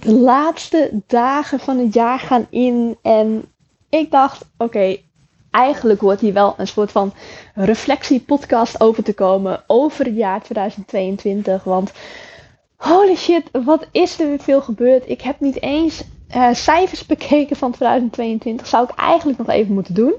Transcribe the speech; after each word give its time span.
de 0.00 0.12
laatste 0.12 0.90
dagen 1.06 1.60
van 1.60 1.78
het 1.78 1.94
jaar 1.94 2.18
gaan 2.18 2.46
in. 2.50 2.96
En 3.02 3.44
ik 3.88 4.10
dacht, 4.10 4.44
oké, 4.56 4.96
eigenlijk 5.50 6.00
hoort 6.00 6.20
hier 6.20 6.32
wel 6.32 6.54
een 6.56 6.66
soort 6.66 6.92
van 6.92 7.12
reflectiepodcast 7.54 8.80
over 8.80 9.02
te 9.02 9.14
komen 9.14 9.64
over 9.66 10.04
het 10.04 10.16
jaar 10.16 10.42
2022. 10.42 11.64
Want 11.64 11.92
holy 12.76 13.16
shit, 13.16 13.42
wat 13.64 13.86
is 13.92 14.20
er 14.20 14.28
weer 14.28 14.40
veel 14.40 14.60
gebeurd. 14.60 15.08
Ik 15.08 15.20
heb 15.20 15.40
niet 15.40 15.62
eens 15.62 16.04
uh, 16.36 16.48
cijfers 16.52 17.06
bekeken 17.06 17.56
van 17.56 17.72
2022. 17.72 18.66
Zou 18.66 18.84
ik 18.84 18.98
eigenlijk 18.98 19.38
nog 19.38 19.48
even 19.48 19.74
moeten 19.74 19.94
doen. 19.94 20.14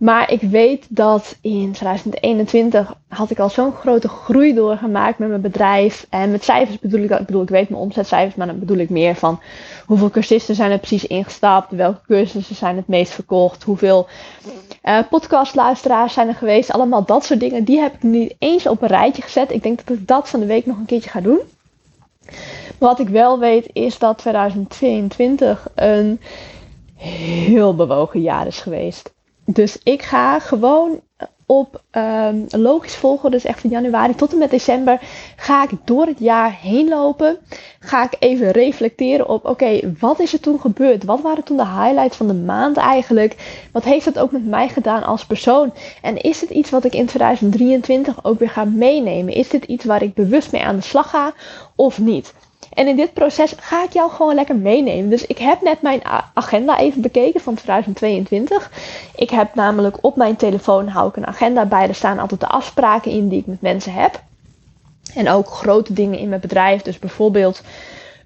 Maar 0.00 0.32
ik 0.32 0.40
weet 0.40 0.86
dat 0.88 1.36
in 1.40 1.72
2021 1.72 2.94
had 3.08 3.30
ik 3.30 3.38
al 3.38 3.50
zo'n 3.50 3.72
grote 3.72 4.08
groei 4.08 4.54
doorgemaakt 4.54 5.18
met 5.18 5.28
mijn 5.28 5.40
bedrijf. 5.40 6.06
En 6.10 6.30
met 6.30 6.44
cijfers 6.44 6.78
bedoel 6.78 7.02
ik, 7.02 7.10
ik 7.10 7.26
bedoel, 7.26 7.42
ik 7.42 7.48
weet 7.48 7.68
mijn 7.68 7.82
omzetcijfers, 7.82 8.34
maar 8.34 8.46
dan 8.46 8.58
bedoel 8.58 8.76
ik 8.76 8.90
meer 8.90 9.14
van 9.14 9.40
hoeveel 9.86 10.10
cursisten 10.10 10.54
zijn 10.54 10.70
er 10.70 10.78
precies 10.78 11.06
ingestapt, 11.06 11.70
welke 11.72 12.00
cursussen 12.06 12.56
zijn 12.56 12.76
het 12.76 12.88
meest 12.88 13.12
verkocht, 13.12 13.62
hoeveel 13.62 14.08
uh, 14.84 14.98
podcastluisteraars 15.10 16.12
zijn 16.12 16.28
er 16.28 16.34
geweest. 16.34 16.72
Allemaal 16.72 17.04
dat 17.04 17.24
soort 17.24 17.40
dingen, 17.40 17.64
die 17.64 17.80
heb 17.80 17.94
ik 17.94 18.02
niet 18.02 18.34
eens 18.38 18.66
op 18.66 18.82
een 18.82 18.88
rijtje 18.88 19.22
gezet. 19.22 19.52
Ik 19.52 19.62
denk 19.62 19.86
dat 19.86 19.96
ik 19.96 20.06
dat 20.06 20.28
van 20.28 20.40
de 20.40 20.46
week 20.46 20.66
nog 20.66 20.76
een 20.76 20.84
keertje 20.84 21.10
ga 21.10 21.20
doen. 21.20 21.40
Wat 22.78 22.98
ik 22.98 23.08
wel 23.08 23.38
weet 23.38 23.70
is 23.72 23.98
dat 23.98 24.18
2022 24.18 25.68
een 25.74 26.20
heel 26.96 27.74
bewogen 27.74 28.20
jaar 28.20 28.46
is 28.46 28.58
geweest. 28.58 29.12
Dus 29.52 29.78
ik 29.82 30.02
ga 30.02 30.38
gewoon 30.38 31.00
op 31.46 31.82
um, 31.92 32.46
logisch 32.48 32.94
volgen, 32.94 33.30
dus 33.30 33.44
echt 33.44 33.60
van 33.60 33.70
januari 33.70 34.14
tot 34.14 34.32
en 34.32 34.38
met 34.38 34.50
december, 34.50 35.00
ga 35.36 35.62
ik 35.62 35.70
door 35.84 36.06
het 36.06 36.18
jaar 36.18 36.58
heen 36.60 36.88
lopen. 36.88 37.38
Ga 37.80 38.04
ik 38.04 38.16
even 38.18 38.50
reflecteren 38.50 39.28
op, 39.28 39.44
oké, 39.44 39.94
wat 39.98 40.20
is 40.20 40.32
er 40.32 40.40
toen 40.40 40.60
gebeurd? 40.60 41.04
Wat 41.04 41.20
waren 41.20 41.44
toen 41.44 41.56
de 41.56 41.66
highlights 41.66 42.16
van 42.16 42.26
de 42.26 42.34
maand 42.34 42.76
eigenlijk? 42.76 43.36
Wat 43.72 43.84
heeft 43.84 44.04
het 44.04 44.18
ook 44.18 44.30
met 44.30 44.46
mij 44.46 44.68
gedaan 44.68 45.02
als 45.02 45.26
persoon? 45.26 45.72
En 46.02 46.16
is 46.16 46.40
het 46.40 46.50
iets 46.50 46.70
wat 46.70 46.84
ik 46.84 46.94
in 46.94 47.06
2023 47.06 48.24
ook 48.24 48.38
weer 48.38 48.50
ga 48.50 48.64
meenemen? 48.64 49.34
Is 49.34 49.48
dit 49.48 49.64
iets 49.64 49.84
waar 49.84 50.02
ik 50.02 50.14
bewust 50.14 50.52
mee 50.52 50.64
aan 50.64 50.76
de 50.76 50.82
slag 50.82 51.10
ga 51.10 51.32
of 51.76 51.98
niet? 51.98 52.34
En 52.70 52.88
in 52.88 52.96
dit 52.96 53.12
proces 53.12 53.54
ga 53.60 53.84
ik 53.84 53.92
jou 53.92 54.10
gewoon 54.10 54.34
lekker 54.34 54.56
meenemen. 54.56 55.10
Dus 55.10 55.26
ik 55.26 55.38
heb 55.38 55.62
net 55.62 55.82
mijn 55.82 56.00
agenda 56.34 56.78
even 56.78 57.00
bekeken 57.00 57.40
van 57.40 57.54
2022. 57.54 58.70
Ik 59.16 59.30
heb 59.30 59.54
namelijk 59.54 59.96
op 60.00 60.16
mijn 60.16 60.36
telefoon 60.36 60.88
hou 60.88 61.08
ik 61.08 61.16
een 61.16 61.26
agenda 61.26 61.66
bij. 61.66 61.88
Er 61.88 61.94
staan 61.94 62.18
altijd 62.18 62.40
de 62.40 62.46
afspraken 62.46 63.10
in 63.10 63.28
die 63.28 63.38
ik 63.38 63.46
met 63.46 63.60
mensen 63.60 63.92
heb. 63.92 64.22
En 65.14 65.28
ook 65.28 65.48
grote 65.48 65.92
dingen 65.92 66.18
in 66.18 66.28
mijn 66.28 66.40
bedrijf. 66.40 66.82
Dus 66.82 66.98
bijvoorbeeld 66.98 67.62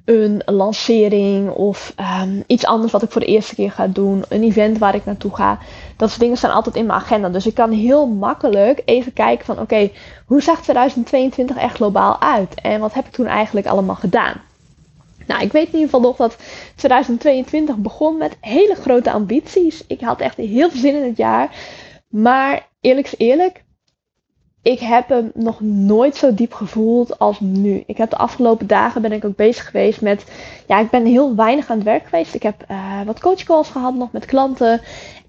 een 0.04 0.42
lancering 0.46 1.50
of 1.50 1.94
um, 2.22 2.44
iets 2.46 2.66
anders 2.66 2.92
wat 2.92 3.02
ik 3.02 3.10
voor 3.10 3.20
de 3.20 3.26
eerste 3.26 3.54
keer 3.54 3.70
ga 3.70 3.86
doen. 3.86 4.24
Een 4.28 4.42
event 4.42 4.78
waar 4.78 4.94
ik 4.94 5.04
naartoe 5.04 5.34
ga. 5.34 5.58
Dat 5.96 6.08
soort 6.08 6.20
dingen 6.20 6.36
staan 6.36 6.52
altijd 6.52 6.74
in 6.74 6.86
mijn 6.86 7.00
agenda. 7.00 7.28
Dus 7.28 7.46
ik 7.46 7.54
kan 7.54 7.70
heel 7.70 8.06
makkelijk 8.06 8.82
even 8.84 9.12
kijken 9.12 9.44
van 9.44 9.60
oké, 9.60 9.90
hoe 10.26 10.42
zag 10.42 10.62
2022 10.62 11.56
echt 11.56 11.74
globaal 11.74 12.20
uit? 12.20 12.54
En 12.60 12.80
wat 12.80 12.94
heb 12.94 13.06
ik 13.06 13.12
toen 13.12 13.26
eigenlijk 13.26 13.66
allemaal 13.66 13.94
gedaan? 13.94 14.40
Nou, 15.26 15.42
ik 15.42 15.52
weet 15.52 15.66
in 15.66 15.72
ieder 15.72 15.84
geval 15.84 16.00
nog 16.00 16.16
dat 16.16 16.36
2022 16.74 17.76
begon 17.76 18.16
met 18.16 18.36
hele 18.40 18.74
grote 18.74 19.12
ambities. 19.12 19.84
Ik 19.86 20.00
had 20.00 20.20
echt 20.20 20.36
heel 20.36 20.70
veel 20.70 20.80
zin 20.80 20.94
in 20.94 21.04
het 21.04 21.16
jaar. 21.16 21.56
Maar 22.08 22.66
eerlijk 22.80 23.06
is 23.06 23.18
eerlijk, 23.18 23.63
ik 24.64 24.80
heb 24.80 25.08
hem 25.08 25.30
nog 25.34 25.60
nooit 25.60 26.16
zo 26.16 26.34
diep 26.34 26.52
gevoeld 26.52 27.18
als 27.18 27.40
nu. 27.40 27.82
Ik 27.86 27.96
heb 27.96 28.10
de 28.10 28.16
afgelopen 28.16 28.66
dagen 28.66 29.02
ben 29.02 29.12
ik 29.12 29.24
ook 29.24 29.36
bezig 29.36 29.66
geweest 29.66 30.00
met. 30.00 30.24
Ja, 30.66 30.80
ik 30.80 30.90
ben 30.90 31.04
heel 31.04 31.34
weinig 31.34 31.70
aan 31.70 31.76
het 31.76 31.86
werk 31.86 32.04
geweest. 32.04 32.34
Ik 32.34 32.42
heb 32.42 32.64
uh, 32.70 33.02
wat 33.06 33.20
coachcalls 33.20 33.68
gehad 33.68 33.94
nog 33.94 34.12
met 34.12 34.24
klanten. 34.24 34.80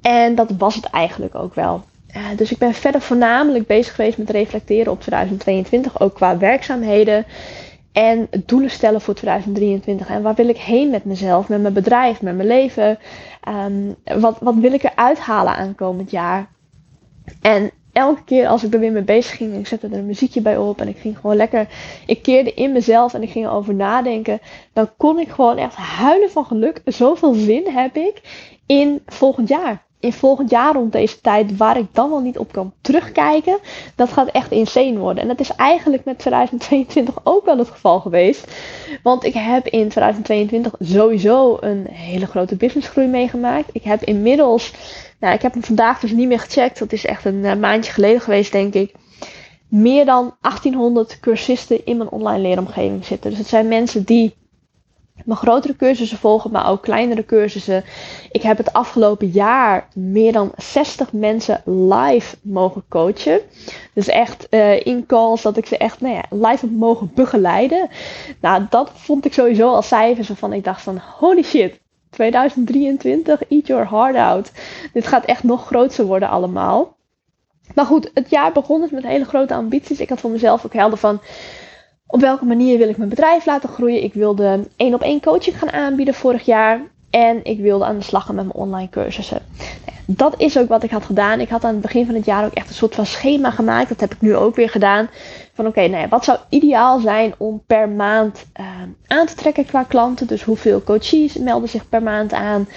En 0.01 0.35
dat 0.35 0.51
was 0.57 0.75
het 0.75 0.85
eigenlijk 0.85 1.35
ook 1.35 1.55
wel. 1.55 1.83
Uh, 2.15 2.23
dus 2.35 2.51
ik 2.51 2.57
ben 2.57 2.73
verder 2.73 3.01
voornamelijk 3.01 3.67
bezig 3.67 3.95
geweest 3.95 4.17
met 4.17 4.29
reflecteren 4.29 4.91
op 4.91 5.01
2022, 5.01 5.99
ook 5.99 6.13
qua 6.13 6.37
werkzaamheden. 6.37 7.25
En 7.91 8.27
doelen 8.45 8.69
stellen 8.71 9.01
voor 9.01 9.13
2023. 9.13 10.07
En 10.07 10.21
waar 10.21 10.35
wil 10.35 10.49
ik 10.49 10.57
heen 10.57 10.89
met 10.89 11.05
mezelf, 11.05 11.49
met 11.49 11.61
mijn 11.61 11.73
bedrijf, 11.73 12.21
met 12.21 12.35
mijn 12.35 12.47
leven? 12.47 12.99
Um, 13.65 13.95
wat, 14.21 14.37
wat 14.39 14.55
wil 14.55 14.73
ik 14.73 14.83
eruit 14.83 15.19
halen 15.19 15.55
aankomend 15.55 16.11
jaar? 16.11 16.47
En 17.41 17.71
elke 17.95 18.23
keer 18.23 18.47
als 18.47 18.63
ik 18.63 18.73
er 18.73 18.79
weer 18.79 18.91
mee 18.91 19.01
bezig 19.01 19.37
ging, 19.37 19.55
ik 19.55 19.67
zette 19.67 19.87
er 19.87 19.97
een 19.97 20.05
muziekje 20.05 20.41
bij 20.41 20.57
op 20.57 20.81
en 20.81 20.87
ik 20.87 20.97
ging 20.97 21.17
gewoon 21.17 21.35
lekker, 21.35 21.67
ik 22.05 22.21
keerde 22.21 22.53
in 22.53 22.71
mezelf 22.71 23.13
en 23.13 23.23
ik 23.23 23.29
ging 23.29 23.45
erover 23.45 23.75
nadenken, 23.75 24.39
dan 24.73 24.89
kon 24.97 25.19
ik 25.19 25.29
gewoon 25.29 25.57
echt 25.57 25.75
huilen 25.75 26.31
van 26.31 26.45
geluk. 26.45 26.81
Zoveel 26.85 27.33
zin 27.33 27.67
heb 27.67 27.95
ik 27.95 28.21
in 28.65 29.01
volgend 29.05 29.47
jaar. 29.47 29.83
In 29.99 30.13
volgend 30.13 30.49
jaar 30.49 30.73
rond 30.73 30.91
deze 30.91 31.21
tijd, 31.21 31.57
waar 31.57 31.77
ik 31.77 31.87
dan 31.91 32.09
wel 32.09 32.19
niet 32.19 32.37
op 32.37 32.51
kan 32.51 32.73
terugkijken, 32.81 33.57
dat 33.95 34.11
gaat 34.11 34.27
echt 34.27 34.51
insane 34.51 34.97
worden. 34.97 35.21
En 35.21 35.27
dat 35.27 35.39
is 35.39 35.55
eigenlijk 35.55 36.05
met 36.05 36.19
2022 36.19 37.15
ook 37.23 37.45
wel 37.45 37.57
het 37.57 37.69
geval 37.69 37.99
geweest. 37.99 38.51
Want 39.03 39.23
ik 39.23 39.33
heb 39.33 39.67
in 39.67 39.89
2022 39.89 40.73
sowieso 40.79 41.57
een 41.59 41.87
hele 41.89 42.25
grote 42.25 42.55
businessgroei 42.55 43.07
meegemaakt. 43.07 43.69
Ik 43.71 43.83
heb 43.83 44.03
inmiddels 44.03 44.73
nou, 45.19 45.33
ik 45.33 45.41
heb 45.41 45.53
hem 45.53 45.63
vandaag 45.63 45.99
dus 45.99 46.11
niet 46.11 46.27
meer 46.27 46.39
gecheckt. 46.39 46.79
Dat 46.79 46.91
is 46.91 47.05
echt 47.05 47.25
een 47.25 47.43
uh, 47.43 47.55
maandje 47.55 47.91
geleden 47.91 48.21
geweest, 48.21 48.51
denk 48.51 48.73
ik. 48.73 48.93
Meer 49.67 50.05
dan 50.05 50.35
1800 50.41 51.19
cursisten 51.19 51.85
in 51.85 51.97
mijn 51.97 52.09
online 52.09 52.41
leeromgeving 52.41 53.05
zitten. 53.05 53.29
Dus 53.29 53.39
het 53.39 53.47
zijn 53.47 53.67
mensen 53.67 54.03
die 54.03 54.35
mijn 55.25 55.37
grotere 55.37 55.75
cursussen 55.75 56.17
volgen, 56.17 56.51
maar 56.51 56.69
ook 56.69 56.81
kleinere 56.81 57.25
cursussen. 57.25 57.83
Ik 58.31 58.41
heb 58.41 58.57
het 58.57 58.73
afgelopen 58.73 59.27
jaar 59.27 59.87
meer 59.93 60.31
dan 60.31 60.51
60 60.57 61.13
mensen 61.13 61.61
live 61.65 62.35
mogen 62.41 62.83
coachen. 62.89 63.39
Dus 63.93 64.07
echt 64.07 64.47
uh, 64.49 64.85
in 64.85 65.05
calls 65.05 65.41
dat 65.41 65.57
ik 65.57 65.65
ze 65.65 65.77
echt 65.77 66.01
nou 66.01 66.13
ja, 66.13 66.23
live 66.29 66.65
heb 66.65 66.71
mogen 66.71 67.11
begeleiden. 67.15 67.89
Nou, 68.41 68.65
dat 68.69 68.91
vond 68.93 69.25
ik 69.25 69.33
sowieso 69.33 69.73
als 69.73 69.87
cijfers 69.87 70.27
waarvan 70.27 70.53
ik 70.53 70.63
dacht 70.63 70.81
van 70.81 71.01
holy 71.19 71.43
shit. 71.43 71.79
2023, 72.15 73.47
eat 73.49 73.67
your 73.67 73.89
heart 73.89 74.15
out. 74.15 74.51
Dit 74.93 75.07
gaat 75.07 75.25
echt 75.25 75.43
nog 75.43 75.65
groter 75.65 76.05
worden 76.05 76.29
allemaal. 76.29 76.95
Maar 77.75 77.85
goed, 77.85 78.11
het 78.13 78.29
jaar 78.29 78.51
begon 78.51 78.81
dus 78.81 78.89
met 78.89 79.03
hele 79.03 79.25
grote 79.25 79.53
ambities. 79.53 79.99
Ik 79.99 80.09
had 80.09 80.19
voor 80.19 80.31
mezelf 80.31 80.65
ook 80.65 80.73
helder 80.73 80.97
van 80.97 81.21
op 82.07 82.19
welke 82.19 82.45
manier 82.45 82.77
wil 82.77 82.89
ik 82.89 82.97
mijn 82.97 83.09
bedrijf 83.09 83.45
laten 83.45 83.69
groeien. 83.69 84.03
Ik 84.03 84.13
wilde 84.13 84.67
één 84.75 84.93
op 84.93 85.01
één 85.01 85.21
coaching 85.21 85.57
gaan 85.57 85.71
aanbieden 85.71 86.13
vorig 86.13 86.45
jaar. 86.45 86.81
En 87.09 87.43
ik 87.43 87.59
wilde 87.59 87.85
aan 87.85 87.97
de 87.97 88.03
slag 88.03 88.25
gaan 88.25 88.35
met 88.35 88.45
mijn 88.45 88.57
online 88.57 88.89
cursussen. 88.89 89.41
Dat 90.05 90.33
is 90.37 90.57
ook 90.57 90.67
wat 90.67 90.83
ik 90.83 90.91
had 90.91 91.05
gedaan. 91.05 91.39
Ik 91.39 91.49
had 91.49 91.63
aan 91.63 91.73
het 91.73 91.81
begin 91.81 92.05
van 92.05 92.15
het 92.15 92.25
jaar 92.25 92.45
ook 92.45 92.53
echt 92.53 92.69
een 92.69 92.75
soort 92.75 92.95
van 92.95 93.05
schema 93.05 93.51
gemaakt. 93.51 93.89
Dat 93.89 93.99
heb 93.99 94.13
ik 94.13 94.21
nu 94.21 94.35
ook 94.35 94.55
weer 94.55 94.69
gedaan. 94.69 95.09
Van 95.55 95.67
oké, 95.67 95.87
nou 95.87 96.07
wat 96.07 96.23
zou 96.23 96.37
ideaal 96.49 96.99
zijn 96.99 97.33
om 97.37 97.63
per 97.67 97.89
maand 97.89 98.45
uh, 98.59 98.65
aan 99.07 99.25
te 99.25 99.35
trekken 99.35 99.65
qua 99.65 99.83
klanten? 99.83 100.27
Dus 100.27 100.43
hoeveel 100.43 100.83
coaches 100.83 101.37
melden 101.37 101.69
zich 101.69 101.89
per 101.89 102.03
maand 102.03 102.33
aan? 102.33 102.67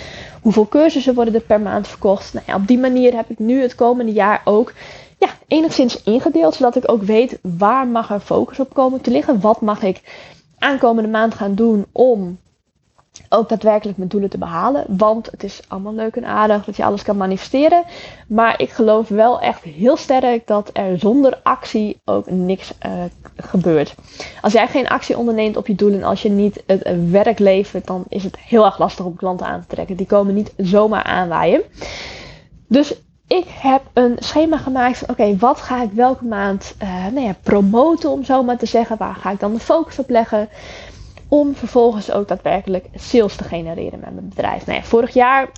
Hoeveel 0.42 0.68
cursussen 0.68 1.14
worden 1.14 1.34
er 1.34 1.40
per 1.40 1.60
maand 1.60 1.88
verkocht? 1.88 2.34
Nou 2.34 2.60
op 2.60 2.66
die 2.66 2.78
manier 2.78 3.14
heb 3.14 3.30
ik 3.30 3.38
nu 3.38 3.62
het 3.62 3.74
komende 3.74 4.12
jaar 4.12 4.40
ook 4.44 4.72
ja, 5.18 5.28
enigszins 5.46 6.02
ingedeeld. 6.02 6.54
Zodat 6.54 6.76
ik 6.76 6.90
ook 6.90 7.02
weet 7.02 7.38
waar 7.42 7.86
mag 7.86 8.10
er 8.10 8.20
focus 8.20 8.60
op 8.60 8.74
komen 8.74 9.00
te 9.00 9.10
liggen. 9.10 9.40
Wat 9.40 9.60
mag 9.60 9.82
ik 9.82 10.00
aankomende 10.58 11.08
maand 11.08 11.34
gaan 11.34 11.54
doen 11.54 11.86
om 11.92 12.38
ook 13.28 13.48
daadwerkelijk 13.48 13.98
mijn 13.98 14.08
doelen 14.08 14.30
te 14.30 14.38
behalen. 14.38 14.84
Want 14.88 15.30
het 15.30 15.44
is 15.44 15.60
allemaal 15.68 15.94
leuk 15.94 16.16
en 16.16 16.24
aardig 16.24 16.64
dat 16.64 16.76
je 16.76 16.84
alles 16.84 17.02
kan 17.02 17.16
manifesteren. 17.16 17.82
Maar 18.28 18.60
ik 18.60 18.70
geloof 18.70 19.08
wel 19.08 19.40
echt 19.40 19.62
heel 19.62 19.96
sterk 19.96 20.46
dat 20.46 20.70
er 20.72 20.98
zonder 20.98 21.40
actie 21.42 22.00
ook 22.04 22.30
niks 22.30 22.72
uh, 22.86 22.92
gebeurt. 23.36 23.94
Als 24.40 24.52
jij 24.52 24.68
geen 24.68 24.88
actie 24.88 25.18
onderneemt 25.18 25.56
op 25.56 25.66
je 25.66 25.74
doelen, 25.74 26.02
als 26.02 26.22
je 26.22 26.30
niet 26.30 26.62
het 26.66 27.10
werk 27.10 27.38
levert, 27.38 27.86
dan 27.86 28.04
is 28.08 28.24
het 28.24 28.38
heel 28.38 28.64
erg 28.64 28.78
lastig 28.78 29.04
om 29.04 29.16
klanten 29.16 29.46
aan 29.46 29.60
te 29.60 29.74
trekken. 29.74 29.96
Die 29.96 30.06
komen 30.06 30.34
niet 30.34 30.52
zomaar 30.56 31.02
aanwaaien. 31.02 31.62
Dus 32.66 32.94
ik 33.28 33.46
heb 33.48 33.82
een 33.92 34.16
schema 34.18 34.56
gemaakt 34.56 34.98
van 34.98 35.08
oké, 35.08 35.36
wat 35.36 35.60
ga 35.60 35.82
ik 35.82 35.92
welke 35.92 36.24
maand 36.24 36.74
uh, 36.82 37.06
nou 37.06 37.26
ja, 37.26 37.34
promoten 37.42 38.10
om 38.10 38.24
zo 38.24 38.42
maar 38.42 38.58
te 38.58 38.66
zeggen. 38.66 38.96
Waar 38.96 39.14
ga 39.14 39.30
ik 39.30 39.40
dan 39.40 39.52
de 39.52 39.60
focus 39.60 39.98
op 39.98 40.10
leggen? 40.10 40.48
Om 41.28 41.54
vervolgens 41.54 42.12
ook 42.12 42.28
daadwerkelijk 42.28 42.86
sales 42.94 43.36
te 43.36 43.44
genereren 43.44 44.00
met 44.00 44.14
mijn 44.14 44.28
bedrijf. 44.28 44.66
Nou 44.66 44.82
vorig 44.82 45.14
jaar, 45.14 45.48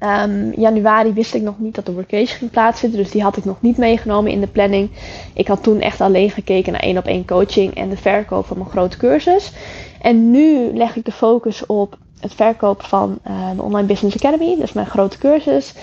um, 0.00 0.52
januari, 0.56 1.12
wist 1.12 1.34
ik 1.34 1.42
nog 1.42 1.58
niet 1.58 1.74
dat 1.74 1.86
de 1.86 1.92
workation 1.92 2.38
ging 2.38 2.50
plaatsvinden. 2.50 2.98
Dus 2.98 3.10
die 3.10 3.22
had 3.22 3.36
ik 3.36 3.44
nog 3.44 3.60
niet 3.60 3.76
meegenomen 3.76 4.30
in 4.30 4.40
de 4.40 4.46
planning. 4.46 4.90
Ik 5.34 5.48
had 5.48 5.62
toen 5.62 5.80
echt 5.80 6.00
alleen 6.00 6.30
gekeken 6.30 6.72
naar 6.72 6.80
één 6.80 6.98
op 6.98 7.04
één 7.04 7.26
coaching 7.26 7.74
en 7.74 7.88
de 7.88 7.96
verkoop 7.96 8.46
van 8.46 8.58
mijn 8.58 8.70
grote 8.70 8.96
cursus. 8.96 9.52
En 10.00 10.30
nu 10.30 10.76
leg 10.76 10.96
ik 10.96 11.04
de 11.04 11.12
focus 11.12 11.66
op 11.66 11.98
het 12.20 12.34
verkopen 12.34 12.86
van 12.86 13.18
uh, 13.28 13.50
de 13.56 13.62
Online 13.62 13.86
Business 13.86 14.16
Academy, 14.16 14.56
dus 14.58 14.72
mijn 14.72 14.86
grote 14.86 15.18
cursus. 15.18 15.74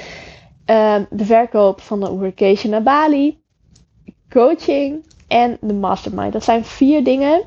Uh, 0.65 0.95
de 1.09 1.25
verkoop 1.25 1.81
van 1.81 1.99
de 1.99 2.09
workation 2.09 2.71
naar 2.71 2.83
Bali, 2.83 3.39
coaching 4.29 5.05
en 5.27 5.57
de 5.61 5.73
mastermind. 5.73 6.33
Dat 6.33 6.43
zijn 6.43 6.65
vier 6.65 7.03
dingen 7.03 7.41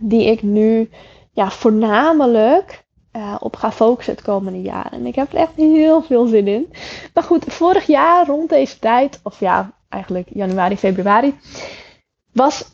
die 0.00 0.24
ik 0.24 0.42
nu 0.42 0.90
ja, 1.32 1.50
voornamelijk 1.50 2.84
uh, 3.16 3.36
op 3.40 3.56
ga 3.56 3.72
focussen 3.72 4.14
het 4.14 4.22
komende 4.22 4.62
jaar. 4.62 4.92
En 4.92 5.06
ik 5.06 5.14
heb 5.14 5.32
er 5.32 5.38
echt 5.38 5.52
heel 5.56 6.02
veel 6.02 6.26
zin 6.26 6.46
in. 6.46 6.72
Maar 7.14 7.24
goed, 7.24 7.44
vorig 7.48 7.86
jaar 7.86 8.26
rond 8.26 8.48
deze 8.48 8.78
tijd, 8.78 9.20
of 9.22 9.40
ja, 9.40 9.72
eigenlijk 9.88 10.28
januari, 10.32 10.76
februari, 10.76 11.34
was 12.32 12.64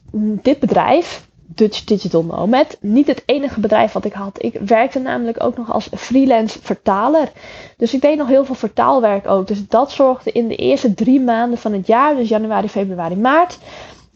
dit 0.42 0.58
bedrijf, 0.58 1.28
Dutch 1.46 1.84
Digital 1.84 2.24
Nomad, 2.24 2.76
niet 2.80 3.06
het 3.06 3.22
enige 3.26 3.60
bedrijf 3.60 3.92
wat 3.92 4.04
ik 4.04 4.12
had. 4.12 4.42
Ik 4.42 4.60
werkte 4.60 4.98
namelijk 4.98 5.42
ook 5.42 5.56
nog 5.56 5.72
als 5.72 5.88
freelance 5.96 6.58
vertaler. 6.62 7.32
Dus 7.76 7.94
ik 7.94 8.00
deed 8.00 8.16
nog 8.16 8.28
heel 8.28 8.44
veel 8.44 8.54
vertaalwerk 8.54 9.28
ook. 9.28 9.46
Dus 9.46 9.68
dat 9.68 9.92
zorgde 9.92 10.32
in 10.32 10.48
de 10.48 10.56
eerste 10.56 10.94
drie 10.94 11.20
maanden 11.20 11.58
van 11.58 11.72
het 11.72 11.86
jaar, 11.86 12.16
dus 12.16 12.28
januari, 12.28 12.68
februari, 12.68 13.16
maart 13.16 13.58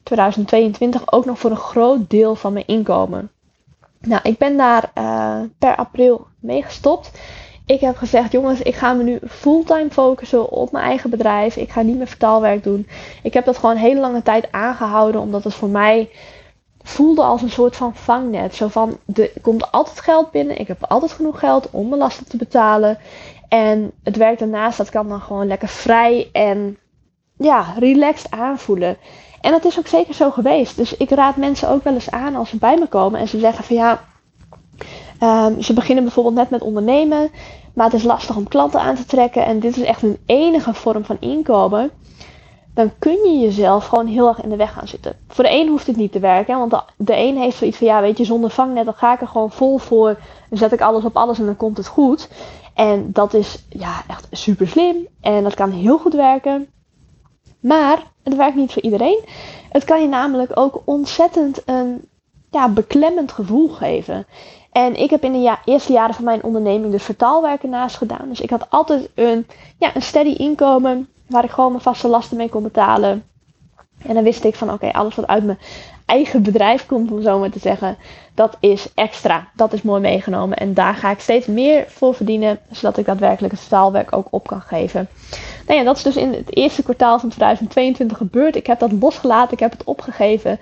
2022, 0.02 1.12
ook 1.12 1.25
nog 1.25 1.38
voor 1.38 1.50
een 1.50 1.56
groot 1.56 2.11
deel 2.11 2.35
van 2.35 2.52
mijn 2.52 2.67
inkomen. 2.67 3.31
Nou, 4.00 4.20
ik 4.23 4.38
ben 4.38 4.56
daar 4.56 4.91
uh, 4.99 5.41
per 5.58 5.76
april 5.76 6.26
mee 6.38 6.62
gestopt. 6.62 7.11
Ik 7.67 7.81
heb 7.81 7.97
gezegd, 7.97 8.32
jongens, 8.32 8.62
ik 8.62 8.75
ga 8.75 8.93
me 8.93 9.02
nu 9.02 9.19
fulltime 9.29 9.91
focussen 9.91 10.50
op 10.50 10.73
mijn 10.73 10.85
eigen 10.85 11.11
bedrijf. 11.11 11.56
Ik 11.56 11.70
ga 11.70 11.82
niet 11.82 11.97
meer 11.97 12.06
vertaalwerk 12.06 12.62
doen. 12.62 12.88
Ik 13.23 13.35
heb 13.35 13.44
dat 13.44 13.58
gewoon 13.58 13.75
een 13.75 13.81
hele 13.81 14.00
lange 14.00 14.23
tijd 14.23 14.52
aangehouden, 14.52 15.20
omdat 15.20 15.44
het 15.44 15.55
voor 15.55 15.69
mij 15.69 16.11
voelde 16.82 17.23
als 17.23 17.43
een 17.43 17.50
soort 17.50 17.76
van 17.76 17.94
vangnet. 17.94 18.55
Zo 18.55 18.69
van, 18.69 18.99
er 19.14 19.31
komt 19.43 19.73
altijd 19.73 20.00
geld 20.00 20.31
binnen. 20.31 20.58
Ik 20.58 20.69
heb 20.69 20.85
altijd 20.85 21.12
genoeg 21.12 21.38
geld 21.38 21.70
om 21.70 21.88
mijn 21.88 22.00
lasten 22.00 22.29
te 22.29 22.37
betalen. 22.37 22.99
En 23.49 23.93
het 24.02 24.17
werk 24.17 24.38
daarnaast, 24.38 24.79
dat 24.79 24.91
kan 24.91 25.08
dan 25.08 25.20
gewoon 25.20 25.47
lekker 25.47 25.69
vrij 25.69 26.29
en 26.32 26.79
ja, 27.37 27.75
relaxed 27.79 28.31
aanvoelen. 28.31 28.97
En 29.40 29.50
dat 29.50 29.64
is 29.64 29.78
ook 29.78 29.87
zeker 29.87 30.14
zo 30.14 30.31
geweest. 30.31 30.76
Dus 30.76 30.96
ik 30.96 31.10
raad 31.10 31.37
mensen 31.37 31.69
ook 31.69 31.84
wel 31.84 31.94
eens 31.94 32.10
aan 32.10 32.37
als 32.37 32.48
ze 32.48 32.56
bij 32.56 32.76
me 32.78 32.87
komen 32.87 33.20
en 33.20 33.28
ze 33.28 33.38
zeggen 33.38 33.64
van 33.64 33.76
ja, 33.76 34.00
um, 35.22 35.62
ze 35.62 35.72
beginnen 35.72 36.04
bijvoorbeeld 36.04 36.34
net 36.34 36.50
met 36.50 36.62
ondernemen, 36.62 37.31
maar 37.75 37.84
het 37.84 37.94
is 37.94 38.02
lastig 38.02 38.37
om 38.37 38.48
klanten 38.48 38.81
aan 38.81 38.94
te 38.94 39.04
trekken 39.04 39.44
en 39.44 39.60
dit 39.60 39.76
is 39.76 39.82
echt 39.82 40.02
een 40.02 40.19
enige 40.26 40.75
vorm 40.75 41.04
van 41.04 41.16
inkomen. 41.20 41.90
Dan 42.75 42.90
kun 42.98 43.31
je 43.31 43.38
jezelf 43.38 43.87
gewoon 43.87 44.06
heel 44.06 44.28
erg 44.28 44.42
in 44.42 44.48
de 44.48 44.56
weg 44.56 44.72
gaan 44.72 44.88
zitten. 44.88 45.16
Voor 45.28 45.44
de 45.44 45.50
een 45.50 45.69
hoeft 45.69 45.87
het 45.87 45.96
niet 45.96 46.12
te 46.12 46.19
werken, 46.19 46.58
want 46.58 46.70
de, 46.70 46.82
de 46.96 47.16
een 47.16 47.37
heeft 47.37 47.56
zoiets 47.56 47.76
van 47.76 47.87
ja, 47.87 48.00
weet 48.00 48.19
je, 48.19 48.25
zonder 48.25 48.50
vangnet, 48.50 48.84
dan 48.84 48.94
ga 48.94 49.14
ik 49.14 49.20
er 49.20 49.28
gewoon 49.28 49.50
vol 49.50 49.78
voor. 49.78 50.19
Dan 50.48 50.58
zet 50.58 50.72
ik 50.72 50.81
alles 50.81 51.04
op 51.04 51.16
alles 51.16 51.38
en 51.38 51.44
dan 51.44 51.56
komt 51.56 51.76
het 51.76 51.87
goed. 51.87 52.28
En 52.75 53.12
dat 53.12 53.34
is 53.34 53.64
ja, 53.69 54.02
echt 54.08 54.26
super 54.31 54.69
slim 54.69 55.06
en 55.20 55.42
dat 55.42 55.54
kan 55.54 55.70
heel 55.70 55.98
goed 55.98 56.14
werken. 56.14 56.69
Maar 57.60 58.10
het 58.22 58.37
werkt 58.37 58.56
niet 58.56 58.72
voor 58.72 58.82
iedereen. 58.82 59.25
Het 59.70 59.84
kan 59.84 60.00
je 60.00 60.08
namelijk 60.08 60.50
ook 60.55 60.82
ontzettend 60.84 61.62
een 61.64 62.08
ja, 62.50 62.69
beklemmend 62.69 63.32
gevoel 63.32 63.69
geven. 63.69 64.26
En 64.72 65.00
ik 65.00 65.11
heb 65.11 65.25
in 65.25 65.32
de 65.32 65.38
ja 65.38 65.58
eerste 65.64 65.93
jaren 65.93 66.14
van 66.14 66.25
mijn 66.25 66.43
onderneming 66.43 66.93
dus 66.93 67.02
vertaalwerken 67.02 67.70
naast 67.70 67.96
gedaan. 67.96 68.28
Dus 68.28 68.40
ik 68.40 68.50
had 68.50 68.70
altijd 68.70 69.08
een, 69.14 69.46
ja, 69.78 69.96
een 69.96 70.02
steady 70.02 70.34
inkomen 70.34 71.08
waar 71.26 71.44
ik 71.44 71.50
gewoon 71.50 71.70
mijn 71.70 71.82
vaste 71.82 72.08
lasten 72.08 72.37
mee 72.37 72.49
kon 72.49 72.62
betalen. 72.62 73.25
En 74.06 74.14
dan 74.14 74.25
wist 74.25 74.44
ik 74.44 74.55
van 74.55 74.73
oké, 74.73 74.93
alles 74.93 75.14
wat 75.14 75.26
uit 75.26 75.44
mijn 75.44 75.58
eigen 76.06 76.43
bedrijf 76.43 76.87
komt, 76.87 77.11
om 77.11 77.23
zo 77.23 77.38
maar 77.38 77.50
te 77.50 77.58
zeggen, 77.58 77.96
dat 78.34 78.56
is 78.61 78.88
extra. 78.94 79.49
Dat 79.55 79.73
is 79.73 79.82
mooi 79.82 80.00
meegenomen. 80.00 80.56
En 80.56 80.75
daar 80.75 80.94
ga 80.94 81.11
ik 81.11 81.20
steeds 81.20 81.46
meer 81.46 81.84
voor 81.88 82.14
verdienen, 82.14 82.58
zodat 82.70 82.96
ik 82.96 83.05
daadwerkelijk 83.05 83.52
het 83.52 83.62
vertaalwerk 83.62 84.12
ook 84.12 84.26
op 84.31 84.46
kan 84.46 84.61
geven. 84.61 85.08
Nou 85.70 85.82
ja, 85.82 85.88
dat 85.88 85.96
is 85.96 86.02
dus 86.02 86.17
in 86.17 86.32
het 86.32 86.56
eerste 86.56 86.82
kwartaal 86.82 87.19
van 87.19 87.28
2022 87.28 88.17
gebeurd. 88.17 88.56
Ik 88.56 88.67
heb 88.67 88.78
dat 88.78 88.93
losgelaten, 88.93 89.52
ik 89.52 89.58
heb 89.58 89.70
het 89.70 89.84
opgegeven. 89.84 90.61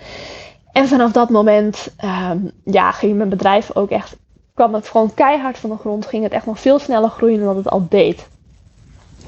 En 0.73 0.89
vanaf 0.89 1.13
dat 1.13 1.31
moment 1.31 1.89
um, 2.05 2.51
ja, 2.65 2.91
ging 2.93 3.17
mijn 3.17 3.29
bedrijf 3.29 3.77
ook 3.77 3.91
echt, 3.91 4.17
kwam 4.55 4.75
het 4.75 4.89
gewoon 4.89 5.15
keihard 5.15 5.59
van 5.59 5.71
de 5.71 5.77
grond. 5.77 6.07
Ging 6.07 6.23
het 6.23 6.33
echt 6.33 6.47
nog 6.47 6.61
veel 6.61 6.79
sneller 6.79 7.11
groeien 7.11 7.41
dan 7.41 7.57
het 7.57 7.71
al 7.71 7.87
deed. 7.89 8.29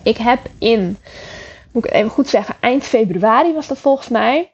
Ik 0.02 0.16
heb 0.16 0.40
in, 0.58 0.98
moet 1.70 1.84
ik 1.84 1.90
het 1.90 2.00
even 2.00 2.10
goed 2.10 2.28
zeggen, 2.28 2.54
eind 2.60 2.84
februari 2.84 3.54
was 3.54 3.66
dat 3.66 3.78
volgens 3.78 4.08
mij 4.08 4.49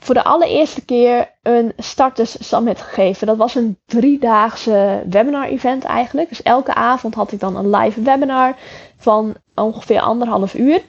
voor 0.00 0.14
de 0.14 0.24
allereerste 0.24 0.84
keer 0.84 1.30
een 1.42 1.72
Starters 1.76 2.48
Summit 2.48 2.80
gegeven. 2.80 3.26
Dat 3.26 3.36
was 3.36 3.54
een 3.54 3.78
driedaagse 3.86 5.02
webinar-event 5.10 5.84
eigenlijk. 5.84 6.28
Dus 6.28 6.42
elke 6.42 6.74
avond 6.74 7.14
had 7.14 7.32
ik 7.32 7.40
dan 7.40 7.56
een 7.56 7.70
live 7.70 8.02
webinar 8.02 8.56
van 8.96 9.34
ongeveer 9.54 10.00
anderhalf 10.00 10.54
uur. 10.54 10.82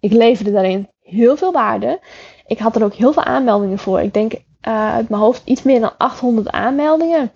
Ik 0.00 0.12
leverde 0.12 0.52
daarin 0.52 0.88
heel 1.02 1.36
veel 1.36 1.52
waarde. 1.52 2.00
Ik 2.46 2.58
had 2.58 2.76
er 2.76 2.84
ook 2.84 2.94
heel 2.94 3.12
veel 3.12 3.24
aanmeldingen 3.24 3.78
voor. 3.78 4.00
Ik 4.00 4.14
denk 4.14 4.32
uh, 4.32 4.92
uit 4.94 5.08
mijn 5.08 5.22
hoofd 5.22 5.42
iets 5.44 5.62
meer 5.62 5.80
dan 5.80 5.96
800 5.98 6.50
aanmeldingen. 6.50 7.32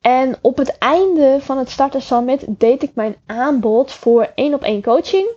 En 0.00 0.36
op 0.40 0.56
het 0.56 0.78
einde 0.78 1.38
van 1.40 1.58
het 1.58 1.70
Starters 1.70 2.06
Summit 2.06 2.44
deed 2.48 2.82
ik 2.82 2.94
mijn 2.94 3.16
aanbod 3.26 3.92
voor 3.92 4.32
één 4.34 4.54
op 4.54 4.62
één 4.62 4.82
coaching. 4.82 5.28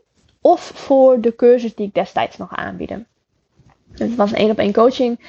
Of 0.41 0.61
voor 0.75 1.21
de 1.21 1.35
cursus 1.35 1.75
die 1.75 1.87
ik 1.87 1.93
destijds 1.93 2.37
nog 2.37 2.55
aanbiedde. 2.55 3.05
Het 3.97 4.15
was 4.15 4.31
een 4.31 4.37
één 4.37 4.51
op 4.51 4.57
één 4.57 4.73
coaching. 4.73 5.19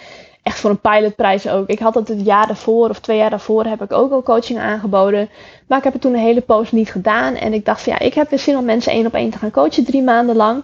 Echt 0.43 0.61
voor 0.61 0.71
een 0.71 0.81
pilotprijs 0.81 1.49
ook. 1.49 1.69
Ik 1.69 1.79
had 1.79 1.95
het 1.95 2.09
het 2.09 2.25
jaar 2.25 2.47
daarvoor 2.47 2.89
of 2.89 3.01
twee 3.01 3.17
jaar 3.17 3.31
daarvoor 3.31 3.65
heb 3.65 3.83
ik 3.83 3.93
ook 3.93 4.13
al 4.13 4.23
coaching 4.23 4.59
aangeboden. 4.59 5.29
Maar 5.67 5.79
ik 5.79 5.85
heb 5.85 5.93
het 5.93 6.03
toen 6.03 6.13
een 6.15 6.21
hele 6.21 6.41
poos 6.41 6.73
niet 6.73 6.91
gedaan. 6.91 7.35
En 7.35 7.53
ik 7.53 7.65
dacht 7.65 7.83
van 7.83 7.93
ja, 7.93 7.99
ik 7.99 8.15
heb 8.15 8.31
weer 8.31 8.39
zin 8.39 8.57
om 8.57 8.65
mensen 8.65 8.93
één 8.93 9.07
op 9.07 9.15
één 9.15 9.31
te 9.31 9.39
gaan 9.39 9.51
coachen 9.51 9.85
drie 9.85 10.03
maanden 10.03 10.37
lang. 10.37 10.63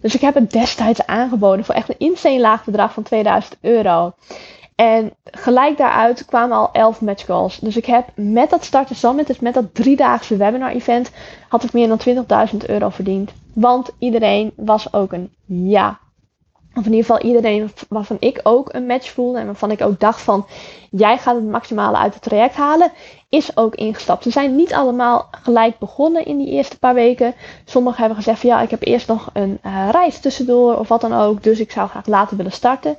Dus 0.00 0.14
ik 0.14 0.20
heb 0.20 0.34
het 0.34 0.52
destijds 0.52 1.06
aangeboden 1.06 1.64
voor 1.64 1.74
echt 1.74 1.88
een 1.88 1.98
insane 1.98 2.40
laag 2.40 2.64
bedrag 2.64 2.92
van 2.92 3.02
2000 3.02 3.56
euro. 3.60 4.12
En 4.74 5.12
gelijk 5.24 5.76
daaruit 5.76 6.24
kwamen 6.24 6.56
al 6.56 6.68
11 6.72 7.00
match 7.00 7.24
calls. 7.24 7.58
Dus 7.58 7.76
ik 7.76 7.86
heb 7.86 8.06
met 8.14 8.50
dat 8.50 8.64
Starter 8.64 8.96
Summit, 8.96 9.26
dus 9.26 9.38
met 9.38 9.54
dat 9.54 9.74
driedaagse 9.74 10.36
webinar 10.36 10.70
event, 10.70 11.10
had 11.48 11.64
ik 11.64 11.72
meer 11.72 11.88
dan 11.88 12.26
20.000 12.52 12.56
euro 12.66 12.88
verdiend. 12.88 13.32
Want 13.52 13.90
iedereen 13.98 14.52
was 14.56 14.92
ook 14.92 15.12
een 15.12 15.30
ja 15.44 15.98
of 16.74 16.86
in 16.86 16.92
ieder 16.92 17.06
geval 17.06 17.28
iedereen 17.28 17.70
waarvan 17.88 18.16
ik 18.20 18.40
ook 18.42 18.72
een 18.72 18.86
match 18.86 19.10
voelde 19.10 19.38
en 19.38 19.46
waarvan 19.46 19.70
ik 19.70 19.80
ook 19.80 20.00
dacht 20.00 20.20
van 20.20 20.46
jij 20.90 21.18
gaat 21.18 21.34
het 21.34 21.48
maximale 21.48 21.96
uit 21.96 22.14
het 22.14 22.22
traject 22.22 22.54
halen, 22.54 22.92
is 23.28 23.56
ook 23.56 23.74
ingestapt. 23.74 24.22
Ze 24.22 24.30
zijn 24.30 24.56
niet 24.56 24.72
allemaal 24.72 25.28
gelijk 25.42 25.78
begonnen 25.78 26.26
in 26.26 26.38
die 26.38 26.50
eerste 26.50 26.78
paar 26.78 26.94
weken. 26.94 27.34
Sommigen 27.64 27.98
hebben 27.98 28.16
gezegd 28.16 28.40
van 28.40 28.50
ja, 28.50 28.60
ik 28.60 28.70
heb 28.70 28.82
eerst 28.82 29.08
nog 29.08 29.30
een 29.32 29.58
uh, 29.66 29.88
reis 29.90 30.20
tussendoor 30.20 30.78
of 30.78 30.88
wat 30.88 31.00
dan 31.00 31.14
ook, 31.14 31.42
dus 31.42 31.60
ik 31.60 31.70
zou 31.70 31.88
graag 31.88 32.06
later 32.06 32.36
willen 32.36 32.52
starten. 32.52 32.96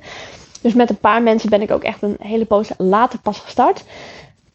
Dus 0.60 0.74
met 0.74 0.90
een 0.90 0.98
paar 0.98 1.22
mensen 1.22 1.50
ben 1.50 1.62
ik 1.62 1.70
ook 1.70 1.82
echt 1.82 2.02
een 2.02 2.16
hele 2.18 2.44
poos 2.44 2.70
later 2.76 3.18
pas 3.18 3.38
gestart. 3.38 3.84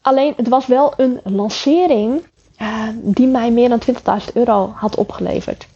Alleen 0.00 0.32
het 0.36 0.48
was 0.48 0.66
wel 0.66 0.92
een 0.96 1.20
lancering 1.24 2.22
uh, 2.62 2.88
die 2.94 3.26
mij 3.26 3.50
meer 3.50 3.68
dan 3.68 3.80
20.000 4.20 4.32
euro 4.34 4.72
had 4.76 4.96
opgeleverd. 4.96 5.66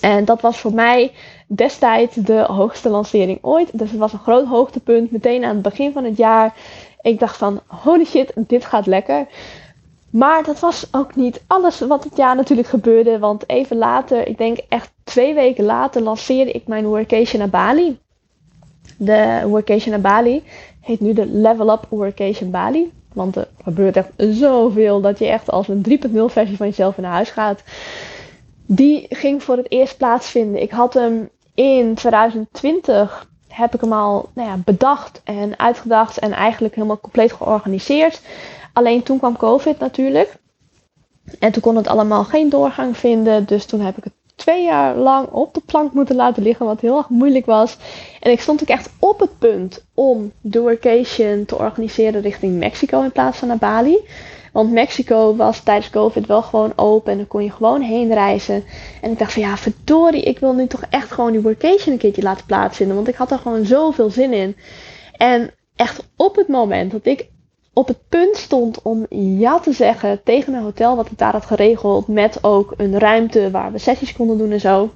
En 0.00 0.24
dat 0.24 0.40
was 0.40 0.58
voor 0.58 0.72
mij 0.72 1.12
destijds 1.54 2.14
de 2.14 2.40
hoogste 2.40 2.88
lancering 2.88 3.38
ooit. 3.42 3.78
Dus 3.78 3.90
het 3.90 3.98
was 3.98 4.12
een 4.12 4.18
groot 4.18 4.46
hoogtepunt 4.46 5.10
meteen 5.10 5.44
aan 5.44 5.54
het 5.54 5.62
begin 5.62 5.92
van 5.92 6.04
het 6.04 6.16
jaar. 6.16 6.54
Ik 7.00 7.18
dacht 7.18 7.36
van, 7.36 7.60
holy 7.66 8.04
shit, 8.04 8.32
dit 8.36 8.64
gaat 8.64 8.86
lekker. 8.86 9.26
Maar 10.10 10.44
dat 10.44 10.60
was 10.60 10.86
ook 10.90 11.16
niet 11.16 11.42
alles 11.46 11.80
wat 11.80 12.04
het 12.04 12.16
jaar 12.16 12.36
natuurlijk 12.36 12.68
gebeurde. 12.68 13.18
Want 13.18 13.48
even 13.48 13.76
later, 13.76 14.28
ik 14.28 14.38
denk 14.38 14.58
echt 14.68 14.90
twee 15.04 15.34
weken 15.34 15.64
later, 15.64 16.02
lanceerde 16.02 16.50
ik 16.50 16.66
mijn 16.66 16.86
workation 16.86 17.40
naar 17.40 17.50
Bali. 17.50 17.98
De 18.96 19.42
workation 19.46 19.90
naar 19.90 20.00
Bali 20.00 20.42
heet 20.80 21.00
nu 21.00 21.12
de 21.12 21.26
Level 21.26 21.72
Up 21.72 21.86
Workation 21.88 22.50
Bali. 22.50 22.92
Want 23.12 23.36
er 23.36 23.48
gebeurt 23.62 23.96
echt 23.96 24.10
zoveel 24.16 25.00
dat 25.00 25.18
je 25.18 25.26
echt 25.26 25.50
als 25.50 25.68
een 25.68 25.84
3.0 25.88 26.24
versie 26.26 26.56
van 26.56 26.66
jezelf 26.66 26.96
naar 26.96 27.12
huis 27.12 27.30
gaat. 27.30 27.62
Die 28.66 29.06
ging 29.08 29.42
voor 29.42 29.56
het 29.56 29.70
eerst 29.70 29.96
plaatsvinden. 29.96 30.62
Ik 30.62 30.70
had 30.70 30.94
hem 30.94 31.28
in 31.60 31.94
2020 31.94 33.28
heb 33.48 33.74
ik 33.74 33.80
hem 33.80 33.92
al 33.92 34.28
nou 34.34 34.48
ja, 34.48 34.56
bedacht 34.64 35.20
en 35.24 35.58
uitgedacht 35.58 36.18
en 36.18 36.32
eigenlijk 36.32 36.74
helemaal 36.74 37.00
compleet 37.00 37.32
georganiseerd. 37.32 38.20
Alleen 38.72 39.02
toen 39.02 39.18
kwam 39.18 39.36
COVID 39.36 39.78
natuurlijk. 39.78 40.36
En 41.38 41.52
toen 41.52 41.62
kon 41.62 41.76
het 41.76 41.88
allemaal 41.88 42.24
geen 42.24 42.48
doorgang 42.48 42.96
vinden. 42.96 43.46
Dus 43.46 43.64
toen 43.64 43.80
heb 43.80 43.96
ik 43.96 44.04
het 44.04 44.12
twee 44.34 44.64
jaar 44.64 44.96
lang 44.96 45.28
op 45.28 45.54
de 45.54 45.60
plank 45.66 45.92
moeten 45.92 46.16
laten 46.16 46.42
liggen, 46.42 46.66
wat 46.66 46.80
heel 46.80 46.96
erg 46.96 47.08
moeilijk 47.08 47.46
was. 47.46 47.76
En 48.20 48.30
ik 48.30 48.40
stond 48.40 48.62
ook 48.62 48.68
echt 48.68 48.90
op 48.98 49.20
het 49.20 49.38
punt 49.38 49.84
om 49.94 50.32
de 50.40 50.60
workation 50.60 51.44
te 51.44 51.58
organiseren 51.58 52.20
richting 52.20 52.58
Mexico 52.58 53.02
in 53.02 53.12
plaats 53.12 53.38
van 53.38 53.48
naar 53.48 53.58
Bali. 53.58 53.98
Want 54.52 54.72
Mexico 54.72 55.36
was 55.36 55.60
tijdens 55.60 55.90
COVID 55.90 56.26
wel 56.26 56.42
gewoon 56.42 56.72
open 56.76 57.12
en 57.12 57.18
dan 57.18 57.26
kon 57.26 57.44
je 57.44 57.50
gewoon 57.50 57.80
heen 57.80 58.12
reizen. 58.12 58.64
En 59.00 59.10
ik 59.10 59.18
dacht 59.18 59.32
van 59.32 59.42
ja, 59.42 59.56
verdorie, 59.56 60.22
ik 60.22 60.38
wil 60.38 60.52
nu 60.52 60.66
toch 60.66 60.82
echt 60.90 61.12
gewoon 61.12 61.32
die 61.32 61.40
workation 61.40 61.92
een 61.92 61.98
keertje 61.98 62.22
laten 62.22 62.46
plaatsvinden. 62.46 62.96
Want 62.96 63.08
ik 63.08 63.14
had 63.14 63.30
er 63.30 63.38
gewoon 63.38 63.64
zoveel 63.64 64.10
zin 64.10 64.32
in. 64.32 64.56
En 65.16 65.50
echt 65.76 66.08
op 66.16 66.36
het 66.36 66.48
moment 66.48 66.90
dat 66.90 67.06
ik 67.06 67.28
op 67.72 67.88
het 67.88 68.08
punt 68.08 68.36
stond 68.36 68.82
om 68.82 69.06
ja 69.40 69.58
te 69.58 69.72
zeggen 69.72 70.22
tegen 70.22 70.54
een 70.54 70.62
hotel 70.62 70.96
wat 70.96 71.10
ik 71.10 71.18
daar 71.18 71.32
had 71.32 71.46
geregeld. 71.46 72.08
Met 72.08 72.44
ook 72.44 72.74
een 72.76 72.98
ruimte 72.98 73.50
waar 73.50 73.72
we 73.72 73.78
sessies 73.78 74.12
konden 74.12 74.38
doen 74.38 74.50
en 74.50 74.60
zo. 74.60 74.90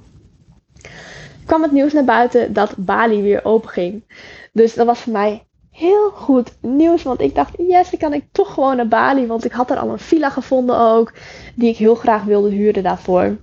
kwam 1.45 1.61
het 1.61 1.71
nieuws 1.71 1.93
naar 1.93 2.03
buiten 2.03 2.53
dat 2.53 2.73
Bali 2.77 3.21
weer 3.21 3.45
open 3.45 3.69
ging. 3.69 4.03
Dus 4.51 4.73
dat 4.73 4.85
was 4.85 4.99
voor 4.99 5.13
mij 5.13 5.43
heel 5.75 6.09
goed 6.09 6.51
nieuws. 6.59 7.03
Want 7.03 7.21
ik 7.21 7.35
dacht, 7.35 7.53
yes, 7.57 7.89
dan 7.89 7.99
kan 7.99 8.13
ik 8.13 8.23
toch 8.31 8.53
gewoon 8.53 8.75
naar 8.75 8.87
Bali. 8.87 9.27
Want 9.27 9.45
ik 9.45 9.51
had 9.51 9.71
er 9.71 9.77
al 9.77 9.89
een 9.89 9.99
villa 9.99 10.29
gevonden 10.29 10.79
ook. 10.79 11.13
Die 11.55 11.69
ik 11.69 11.77
heel 11.77 11.95
graag 11.95 12.23
wilde 12.23 12.49
huren 12.49 12.83
daarvoor. 12.83 13.37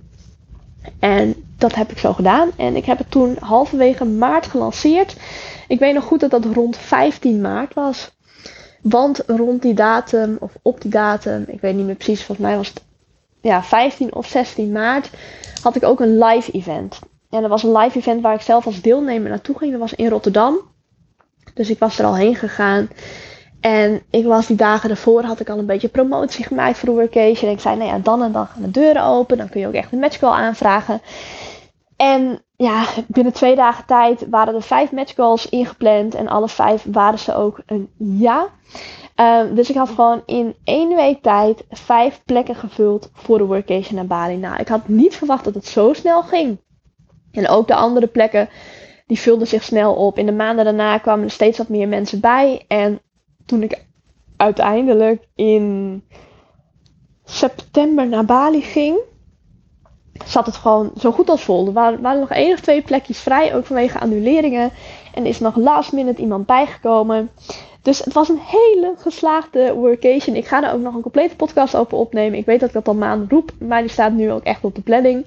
En 0.99 1.35
dat 1.57 1.75
heb 1.75 1.91
ik 1.91 1.97
zo 1.97 2.13
gedaan. 2.13 2.49
En 2.55 2.75
ik 2.75 2.85
heb 2.85 2.97
het 2.97 3.11
toen 3.11 3.37
halverwege 3.39 4.05
maart 4.05 4.47
gelanceerd. 4.47 5.15
Ik 5.67 5.79
weet 5.79 5.93
nog 5.93 6.03
goed 6.03 6.19
dat 6.19 6.31
dat 6.31 6.45
rond 6.45 6.77
15 6.77 7.41
maart 7.41 7.73
was. 7.73 8.11
Want 8.81 9.23
rond 9.27 9.61
die 9.61 9.73
datum, 9.73 10.37
of 10.39 10.51
op 10.61 10.81
die 10.81 10.91
datum, 10.91 11.43
ik 11.47 11.61
weet 11.61 11.75
niet 11.75 11.85
meer 11.85 11.95
precies, 11.95 12.23
volgens 12.23 12.47
mij 12.47 12.57
was 12.57 12.67
het 12.67 12.81
ja, 13.41 13.63
15 13.63 14.13
of 14.13 14.27
16 14.27 14.71
maart, 14.71 15.09
had 15.61 15.75
ik 15.75 15.83
ook 15.83 15.99
een 15.99 16.17
live 16.17 16.51
event. 16.51 16.99
En 17.29 17.41
dat 17.41 17.49
was 17.49 17.63
een 17.63 17.77
live 17.77 17.97
event 17.97 18.21
waar 18.21 18.33
ik 18.33 18.41
zelf 18.41 18.65
als 18.65 18.81
deelnemer 18.81 19.29
naartoe 19.29 19.57
ging. 19.57 19.71
Dat 19.71 19.79
was 19.79 19.93
in 19.93 20.09
Rotterdam. 20.09 20.72
Dus 21.53 21.69
ik 21.69 21.79
was 21.79 21.99
er 21.99 22.05
al 22.05 22.15
heen 22.15 22.35
gegaan. 22.35 22.89
En 23.59 24.01
ik 24.09 24.25
was 24.25 24.47
die 24.47 24.55
dagen 24.55 24.89
ervoor, 24.89 25.23
had 25.23 25.39
ik 25.39 25.49
al 25.49 25.57
een 25.57 25.65
beetje 25.65 25.87
promotie 25.87 26.45
gemaakt 26.45 26.77
voor 26.77 26.89
de 26.89 26.95
workation. 26.95 27.49
En 27.49 27.55
ik 27.55 27.61
zei, 27.61 27.77
nou 27.77 27.89
ja, 27.89 27.99
dan 27.99 28.23
en 28.23 28.31
dan 28.31 28.47
gaan 28.47 28.61
de 28.61 28.71
deuren 28.71 29.03
open. 29.03 29.37
Dan 29.37 29.49
kun 29.49 29.61
je 29.61 29.67
ook 29.67 29.73
echt 29.73 29.91
een 29.91 29.99
matchcall 29.99 30.31
aanvragen. 30.31 31.01
En 31.95 32.41
ja, 32.55 32.85
binnen 33.07 33.33
twee 33.33 33.55
dagen 33.55 33.85
tijd 33.85 34.29
waren 34.29 34.55
er 34.55 34.61
vijf 34.61 34.91
matchcalls 34.91 35.49
ingepland. 35.49 36.15
En 36.15 36.27
alle 36.27 36.49
vijf 36.49 36.85
waren 36.91 37.19
ze 37.19 37.35
ook 37.35 37.61
een 37.65 37.89
ja. 37.97 38.49
Um, 39.15 39.55
dus 39.55 39.69
ik 39.69 39.75
had 39.75 39.89
gewoon 39.89 40.23
in 40.25 40.55
één 40.63 40.95
week 40.95 41.21
tijd 41.21 41.63
vijf 41.69 42.21
plekken 42.25 42.55
gevuld 42.55 43.09
voor 43.13 43.37
de 43.37 43.45
workation 43.45 43.95
naar 43.95 44.05
Bali. 44.05 44.37
Nou, 44.37 44.55
ik 44.59 44.67
had 44.67 44.87
niet 44.87 45.15
verwacht 45.15 45.43
dat 45.43 45.53
het 45.53 45.67
zo 45.67 45.93
snel 45.93 46.21
ging. 46.21 46.57
En 47.31 47.49
ook 47.49 47.67
de 47.67 47.75
andere 47.75 48.07
plekken, 48.07 48.49
die 49.13 49.21
vulden 49.21 49.47
zich 49.47 49.63
snel 49.63 49.93
op. 49.93 50.17
In 50.17 50.25
de 50.25 50.31
maanden 50.31 50.65
daarna 50.65 50.97
kwamen 50.97 51.25
er 51.25 51.31
steeds 51.31 51.57
wat 51.57 51.67
meer 51.67 51.87
mensen 51.87 52.19
bij. 52.19 52.65
En 52.67 53.01
toen 53.45 53.63
ik 53.63 53.85
uiteindelijk 54.37 55.27
in 55.35 56.03
september 57.23 58.07
naar 58.07 58.25
Bali 58.25 58.61
ging, 58.61 58.97
zat 60.25 60.45
het 60.45 60.55
gewoon 60.55 60.91
zo 60.97 61.11
goed 61.11 61.29
als 61.29 61.43
vol. 61.43 61.65
Er 61.67 61.73
waren, 61.73 62.19
nog 62.19 62.29
één 62.29 62.53
of 62.53 62.59
twee 62.59 62.81
plekjes 62.81 63.19
vrij, 63.19 63.55
ook 63.55 63.65
vanwege 63.65 63.99
annuleringen. 63.99 64.71
En 65.13 65.25
is 65.25 65.39
nog 65.39 65.55
last 65.55 65.91
minute 65.91 66.21
iemand 66.21 66.45
bijgekomen. 66.45 67.29
Dus 67.81 67.99
het 67.99 68.13
was 68.13 68.29
een 68.29 68.41
hele 68.41 68.93
geslaagde 68.97 69.73
workation. 69.73 70.35
Ik 70.35 70.47
ga 70.47 70.63
er 70.63 70.73
ook 70.73 70.81
nog 70.81 70.93
een 70.93 71.01
complete 71.01 71.35
podcast 71.35 71.75
over 71.75 71.97
opnemen. 71.97 72.39
Ik 72.39 72.45
weet 72.45 72.59
dat 72.59 72.69
ik 72.69 72.75
dat 72.75 72.87
al 72.87 72.95
maanden 72.95 73.29
roep, 73.29 73.51
maar 73.59 73.81
die 73.81 73.89
staat 73.89 74.13
nu 74.13 74.31
ook 74.31 74.43
echt 74.43 74.63
op 74.63 74.75
de 74.75 74.81
planning. 74.81 75.25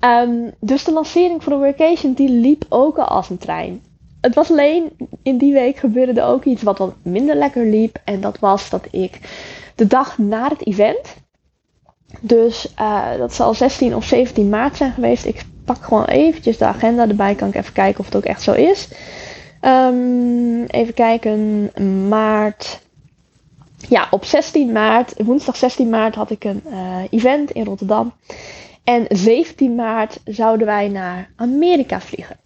Um, 0.00 0.52
dus 0.60 0.84
de 0.84 0.92
lancering 0.92 1.42
van 1.42 1.52
de 1.52 1.58
workation 1.58 2.12
die 2.12 2.28
liep 2.28 2.64
ook 2.68 2.98
al 2.98 3.04
als 3.04 3.30
een 3.30 3.38
trein. 3.38 3.82
Het 4.20 4.34
was 4.34 4.50
alleen 4.50 4.90
in 5.22 5.38
die 5.38 5.52
week 5.52 5.76
gebeurde 5.76 6.20
er 6.20 6.26
ook 6.26 6.44
iets 6.44 6.62
wat 6.62 6.78
wat 6.78 6.94
minder 7.02 7.36
lekker 7.36 7.66
liep. 7.66 7.98
En 8.04 8.20
dat 8.20 8.38
was 8.38 8.70
dat 8.70 8.86
ik 8.90 9.20
de 9.74 9.86
dag 9.86 10.18
na 10.18 10.48
het 10.48 10.66
event. 10.66 11.16
Dus 12.20 12.72
uh, 12.80 13.16
dat 13.18 13.34
zal 13.34 13.54
16 13.54 13.94
of 13.94 14.04
17 14.04 14.48
maart 14.48 14.76
zijn 14.76 14.92
geweest. 14.92 15.24
Ik 15.24 15.44
pak 15.64 15.84
gewoon 15.84 16.04
eventjes 16.04 16.58
de 16.58 16.64
agenda 16.64 17.08
erbij. 17.08 17.34
Kan 17.34 17.48
ik 17.48 17.54
even 17.54 17.72
kijken 17.72 18.00
of 18.00 18.06
het 18.06 18.16
ook 18.16 18.24
echt 18.24 18.42
zo 18.42 18.52
is. 18.52 18.88
Um, 19.62 20.64
even 20.64 20.94
kijken. 20.94 21.70
Maart. 22.08 22.80
Ja, 23.88 24.08
op 24.10 24.24
16 24.24 24.72
maart, 24.72 25.14
woensdag 25.24 25.56
16 25.56 25.88
maart, 25.88 26.14
had 26.14 26.30
ik 26.30 26.44
een 26.44 26.62
uh, 26.66 27.02
event 27.10 27.50
in 27.50 27.64
Rotterdam. 27.64 28.12
En 28.88 29.06
17 29.08 29.74
maart 29.74 30.20
zouden 30.24 30.66
wij 30.66 30.88
naar 30.88 31.30
Amerika 31.36 32.00
vliegen. 32.00 32.36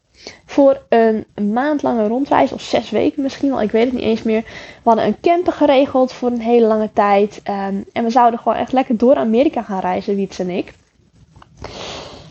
Voor 0.47 0.83
een 0.89 1.27
maandlange 1.53 2.07
rondreis, 2.07 2.53
of 2.53 2.63
zes 2.63 2.91
weken 2.91 3.23
misschien 3.23 3.49
wel, 3.49 3.63
ik 3.63 3.71
weet 3.71 3.85
het 3.85 3.93
niet 3.93 4.03
eens 4.03 4.23
meer. 4.23 4.41
We 4.43 4.81
hadden 4.83 5.07
een 5.07 5.21
camper 5.21 5.53
geregeld 5.53 6.13
voor 6.13 6.31
een 6.31 6.41
hele 6.41 6.67
lange 6.67 6.91
tijd. 6.93 7.41
Um, 7.49 7.85
en 7.93 8.05
we 8.05 8.11
zouden 8.11 8.41
gewoon 8.41 8.59
echt 8.59 8.73
lekker 8.73 8.97
door 8.97 9.17
Amerika 9.17 9.63
gaan 9.63 9.81
reizen, 9.81 10.15
Wiets 10.15 10.39
en 10.39 10.51
ik. 10.51 10.75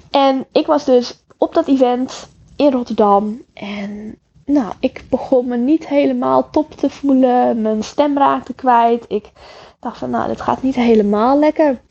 En 0.10 0.46
ik 0.52 0.66
was 0.66 0.86
dus 0.86 1.24
op 1.38 1.54
dat 1.54 1.68
event 1.68 2.30
in 2.56 2.72
Rotterdam. 2.72 3.42
En 3.54 4.18
nou, 4.46 4.74
ik 4.80 5.04
begon 5.10 5.48
me 5.48 5.58
niet 5.58 5.88
helemaal 5.88 6.50
top 6.50 6.72
te 6.72 6.90
voelen. 6.90 7.62
Mijn 7.62 7.84
stem 7.84 8.18
raakte 8.18 8.54
kwijt. 8.54 9.06
Ik 9.08 9.32
dacht 9.80 9.98
van, 9.98 10.10
nou, 10.10 10.28
dit 10.28 10.42
gaat 10.42 10.62
niet 10.62 10.76
helemaal 10.76 11.40
lekker. 11.40 11.82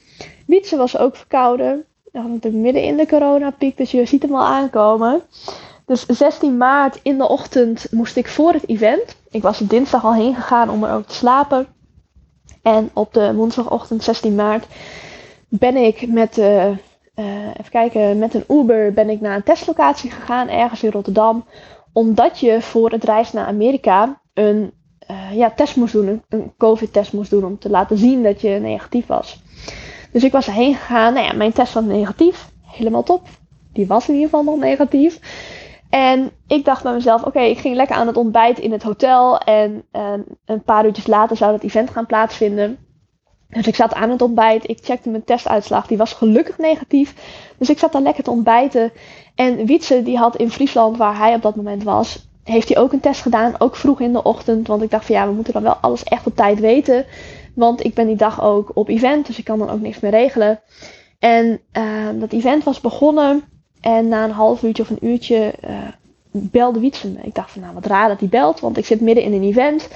Wietse 0.46 0.76
was 0.76 0.98
ook 0.98 1.16
verkouden. 1.16 1.84
Was 2.12 2.26
natuurlijk 2.26 2.62
midden 2.62 2.82
in 2.82 2.96
de 2.96 3.06
coronapiek, 3.06 3.76
dus 3.76 3.90
je 3.90 4.06
ziet 4.06 4.22
hem 4.22 4.34
al 4.34 4.46
aankomen. 4.46 5.22
Dus 5.86 6.06
16 6.06 6.56
maart 6.56 7.00
in 7.02 7.18
de 7.18 7.28
ochtend 7.28 7.86
moest 7.90 8.16
ik 8.16 8.28
voor 8.28 8.52
het 8.52 8.68
event. 8.68 9.16
Ik 9.30 9.42
was 9.42 9.58
dinsdag 9.58 10.04
al 10.04 10.14
heen 10.14 10.34
gegaan 10.34 10.70
om 10.70 10.84
er 10.84 10.94
ook 10.94 11.06
te 11.06 11.14
slapen. 11.14 11.66
En 12.62 12.90
op 12.92 13.14
de 13.14 13.34
woensdagochtend 13.34 14.04
16 14.04 14.34
maart 14.34 14.66
ben 15.48 15.76
ik 15.76 16.08
met, 16.08 16.38
uh, 16.38 16.66
uh, 16.66 16.76
even 17.46 17.70
kijken, 17.70 18.18
met 18.18 18.34
een 18.34 18.44
Uber 18.48 18.92
ben 18.92 19.10
ik 19.10 19.20
naar 19.20 19.36
een 19.36 19.42
testlocatie 19.42 20.10
gegaan, 20.10 20.48
ergens 20.48 20.82
in 20.82 20.90
Rotterdam. 20.90 21.44
Omdat 21.92 22.38
je 22.38 22.62
voor 22.62 22.90
het 22.90 23.04
reis 23.04 23.32
naar 23.32 23.46
Amerika 23.46 24.20
een 24.34 24.72
uh, 25.10 25.36
ja, 25.36 25.50
test 25.50 25.76
moest 25.76 25.92
doen, 25.92 26.22
een 26.28 26.52
COVID-test 26.58 27.12
moest 27.12 27.30
doen 27.30 27.44
om 27.44 27.58
te 27.58 27.70
laten 27.70 27.98
zien 27.98 28.22
dat 28.22 28.40
je 28.40 28.48
negatief 28.48 29.06
was. 29.06 29.42
Dus 30.12 30.24
ik 30.24 30.32
was 30.32 30.46
erheen 30.46 30.74
gegaan. 30.74 31.14
Nou 31.14 31.26
ja, 31.26 31.32
mijn 31.32 31.52
test 31.52 31.72
was 31.72 31.84
negatief. 31.84 32.50
Helemaal 32.62 33.02
top. 33.02 33.28
Die 33.72 33.86
was 33.86 34.08
in 34.08 34.14
ieder 34.14 34.28
geval 34.28 34.44
nog 34.44 34.58
negatief. 34.58 35.18
En 35.90 36.30
ik 36.46 36.64
dacht 36.64 36.82
bij 36.82 36.92
mezelf, 36.92 37.22
oké, 37.22 37.40
ik 37.40 37.58
ging 37.58 37.74
lekker 37.74 37.96
aan 37.96 38.06
het 38.06 38.16
ontbijt 38.16 38.58
in 38.58 38.72
het 38.72 38.82
hotel. 38.82 39.38
En 39.38 39.84
uh, 39.92 40.12
een 40.44 40.62
paar 40.62 40.86
uurtjes 40.86 41.06
later 41.06 41.36
zou 41.36 41.52
dat 41.52 41.62
event 41.62 41.90
gaan 41.90 42.06
plaatsvinden. 42.06 42.78
Dus 43.48 43.66
ik 43.66 43.74
zat 43.74 43.94
aan 43.94 44.10
het 44.10 44.22
ontbijt. 44.22 44.68
Ik 44.68 44.78
checkte 44.82 45.08
mijn 45.08 45.24
testuitslag. 45.24 45.86
Die 45.86 45.96
was 45.96 46.12
gelukkig 46.12 46.58
negatief. 46.58 47.14
Dus 47.58 47.70
ik 47.70 47.78
zat 47.78 47.92
daar 47.92 48.02
lekker 48.02 48.24
te 48.24 48.30
ontbijten. 48.30 48.92
En 49.34 49.66
Wietse, 49.66 50.02
die 50.02 50.18
had 50.18 50.36
in 50.36 50.50
Friesland, 50.50 50.96
waar 50.96 51.16
hij 51.16 51.34
op 51.34 51.42
dat 51.42 51.56
moment 51.56 51.82
was, 51.82 52.28
heeft 52.44 52.68
hij 52.68 52.82
ook 52.82 52.92
een 52.92 53.00
test 53.00 53.22
gedaan. 53.22 53.54
Ook 53.58 53.76
vroeg 53.76 54.00
in 54.00 54.12
de 54.12 54.22
ochtend. 54.22 54.66
Want 54.66 54.82
ik 54.82 54.90
dacht 54.90 55.04
van 55.04 55.14
ja, 55.14 55.26
we 55.26 55.32
moeten 55.32 55.52
dan 55.52 55.62
wel 55.62 55.76
alles 55.80 56.04
echt 56.04 56.26
op 56.26 56.36
tijd 56.36 56.60
weten. 56.60 57.04
Want 57.54 57.84
ik 57.84 57.94
ben 57.94 58.06
die 58.06 58.16
dag 58.16 58.42
ook 58.42 58.70
op 58.74 58.88
event, 58.88 59.26
dus 59.26 59.38
ik 59.38 59.44
kan 59.44 59.58
dan 59.58 59.70
ook 59.70 59.80
niks 59.80 60.00
meer 60.00 60.10
regelen. 60.10 60.60
En 61.18 61.60
uh, 61.78 62.08
dat 62.14 62.32
event 62.32 62.64
was 62.64 62.80
begonnen. 62.80 63.42
En 63.80 64.08
na 64.08 64.24
een 64.24 64.30
half 64.30 64.62
uurtje 64.62 64.82
of 64.82 64.90
een 64.90 65.06
uurtje 65.06 65.54
uh, 65.64 65.70
belde 66.30 66.80
Wietse 66.80 67.08
me. 67.08 67.18
Ik 67.22 67.34
dacht 67.34 67.50
van 67.50 67.62
nou 67.62 67.74
wat 67.74 67.86
raar 67.86 68.08
dat 68.08 68.20
hij 68.20 68.28
belt, 68.28 68.60
want 68.60 68.76
ik 68.76 68.86
zit 68.86 69.00
midden 69.00 69.24
in 69.24 69.32
een 69.32 69.42
event. 69.42 69.88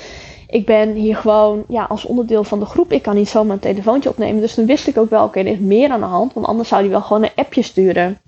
Ik 0.46 0.66
ben 0.66 0.92
hier 0.92 1.16
gewoon 1.16 1.64
ja, 1.68 1.84
als 1.84 2.04
onderdeel 2.04 2.44
van 2.44 2.58
de 2.58 2.64
groep. 2.64 2.92
Ik 2.92 3.02
kan 3.02 3.14
niet 3.14 3.28
zomaar 3.28 3.54
een 3.54 3.61
telefoontje 3.61 4.08
opnemen. 4.08 4.40
Dus 4.40 4.54
toen 4.54 4.66
wist 4.66 4.87
ik 4.87 4.99
ook 4.99 5.11
wel, 5.11 5.25
oké, 5.25 5.38
er 5.38 5.46
is 5.46 5.58
meer 5.58 5.90
aan 5.90 6.00
de 6.00 6.06
hand. 6.06 6.32
Want 6.32 6.46
anders 6.46 6.68
zou 6.68 6.80
hij 6.80 6.90
wel 6.90 7.00
gewoon 7.00 7.23
een 7.23 7.34
appje 7.34 7.62
sturen. 7.62 8.18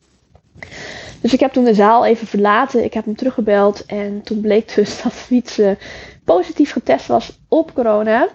Dus 1.20 1.32
ik 1.32 1.40
heb 1.40 1.52
toen 1.52 1.64
de 1.64 1.74
zaal 1.74 2.04
even 2.04 2.26
verlaten. 2.26 2.84
Ik 2.84 2.94
heb 2.94 3.04
hem 3.04 3.16
teruggebeld. 3.16 3.86
En 3.86 4.22
toen 4.22 4.40
bleek 4.40 4.74
dus 4.74 4.98
dat 5.02 5.26
Wietse 5.28 5.78
positief 6.24 6.72
getest 6.72 7.06
was 7.06 7.38
op 7.48 7.74
corona. 7.74 8.28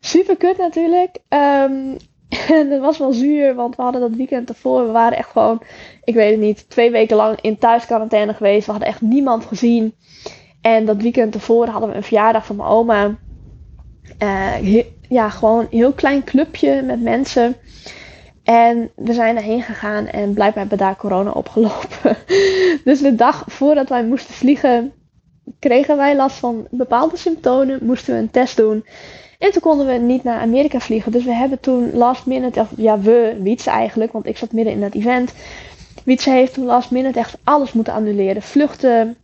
Super 0.00 0.36
kut 0.36 0.56
natuurlijk. 0.58 1.18
Um, 1.28 1.96
en 2.56 2.70
het 2.70 2.80
was 2.80 2.98
wel 2.98 3.12
zuur, 3.12 3.54
want 3.54 3.76
we 3.76 3.82
hadden 3.82 4.00
dat 4.00 4.14
weekend 4.14 4.48
ervoor. 4.48 4.86
We 4.86 4.92
waren 4.92 5.18
echt 5.18 5.30
gewoon, 5.30 5.62
ik 6.04 6.14
weet 6.14 6.30
het 6.30 6.40
niet, 6.40 6.70
twee 6.70 6.90
weken 6.90 7.16
lang 7.16 7.40
in 7.40 7.58
thuisquarantaine 7.58 8.34
geweest. 8.34 8.66
We 8.66 8.70
hadden 8.70 8.88
echt 8.88 9.00
niemand 9.00 9.44
gezien. 9.44 9.94
En 10.60 10.84
dat 10.84 11.02
weekend 11.02 11.34
ervoor 11.34 11.66
hadden 11.66 11.90
we 11.90 11.96
een 11.96 12.02
verjaardag 12.02 12.46
van 12.46 12.56
mijn 12.56 12.68
oma. 12.68 13.16
Uh, 14.22 14.82
ja, 15.08 15.28
gewoon 15.28 15.60
een 15.60 15.78
heel 15.78 15.92
klein 15.92 16.24
clubje 16.24 16.82
met 16.82 17.00
mensen. 17.00 17.56
En 18.44 18.90
we 18.96 19.12
zijn 19.12 19.36
erheen 19.36 19.62
gegaan 19.62 20.06
en 20.06 20.32
blijkbaar 20.32 20.60
hebben 20.60 20.78
daar 20.78 20.96
corona 20.96 21.30
opgelopen. 21.30 22.16
dus 22.84 23.00
de 23.00 23.14
dag 23.14 23.44
voordat 23.46 23.88
wij 23.88 24.04
moesten 24.04 24.34
vliegen, 24.34 24.92
kregen 25.58 25.96
wij 25.96 26.16
last 26.16 26.36
van 26.36 26.66
bepaalde 26.70 27.16
symptomen. 27.16 27.78
Moesten 27.82 28.14
we 28.14 28.20
een 28.20 28.30
test 28.30 28.56
doen. 28.56 28.84
En 29.40 29.52
toen 29.52 29.62
konden 29.62 29.86
we 29.86 29.92
niet 29.92 30.24
naar 30.24 30.40
Amerika 30.40 30.80
vliegen. 30.80 31.12
Dus 31.12 31.24
we 31.24 31.34
hebben 31.34 31.60
toen 31.60 31.92
last 31.92 32.26
minute, 32.26 32.60
of 32.60 32.68
ja, 32.76 32.98
we, 32.98 33.36
Wietse 33.42 33.70
eigenlijk, 33.70 34.12
want 34.12 34.26
ik 34.26 34.36
zat 34.36 34.52
midden 34.52 34.72
in 34.72 34.80
dat 34.80 34.94
event. 34.94 35.32
Wietse 36.04 36.30
heeft 36.30 36.54
toen 36.54 36.64
last 36.64 36.90
minute 36.90 37.18
echt 37.18 37.36
alles 37.44 37.72
moeten 37.72 37.92
annuleren. 37.92 38.42
Vluchten, 38.42 39.16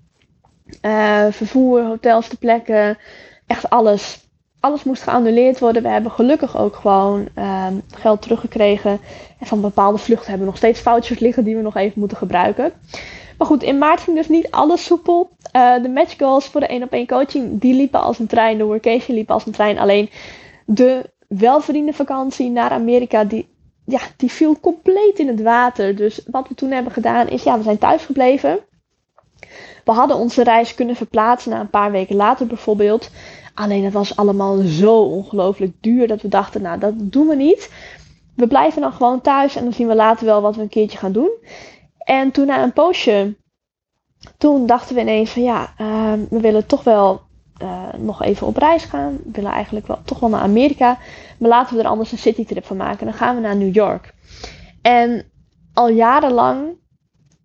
uh, 0.82 1.26
vervoer, 1.30 1.82
hotels 1.82 2.28
te 2.28 2.36
plekken, 2.36 2.98
echt 3.46 3.70
alles. 3.70 4.24
Alles 4.60 4.84
moest 4.84 5.02
geannuleerd 5.02 5.58
worden. 5.58 5.82
We 5.82 5.88
hebben 5.88 6.10
gelukkig 6.10 6.58
ook 6.58 6.76
gewoon 6.76 7.28
uh, 7.38 7.66
geld 7.94 8.22
teruggekregen. 8.22 9.00
En 9.38 9.46
van 9.46 9.60
bepaalde 9.60 9.98
vluchten 9.98 10.28
hebben 10.28 10.44
we 10.46 10.50
nog 10.50 10.56
steeds 10.56 10.80
vouchers 10.80 11.18
liggen 11.18 11.44
die 11.44 11.56
we 11.56 11.62
nog 11.62 11.76
even 11.76 12.00
moeten 12.00 12.16
gebruiken. 12.16 12.72
Maar 13.38 13.46
goed, 13.46 13.62
in 13.62 13.78
maart 13.78 14.00
ging 14.00 14.16
dus 14.16 14.28
niet 14.28 14.50
alles 14.50 14.84
soepel. 14.84 15.30
Uh, 15.56 15.82
de 15.82 15.88
match 15.88 16.16
goals 16.18 16.46
voor 16.46 16.60
de 16.60 16.66
1 16.66 16.82
op 16.82 16.92
1 16.92 17.06
coaching, 17.06 17.60
die 17.60 17.74
liepen 17.74 18.00
als 18.00 18.18
een 18.18 18.26
trein. 18.26 18.58
De 18.58 18.64
workation 18.64 19.16
liep 19.16 19.30
als 19.30 19.46
een 19.46 19.52
trein. 19.52 19.78
Alleen 19.78 20.10
de 20.66 21.10
welverdiende 21.28 21.92
vakantie 21.92 22.50
naar 22.50 22.70
Amerika, 22.70 23.24
die, 23.24 23.48
ja, 23.84 24.00
die 24.16 24.30
viel 24.30 24.60
compleet 24.60 25.18
in 25.18 25.28
het 25.28 25.42
water. 25.42 25.96
Dus 25.96 26.20
wat 26.30 26.48
we 26.48 26.54
toen 26.54 26.70
hebben 26.70 26.92
gedaan 26.92 27.28
is, 27.28 27.42
ja, 27.42 27.56
we 27.56 27.62
zijn 27.62 27.78
thuis 27.78 28.04
gebleven. 28.04 28.58
We 29.84 29.92
hadden 29.92 30.16
onze 30.16 30.42
reis 30.42 30.74
kunnen 30.74 30.96
verplaatsen 30.96 31.50
naar 31.50 31.60
een 31.60 31.70
paar 31.70 31.90
weken 31.90 32.16
later 32.16 32.46
bijvoorbeeld. 32.46 33.10
Alleen 33.54 33.84
het 33.84 33.92
was 33.92 34.16
allemaal 34.16 34.56
zo 34.56 35.02
ongelooflijk 35.02 35.72
duur 35.80 36.08
dat 36.08 36.22
we 36.22 36.28
dachten, 36.28 36.62
nou 36.62 36.78
dat 36.78 36.92
doen 36.96 37.26
we 37.26 37.34
niet. 37.34 37.70
We 38.34 38.46
blijven 38.46 38.80
dan 38.80 38.92
gewoon 38.92 39.20
thuis 39.20 39.56
en 39.56 39.64
dan 39.64 39.72
zien 39.72 39.88
we 39.88 39.94
later 39.94 40.26
wel 40.26 40.40
wat 40.40 40.56
we 40.56 40.62
een 40.62 40.68
keertje 40.68 40.98
gaan 40.98 41.12
doen. 41.12 41.30
En 42.06 42.30
toen 42.30 42.46
na 42.46 42.62
een 42.62 42.72
poosje, 42.72 43.36
toen 44.38 44.66
dachten 44.66 44.94
we 44.94 45.00
ineens 45.00 45.30
van 45.30 45.42
ja, 45.42 45.72
ehm, 45.76 46.20
we 46.30 46.40
willen 46.40 46.66
toch 46.66 46.84
wel 46.84 47.20
uh, 47.62 47.92
nog 47.96 48.22
even 48.22 48.46
op 48.46 48.56
reis 48.56 48.84
gaan. 48.84 49.18
We 49.24 49.30
willen 49.32 49.50
eigenlijk 49.50 49.86
wel 49.86 50.00
toch 50.04 50.20
wel 50.20 50.28
naar 50.28 50.40
Amerika. 50.40 50.98
Maar 51.38 51.48
laten 51.48 51.76
we 51.76 51.82
er 51.82 51.88
anders 51.88 52.12
een 52.12 52.18
citytrip 52.18 52.64
van 52.64 52.76
maken. 52.76 53.06
Dan 53.06 53.14
gaan 53.14 53.34
we 53.34 53.40
naar 53.40 53.56
New 53.56 53.74
York. 53.74 54.14
En 54.82 55.24
al 55.74 55.88
jarenlang 55.88 56.76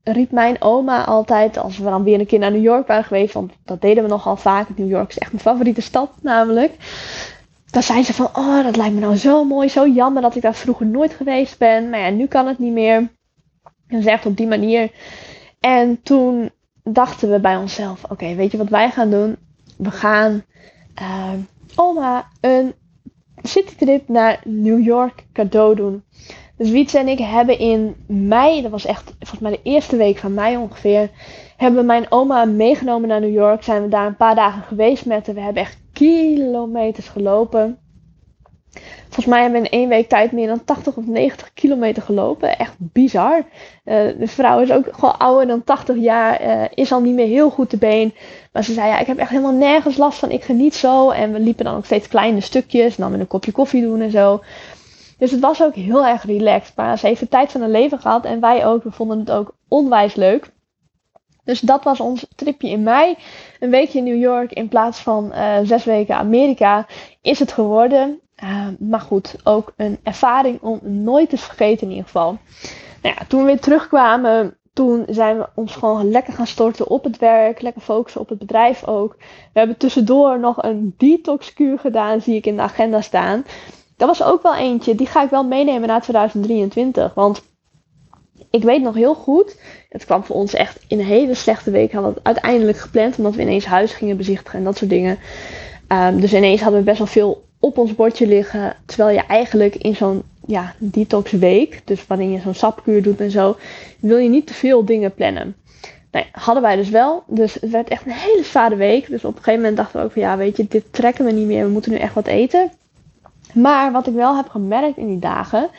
riep 0.03 0.31
mijn 0.31 0.61
oma 0.61 1.05
altijd, 1.05 1.57
als 1.57 1.77
we 1.77 1.83
dan 1.83 2.03
weer 2.03 2.19
een 2.19 2.25
keer 2.25 2.39
naar 2.39 2.51
New 2.51 2.63
York 2.63 2.87
waren 2.87 3.03
geweest, 3.03 3.33
want 3.33 3.51
dat 3.63 3.81
deden 3.81 4.03
we 4.03 4.09
nogal 4.09 4.35
vaak. 4.35 4.77
New 4.77 4.89
York 4.89 5.09
is 5.09 5.17
echt 5.17 5.31
mijn 5.31 5.43
favoriete 5.43 5.81
stad 5.81 6.11
namelijk. 6.21 6.73
Dan 7.71 7.83
zei 7.83 8.03
ze 8.03 8.13
van, 8.13 8.29
oh 8.33 8.63
dat 8.63 8.75
lijkt 8.75 8.93
me 8.93 8.99
nou 8.99 9.15
zo 9.15 9.43
mooi, 9.43 9.69
zo 9.69 9.87
jammer 9.87 10.21
dat 10.21 10.35
ik 10.35 10.41
daar 10.41 10.55
vroeger 10.55 10.85
nooit 10.85 11.13
geweest 11.13 11.57
ben. 11.57 11.89
Maar 11.89 11.99
ja, 11.99 12.09
nu 12.09 12.27
kan 12.27 12.47
het 12.47 12.59
niet 12.59 12.73
meer. 12.73 13.09
Ze 13.99 14.11
echt 14.11 14.25
op 14.25 14.37
die 14.37 14.47
manier. 14.47 14.91
En 15.59 16.01
toen 16.01 16.49
dachten 16.83 17.31
we 17.31 17.39
bij 17.39 17.55
onszelf, 17.55 18.03
oké, 18.09 18.35
weet 18.35 18.51
je 18.51 18.57
wat 18.57 18.69
wij 18.69 18.89
gaan 18.89 19.09
doen? 19.09 19.37
We 19.77 19.91
gaan 19.91 20.43
uh, 21.01 21.33
oma 21.75 22.27
een 22.41 22.73
citytrip 23.41 24.07
naar 24.07 24.41
New 24.43 24.85
York 24.85 25.25
cadeau 25.33 25.75
doen. 25.75 26.03
Dus 26.57 26.69
Wietse 26.69 26.99
en 26.99 27.07
ik 27.07 27.19
hebben 27.19 27.59
in 27.59 27.95
mei, 28.07 28.61
dat 28.61 28.71
was 28.71 28.85
echt 28.85 29.13
volgens 29.19 29.39
mij 29.39 29.51
de 29.51 29.59
eerste 29.63 29.95
week 29.95 30.17
van 30.17 30.33
mei 30.33 30.57
ongeveer, 30.57 31.09
hebben 31.57 31.85
mijn 31.85 32.11
oma 32.11 32.45
meegenomen 32.45 33.09
naar 33.09 33.19
New 33.19 33.33
York. 33.33 33.63
Zijn 33.63 33.81
we 33.81 33.87
daar 33.87 34.07
een 34.07 34.15
paar 34.15 34.35
dagen 34.35 34.63
geweest 34.63 35.05
met 35.05 35.25
haar. 35.25 35.35
We 35.35 35.41
hebben 35.41 35.61
echt 35.61 35.77
kilometers 35.93 37.07
gelopen. 37.07 37.79
Volgens 39.11 39.35
mij 39.35 39.41
hebben 39.41 39.61
we 39.61 39.69
in 39.69 39.79
één 39.79 39.89
week 39.89 40.09
tijd 40.09 40.31
meer 40.31 40.47
dan 40.47 40.63
80 40.63 40.95
of 40.95 41.05
90 41.05 41.53
kilometer 41.53 42.03
gelopen. 42.03 42.57
Echt 42.57 42.73
bizar. 42.77 43.37
Uh, 43.37 43.43
de 44.19 44.27
vrouw 44.27 44.59
is 44.59 44.71
ook 44.71 44.87
gewoon 44.91 45.17
ouder 45.17 45.47
dan 45.47 45.63
80 45.63 45.95
jaar. 45.95 46.41
Uh, 46.41 46.63
is 46.73 46.91
al 46.91 47.01
niet 47.01 47.13
meer 47.13 47.27
heel 47.27 47.49
goed 47.49 47.69
te 47.69 47.77
been. 47.77 48.13
Maar 48.51 48.63
ze 48.63 48.73
zei, 48.73 48.87
ja, 48.87 48.99
ik 48.99 49.07
heb 49.07 49.17
echt 49.17 49.29
helemaal 49.29 49.53
nergens 49.53 49.97
last 49.97 50.19
van. 50.19 50.31
Ik 50.31 50.43
geniet 50.43 50.75
zo. 50.75 51.09
En 51.09 51.33
we 51.33 51.39
liepen 51.39 51.65
dan 51.65 51.75
ook 51.75 51.85
steeds 51.85 52.07
kleine 52.07 52.41
stukjes. 52.41 52.95
En 52.95 53.01
dan 53.01 53.11
met 53.11 53.19
een 53.19 53.27
kopje 53.27 53.51
koffie 53.51 53.81
doen 53.81 54.01
en 54.01 54.11
zo. 54.11 54.41
Dus 55.17 55.31
het 55.31 55.39
was 55.39 55.63
ook 55.63 55.75
heel 55.75 56.05
erg 56.05 56.25
relaxed. 56.25 56.75
Maar 56.75 56.97
ze 56.97 57.07
heeft 57.07 57.19
de 57.19 57.27
tijd 57.27 57.51
van 57.51 57.61
haar 57.61 57.69
leven 57.69 57.99
gehad. 57.99 58.25
En 58.25 58.39
wij 58.39 58.65
ook. 58.65 58.83
We 58.83 58.91
vonden 58.91 59.19
het 59.19 59.31
ook 59.31 59.55
onwijs 59.67 60.15
leuk. 60.15 60.51
Dus 61.43 61.59
dat 61.59 61.83
was 61.83 61.99
ons 61.99 62.25
tripje 62.35 62.69
in 62.69 62.83
mei. 62.83 63.15
Een 63.59 63.69
weekje 63.69 63.97
in 63.97 64.03
New 64.03 64.21
York 64.21 64.51
in 64.51 64.67
plaats 64.67 64.99
van 64.99 65.31
uh, 65.33 65.57
zes 65.63 65.83
weken 65.83 66.15
Amerika 66.15 66.87
is 67.21 67.39
het 67.39 67.51
geworden. 67.51 68.19
Uh, 68.43 68.67
maar 68.79 68.99
goed, 68.99 69.35
ook 69.43 69.73
een 69.75 69.99
ervaring 70.03 70.61
om 70.61 70.79
nooit 70.83 71.29
te 71.29 71.37
vergeten 71.37 71.83
in 71.83 71.89
ieder 71.89 72.05
geval. 72.05 72.37
Nou 73.01 73.15
ja, 73.17 73.25
toen 73.27 73.39
we 73.39 73.45
weer 73.45 73.59
terugkwamen, 73.59 74.57
toen 74.73 75.05
zijn 75.09 75.37
we 75.37 75.49
ons 75.55 75.75
gewoon 75.75 76.11
lekker 76.11 76.33
gaan 76.33 76.47
storten 76.47 76.87
op 76.87 77.03
het 77.03 77.17
werk. 77.17 77.61
Lekker 77.61 77.81
focussen 77.81 78.21
op 78.21 78.29
het 78.29 78.39
bedrijf 78.39 78.87
ook. 78.87 79.15
We 79.53 79.59
hebben 79.59 79.77
tussendoor 79.77 80.39
nog 80.39 80.63
een 80.63 80.93
detox 80.97 81.53
kuur 81.53 81.79
gedaan, 81.79 82.21
zie 82.21 82.35
ik 82.35 82.45
in 82.45 82.55
de 82.55 82.61
agenda 82.61 83.01
staan. 83.01 83.45
Dat 83.97 84.07
was 84.07 84.23
ook 84.23 84.41
wel 84.41 84.55
eentje, 84.55 84.95
die 84.95 85.07
ga 85.07 85.23
ik 85.23 85.29
wel 85.29 85.43
meenemen 85.43 85.87
naar 85.87 86.01
2023. 86.01 87.13
Want 87.13 87.43
ik 88.49 88.63
weet 88.63 88.81
nog 88.81 88.95
heel 88.95 89.15
goed, 89.15 89.59
het 89.89 90.05
kwam 90.05 90.23
voor 90.23 90.35
ons 90.35 90.53
echt 90.53 90.79
in 90.87 90.99
een 90.99 91.05
hele 91.05 91.33
slechte 91.33 91.71
week. 91.71 91.91
Hadden 91.91 92.11
we 92.11 92.17
het 92.17 92.27
uiteindelijk 92.27 92.77
gepland, 92.77 93.17
omdat 93.17 93.35
we 93.35 93.41
ineens 93.41 93.65
huis 93.65 93.93
gingen 93.93 94.17
bezichtigen 94.17 94.59
en 94.59 94.65
dat 94.65 94.77
soort 94.77 94.89
dingen. 94.89 95.19
Um, 95.87 96.19
dus 96.19 96.33
ineens 96.33 96.61
hadden 96.61 96.79
we 96.79 96.85
best 96.85 96.97
wel 96.97 97.07
veel 97.07 97.49
op 97.61 97.77
ons 97.77 97.95
bordje 97.95 98.27
liggen. 98.27 98.75
Terwijl 98.85 99.15
je 99.15 99.25
eigenlijk 99.25 99.75
in 99.75 99.95
zo'n 99.95 100.23
ja, 100.45 100.73
detox 100.77 101.31
week, 101.31 101.81
dus 101.85 102.07
wanneer 102.07 102.29
je 102.29 102.39
zo'n 102.39 102.53
sapkuur 102.53 103.03
doet 103.03 103.21
en 103.21 103.31
zo, 103.31 103.57
wil 103.99 104.17
je 104.17 104.29
niet 104.29 104.47
te 104.47 104.53
veel 104.53 104.85
dingen 104.85 105.13
plannen. 105.13 105.55
Nee, 106.11 106.25
hadden 106.31 106.63
wij 106.63 106.75
dus 106.75 106.89
wel. 106.89 107.23
Dus 107.27 107.53
het 107.53 107.69
werd 107.69 107.89
echt 107.89 108.05
een 108.05 108.11
hele 108.11 108.43
zware 108.43 108.75
week. 108.75 109.07
Dus 109.07 109.25
op 109.25 109.31
een 109.35 109.43
gegeven 109.43 109.59
moment 109.59 109.77
dachten 109.77 109.99
we 109.99 110.05
ook 110.05 110.11
van 110.11 110.21
ja, 110.21 110.37
weet 110.37 110.57
je, 110.57 110.65
dit 110.67 110.83
trekken 110.91 111.25
we 111.25 111.31
niet 111.31 111.47
meer. 111.47 111.65
We 111.65 111.71
moeten 111.71 111.91
nu 111.91 111.97
echt 111.97 112.13
wat 112.13 112.27
eten. 112.27 112.71
Maar 113.53 113.91
wat 113.91 114.07
ik 114.07 114.13
wel 114.13 114.35
heb 114.35 114.49
gemerkt 114.49 114.97
in 114.97 115.07
die 115.07 115.19
dagen. 115.19 115.69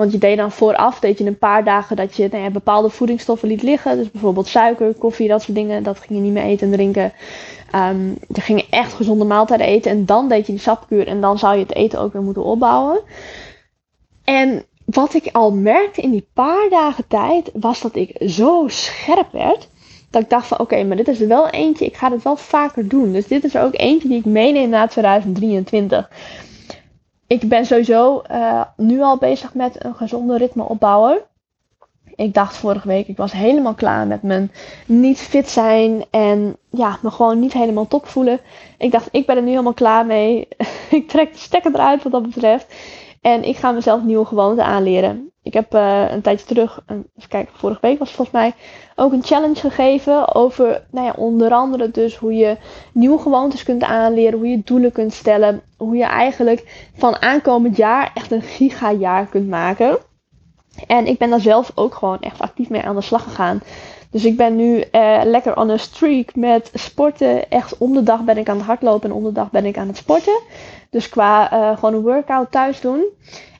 Want 0.00 0.12
je 0.12 0.18
deed 0.18 0.36
dan 0.36 0.52
vooraf, 0.52 0.98
deed 0.98 1.18
je 1.18 1.26
een 1.26 1.38
paar 1.38 1.64
dagen 1.64 1.96
dat 1.96 2.16
je 2.16 2.28
nou 2.32 2.50
bepaalde 2.50 2.90
voedingsstoffen 2.90 3.48
liet 3.48 3.62
liggen. 3.62 3.96
Dus 3.96 4.10
bijvoorbeeld 4.10 4.46
suiker, 4.46 4.94
koffie, 4.94 5.28
dat 5.28 5.42
soort 5.42 5.56
dingen. 5.56 5.82
Dat 5.82 5.98
ging 5.98 6.18
je 6.18 6.24
niet 6.24 6.32
meer 6.32 6.42
eten 6.42 6.66
en 6.66 6.72
drinken. 6.72 7.12
Um, 7.74 8.16
je 8.28 8.40
ging 8.40 8.66
echt 8.70 8.92
gezonde 8.92 9.24
maaltijden 9.24 9.66
eten. 9.66 9.90
En 9.90 10.06
dan 10.06 10.28
deed 10.28 10.46
je 10.46 10.52
die 10.52 10.60
sapkuur. 10.60 11.06
En 11.06 11.20
dan 11.20 11.38
zou 11.38 11.54
je 11.54 11.62
het 11.62 11.74
eten 11.74 12.00
ook 12.00 12.12
weer 12.12 12.22
moeten 12.22 12.44
opbouwen. 12.44 13.00
En 14.24 14.64
wat 14.84 15.14
ik 15.14 15.28
al 15.32 15.52
merkte 15.52 16.00
in 16.00 16.10
die 16.10 16.28
paar 16.34 16.68
dagen 16.70 17.04
tijd, 17.08 17.50
was 17.54 17.80
dat 17.80 17.96
ik 17.96 18.22
zo 18.26 18.64
scherp 18.68 19.32
werd. 19.32 19.68
Dat 20.10 20.22
ik 20.22 20.30
dacht 20.30 20.46
van 20.46 20.58
oké, 20.58 20.84
maar 20.84 20.96
dit 20.96 21.08
is 21.08 21.20
er 21.20 21.28
wel 21.28 21.48
eentje. 21.48 21.84
Ik 21.84 21.96
ga 21.96 22.10
het 22.10 22.22
wel 22.22 22.36
vaker 22.36 22.88
doen. 22.88 23.12
Dus 23.12 23.26
dit 23.26 23.44
is 23.44 23.54
er 23.54 23.64
ook 23.64 23.74
eentje 23.76 24.08
die 24.08 24.18
ik 24.18 24.24
meeneem 24.24 24.68
na 24.68 24.86
2023 24.86 26.10
ik 27.30 27.48
ben 27.48 27.66
sowieso 27.66 28.22
uh, 28.30 28.62
nu 28.76 29.00
al 29.00 29.16
bezig 29.16 29.54
met 29.54 29.84
een 29.84 29.94
gezonde 29.94 30.36
ritme 30.36 30.62
opbouwen. 30.62 31.18
Ik 32.14 32.34
dacht 32.34 32.56
vorige 32.56 32.88
week, 32.88 33.08
ik 33.08 33.16
was 33.16 33.32
helemaal 33.32 33.74
klaar 33.74 34.06
met 34.06 34.22
mijn 34.22 34.52
niet 34.86 35.18
fit 35.18 35.48
zijn 35.48 36.04
en 36.10 36.56
ja, 36.70 36.98
me 37.02 37.10
gewoon 37.10 37.40
niet 37.40 37.52
helemaal 37.52 37.86
top 37.86 38.06
voelen. 38.06 38.40
Ik 38.78 38.90
dacht, 38.90 39.08
ik 39.10 39.26
ben 39.26 39.36
er 39.36 39.42
nu 39.42 39.48
helemaal 39.48 39.72
klaar 39.72 40.06
mee. 40.06 40.48
ik 40.90 41.08
trek 41.08 41.32
de 41.32 41.38
stekker 41.38 41.74
eruit 41.74 42.02
wat 42.02 42.12
dat 42.12 42.22
betreft. 42.22 42.74
En 43.20 43.44
ik 43.44 43.56
ga 43.56 43.70
mezelf 43.70 44.02
nieuwe 44.02 44.24
gewoonten 44.24 44.64
aanleren. 44.64 45.30
Ik 45.42 45.52
heb 45.54 45.74
uh, 45.74 46.10
een 46.10 46.20
tijdje 46.20 46.46
terug, 46.46 46.80
even 46.86 47.28
kijken, 47.28 47.54
vorige 47.56 47.80
week 47.80 47.98
was 47.98 48.08
het 48.08 48.16
volgens 48.16 48.36
mij, 48.36 48.52
ook 48.96 49.12
een 49.12 49.24
challenge 49.24 49.60
gegeven 49.60 50.34
over, 50.34 50.82
nou 50.90 51.06
ja, 51.06 51.14
onder 51.16 51.52
andere 51.52 51.90
dus 51.90 52.16
hoe 52.16 52.34
je 52.34 52.56
nieuwe 52.92 53.18
gewoontes 53.18 53.62
kunt 53.62 53.82
aanleren, 53.82 54.38
hoe 54.38 54.48
je 54.48 54.62
doelen 54.64 54.92
kunt 54.92 55.12
stellen, 55.12 55.62
hoe 55.76 55.96
je 55.96 56.04
eigenlijk 56.04 56.88
van 56.96 57.22
aankomend 57.22 57.76
jaar 57.76 58.10
echt 58.14 58.30
een 58.30 58.42
gigajaar 58.42 59.26
kunt 59.26 59.48
maken. 59.48 59.98
En 60.86 61.06
ik 61.06 61.18
ben 61.18 61.30
daar 61.30 61.40
zelf 61.40 61.72
ook 61.74 61.94
gewoon 61.94 62.20
echt 62.20 62.40
actief 62.40 62.68
mee 62.68 62.82
aan 62.82 62.96
de 62.96 63.00
slag 63.00 63.22
gegaan. 63.22 63.60
Dus 64.10 64.24
ik 64.24 64.36
ben 64.36 64.56
nu 64.56 64.84
uh, 64.92 65.20
lekker 65.24 65.56
on 65.56 65.70
a 65.70 65.76
streak 65.76 66.34
met 66.34 66.70
sporten. 66.74 67.50
Echt 67.50 67.78
om 67.78 67.92
de 67.92 68.02
dag 68.02 68.24
ben 68.24 68.38
ik 68.38 68.48
aan 68.48 68.56
het 68.56 68.66
hardlopen 68.66 69.10
en 69.10 69.16
om 69.16 69.24
de 69.24 69.32
dag 69.32 69.50
ben 69.50 69.64
ik 69.64 69.78
aan 69.78 69.86
het 69.86 69.96
sporten. 69.96 70.40
Dus 70.90 71.08
qua 71.08 71.52
uh, 71.52 71.78
gewoon 71.78 71.94
een 71.94 72.00
workout 72.00 72.50
thuis 72.50 72.80
doen. 72.80 73.04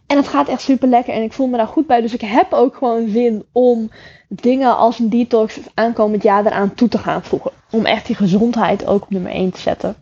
En 0.06 0.16
het 0.16 0.28
gaat 0.28 0.48
echt 0.48 0.60
super 0.62 0.88
lekker 0.88 1.14
en 1.14 1.22
ik 1.22 1.32
voel 1.32 1.46
me 1.46 1.56
daar 1.56 1.66
goed 1.66 1.86
bij. 1.86 2.00
Dus 2.00 2.14
ik 2.14 2.20
heb 2.20 2.52
ook 2.52 2.76
gewoon 2.76 3.08
zin 3.08 3.44
om 3.52 3.90
dingen 4.28 4.76
als 4.76 4.98
een 4.98 5.10
detox 5.10 5.58
aankomend 5.74 6.22
jaar 6.22 6.46
eraan 6.46 6.74
toe 6.74 6.88
te 6.88 6.98
gaan 6.98 7.22
voegen. 7.22 7.50
Om 7.70 7.86
echt 7.86 8.06
die 8.06 8.16
gezondheid 8.16 8.86
ook 8.86 9.02
op 9.02 9.10
nummer 9.10 9.32
1 9.32 9.50
te 9.50 9.60
zetten. 9.60 9.96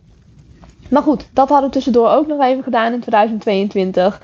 Maar 0.89 1.01
goed, 1.01 1.27
dat 1.33 1.49
hadden 1.49 1.67
we 1.67 1.73
tussendoor 1.75 2.09
ook 2.09 2.27
nog 2.27 2.41
even 2.41 2.63
gedaan 2.63 2.93
in 2.93 2.99
2022. 2.99 4.21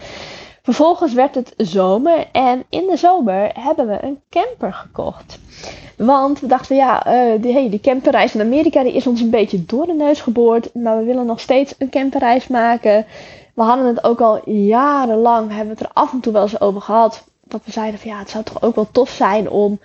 Vervolgens 0.66 1.14
werd 1.14 1.36
het 1.36 1.54
zomer 1.58 2.28
en 2.32 2.64
in 2.70 2.88
de 2.88 2.98
zomer 2.98 3.52
hebben 3.60 3.88
we 3.88 3.98
een 4.02 4.20
camper 4.30 4.74
gekocht. 4.74 5.40
Want 5.98 6.40
we 6.40 6.48
dachten, 6.48 6.76
ja, 6.76 7.08
uh, 7.08 7.42
die, 7.42 7.54
hey, 7.54 7.70
die 7.70 7.80
camperreis 7.80 8.36
in 8.36 8.42
Amerika 8.42 8.84
die 8.84 8.94
is 8.94 9.08
ons 9.08 9.22
een 9.22 9.30
beetje 9.30 9.66
door 9.66 9.86
de 9.86 9.94
neus 9.94 10.22
geboord. 10.22 10.74
Maar 10.74 10.98
we 10.98 11.04
willen 11.04 11.26
nog 11.26 11.40
steeds 11.40 11.76
een 11.78 11.90
camperreis 11.90 12.48
maken. 12.48 13.06
We 13.54 13.62
hadden 13.62 13.86
het 13.86 14.04
ook 14.04 14.22
al 14.22 14.50
jarenlang, 14.50 15.48
hebben 15.48 15.66
we 15.66 15.72
het 15.72 15.90
er 15.90 16.02
af 16.02 16.12
en 16.12 16.20
toe 16.20 16.34
wel 16.34 16.42
eens 16.42 16.62
over 16.62 16.82
gehad. 16.82 17.24
Dat 17.44 17.62
we 17.66 17.72
zeiden 17.72 18.00
van 18.00 18.10
ja, 18.10 18.20
het 18.20 18.30
zou 18.30 18.44
toch 18.44 18.62
ook 18.62 18.76
wel 18.76 18.88
tof 18.92 19.10
zijn 19.10 19.50
om 19.50 19.80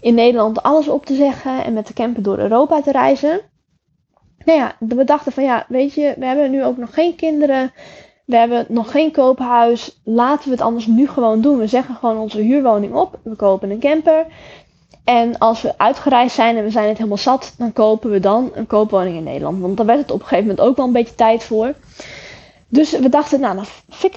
in 0.00 0.14
Nederland 0.14 0.62
alles 0.62 0.88
op 0.88 1.06
te 1.06 1.14
zeggen 1.14 1.64
en 1.64 1.72
met 1.72 1.86
de 1.86 1.94
camper 1.94 2.22
door 2.22 2.38
Europa 2.38 2.82
te 2.82 2.92
reizen. 2.92 3.40
Nou 4.44 4.58
ja, 4.58 4.76
we 4.78 5.04
dachten 5.04 5.32
van 5.32 5.44
ja, 5.44 5.64
weet 5.68 5.94
je, 5.94 6.14
we 6.18 6.24
hebben 6.24 6.50
nu 6.50 6.64
ook 6.64 6.76
nog 6.76 6.94
geen 6.94 7.14
kinderen. 7.14 7.72
We 8.28 8.36
hebben 8.36 8.66
nog 8.68 8.90
geen 8.90 9.12
koophuis. 9.12 9.98
Laten 10.02 10.44
we 10.44 10.50
het 10.50 10.60
anders 10.60 10.86
nu 10.86 11.08
gewoon 11.08 11.40
doen. 11.40 11.58
We 11.58 11.66
zeggen 11.66 11.94
gewoon 11.94 12.18
onze 12.18 12.40
huurwoning 12.40 12.94
op. 12.94 13.18
We 13.22 13.34
kopen 13.34 13.70
een 13.70 13.78
camper. 13.78 14.26
En 15.04 15.38
als 15.38 15.62
we 15.62 15.78
uitgereisd 15.78 16.34
zijn 16.34 16.56
en 16.56 16.64
we 16.64 16.70
zijn 16.70 16.88
het 16.88 16.96
helemaal 16.96 17.18
zat, 17.18 17.54
dan 17.58 17.72
kopen 17.72 18.10
we 18.10 18.20
dan 18.20 18.50
een 18.54 18.66
koopwoning 18.66 19.16
in 19.16 19.22
Nederland. 19.22 19.60
Want 19.60 19.76
dan 19.76 19.86
werd 19.86 19.98
het 19.98 20.10
op 20.10 20.20
een 20.20 20.26
gegeven 20.26 20.48
moment 20.48 20.66
ook 20.66 20.76
wel 20.76 20.86
een 20.86 20.92
beetje 20.92 21.14
tijd 21.14 21.44
voor. 21.44 21.74
Dus 22.68 22.98
we 22.98 23.08
dachten, 23.08 23.40
nou, 23.40 23.54
dan 23.56 23.66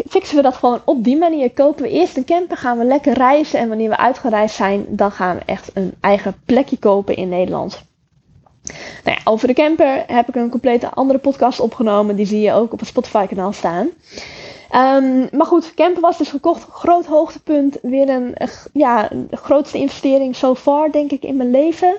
fixen 0.08 0.36
we 0.36 0.42
dat 0.42 0.56
gewoon 0.56 0.82
op 0.86 1.04
die 1.04 1.18
manier. 1.18 1.52
Kopen 1.52 1.84
we 1.84 1.90
eerst 1.90 2.18
een 2.18 2.26
camper, 2.26 2.58
gaan 2.58 2.78
we 2.78 2.84
lekker 2.84 3.14
reizen. 3.14 3.60
En 3.60 3.68
wanneer 3.68 3.90
we 3.90 3.98
uitgereisd 3.98 4.56
zijn, 4.56 4.86
dan 4.90 5.12
gaan 5.12 5.36
we 5.36 5.42
echt 5.46 5.72
een 5.74 5.94
eigen 6.02 6.36
plekje 6.46 6.78
kopen 6.78 7.16
in 7.16 7.30
Nederland. 7.30 7.84
Nou 9.04 9.18
ja, 9.18 9.22
over 9.24 9.48
de 9.48 9.54
camper 9.54 10.04
heb 10.08 10.28
ik 10.28 10.36
een 10.36 10.50
complete 10.50 10.90
andere 10.90 11.20
podcast 11.20 11.60
opgenomen. 11.60 12.16
Die 12.16 12.26
zie 12.26 12.42
je 12.42 12.54
ook 12.54 12.74
op 12.74 12.80
het 12.80 12.88
Spotify 12.88 13.26
kanaal 13.26 13.54
staan. 13.54 13.90
Ehm, 14.72 15.28
maar 15.32 15.46
goed, 15.46 15.74
camper 15.74 16.02
was 16.02 16.18
dus 16.18 16.30
gekocht. 16.30 16.68
Groot 16.70 17.06
hoogtepunt. 17.06 17.78
Weer 17.82 18.10
een, 18.10 18.36
ja, 18.74 19.10
grootste 19.32 19.78
investering 19.78 20.36
so 20.36 20.56
far, 20.56 20.92
denk 20.92 21.12
ik, 21.12 21.24
in 21.24 21.36
mijn 21.36 21.52
leven. 21.52 21.98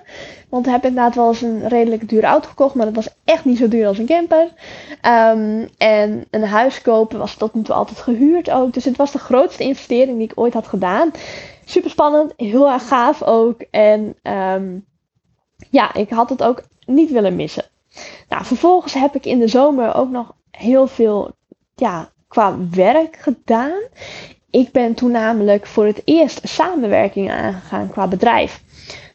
Want 0.48 0.66
ik 0.66 0.72
heb 0.72 0.85
inderdaad 0.85 1.14
wel 1.14 1.29
eens 1.29 1.40
een 1.40 1.68
redelijk 1.68 2.09
dure 2.09 2.27
auto 2.27 2.48
gekocht. 2.48 2.75
Maar 2.75 2.87
dat 2.87 2.94
was 2.94 3.09
echt 3.25 3.44
niet 3.44 3.59
zo 3.59 3.68
duur 3.68 3.87
als 3.87 3.98
een 3.98 4.07
camper. 4.07 4.48
Um, 5.07 5.68
en 5.79 6.25
een 6.31 6.44
huis 6.44 6.83
kopen 6.83 7.18
was 7.18 7.35
tot 7.35 7.55
nu 7.55 7.62
toe 7.62 7.75
altijd 7.75 7.98
gehuurd 7.98 8.51
ook. 8.51 8.72
Dus 8.72 8.85
het 8.85 8.96
was 8.96 9.12
de 9.12 9.18
grootste 9.18 9.62
investering 9.62 10.18
die 10.18 10.29
ik 10.31 10.40
ooit 10.40 10.55
had 10.55 10.66
gedaan. 10.66 11.11
Super 11.64 11.90
spannend. 11.90 12.33
Heel 12.37 12.70
erg 12.70 12.88
gaaf 12.88 13.22
ook. 13.22 13.61
En 13.70 14.14
um, 14.22 14.85
ja, 15.70 15.94
ik 15.94 16.11
had 16.11 16.31
het 16.31 16.42
ook 16.42 16.62
niet 16.87 17.11
willen 17.11 17.37
missen. 17.37 17.64
Nou, 18.29 18.44
vervolgens 18.44 18.94
heb 18.94 19.14
ik 19.14 19.27
in 19.27 19.38
de 19.38 19.48
zomer 19.48 19.94
ook 19.94 20.11
nog 20.11 20.35
heel 20.51 20.87
veel 20.87 21.31
ja, 21.75 22.11
qua 22.29 22.57
werk 22.70 23.16
gedaan. 23.16 23.81
Ik 24.51 24.72
ben 24.72 24.94
toen 24.94 25.11
namelijk 25.11 25.66
voor 25.66 25.87
het 25.87 26.03
eerst 26.05 26.48
samenwerking 26.48 27.31
aangegaan 27.31 27.90
qua 27.90 28.07
bedrijf. 28.09 28.62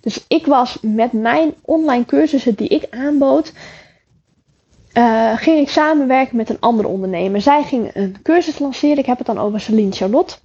Dus 0.02 0.26
ik 0.28 0.46
was 0.46 0.78
met 0.82 1.12
mijn 1.12 1.54
online 1.62 2.06
cursussen 2.06 2.56
die 2.56 2.68
ik 2.68 2.88
aanbood, 2.90 3.54
uh, 4.94 5.38
ging 5.38 5.60
ik 5.60 5.70
samenwerken 5.70 6.36
met 6.36 6.50
een 6.50 6.60
andere 6.60 6.88
ondernemer. 6.88 7.42
Zij 7.42 7.64
ging 7.64 7.90
een 7.94 8.16
cursus 8.24 8.60
lanceren. 8.60 8.98
Ik 8.98 9.06
heb 9.06 9.18
het 9.18 9.28
dan 9.28 9.38
over 9.38 9.60
Celine 9.60 9.92
Charlotte. 9.92 10.36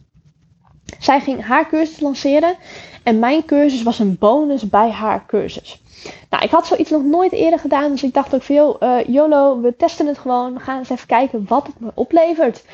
Zij 0.99 1.21
ging 1.21 1.45
haar 1.45 1.69
cursus 1.69 2.01
lanceren 2.01 2.57
en 3.03 3.19
mijn 3.19 3.45
cursus 3.45 3.83
was 3.83 3.99
een 3.99 4.17
bonus 4.19 4.69
bij 4.69 4.91
haar 4.91 5.27
cursus. 5.27 5.83
Nou, 6.31 6.45
ik 6.45 6.51
had 6.51 6.67
zoiets 6.67 6.91
nog 6.91 7.03
nooit 7.03 7.33
eerder 7.33 7.59
gedaan, 7.59 7.91
dus 7.91 8.03
ik 8.03 8.15
dacht 8.15 8.35
ook 8.35 8.43
van, 8.43 8.55
joh, 8.55 8.77
uh, 8.81 9.05
YOLO, 9.07 9.61
we 9.61 9.77
testen 9.77 10.07
het 10.07 10.19
gewoon. 10.19 10.55
We 10.55 10.61
gaan 10.61 10.79
eens 10.79 10.91
even 10.91 11.07
kijken 11.07 11.45
wat 11.49 11.67
het 11.67 11.81
me 11.81 11.91
oplevert. 11.95 12.65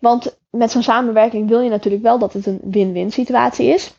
Want 0.00 0.36
met 0.50 0.70
zo'n 0.70 0.82
samenwerking 0.82 1.48
wil 1.48 1.60
je 1.60 1.70
natuurlijk 1.70 2.02
wel 2.02 2.18
dat 2.18 2.32
het 2.32 2.46
een 2.46 2.60
win-win 2.64 3.12
situatie 3.12 3.66
is. 3.66 3.94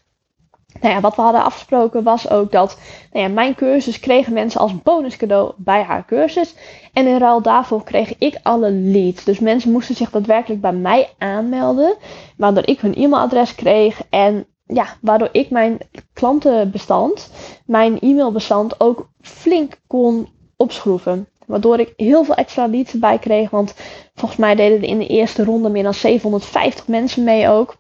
Nou 0.82 0.94
ja, 0.94 1.02
wat 1.02 1.16
we 1.16 1.22
hadden 1.22 1.44
afgesproken 1.44 2.04
was 2.04 2.30
ook 2.30 2.52
dat 2.52 2.78
nou 3.12 3.28
ja, 3.28 3.34
mijn 3.34 3.56
cursus 3.56 4.00
kregen 4.00 4.34
mensen 4.34 4.60
als 4.60 4.82
bonus 4.82 5.18
cadeau 5.18 5.54
bij 5.58 5.84
haar 5.84 6.06
cursus. 6.06 6.56
En 6.94 7.08
in 7.08 7.18
ruil 7.18 7.42
daarvoor 7.42 7.84
kreeg 7.84 8.18
ik 8.18 8.40
alle 8.44 8.72
leads. 8.72 9.24
Dus 9.24 9.40
mensen 9.40 9.72
moesten 9.72 9.96
zich 9.96 10.10
daadwerkelijk 10.10 10.62
bij 10.62 10.74
mij 10.74 11.10
aanmelden. 11.18 11.96
Waardoor 12.38 12.68
ik 12.68 12.80
hun 12.80 12.96
e-mailadres 12.96 13.56
kreeg 13.56 14.02
en 14.10 14.46
ja, 14.68 14.88
waardoor 15.02 15.30
ik 15.32 15.50
mijn 15.50 15.78
klantenbestand, 16.14 17.32
mijn 17.66 18.00
e-mailbestand 18.00 18.80
ook 18.80 19.10
flink 19.22 19.80
kon 19.88 20.28
opschroeven. 20.56 21.28
Waardoor 21.46 21.80
ik 21.80 21.94
heel 21.96 22.24
veel 22.24 22.36
extra 22.36 22.68
leads 22.68 22.94
erbij 22.94 23.18
kreeg. 23.18 23.50
Want 23.50 23.74
volgens 24.16 24.40
mij 24.40 24.56
deden 24.56 24.78
er 24.78 24.88
in 24.88 24.98
de 24.98 25.08
eerste 25.08 25.44
ronde 25.44 25.70
meer 25.70 25.84
dan 25.84 25.94
750 25.94 26.88
mensen 26.88 27.24
mee 27.24 27.50
ook. 27.50 27.76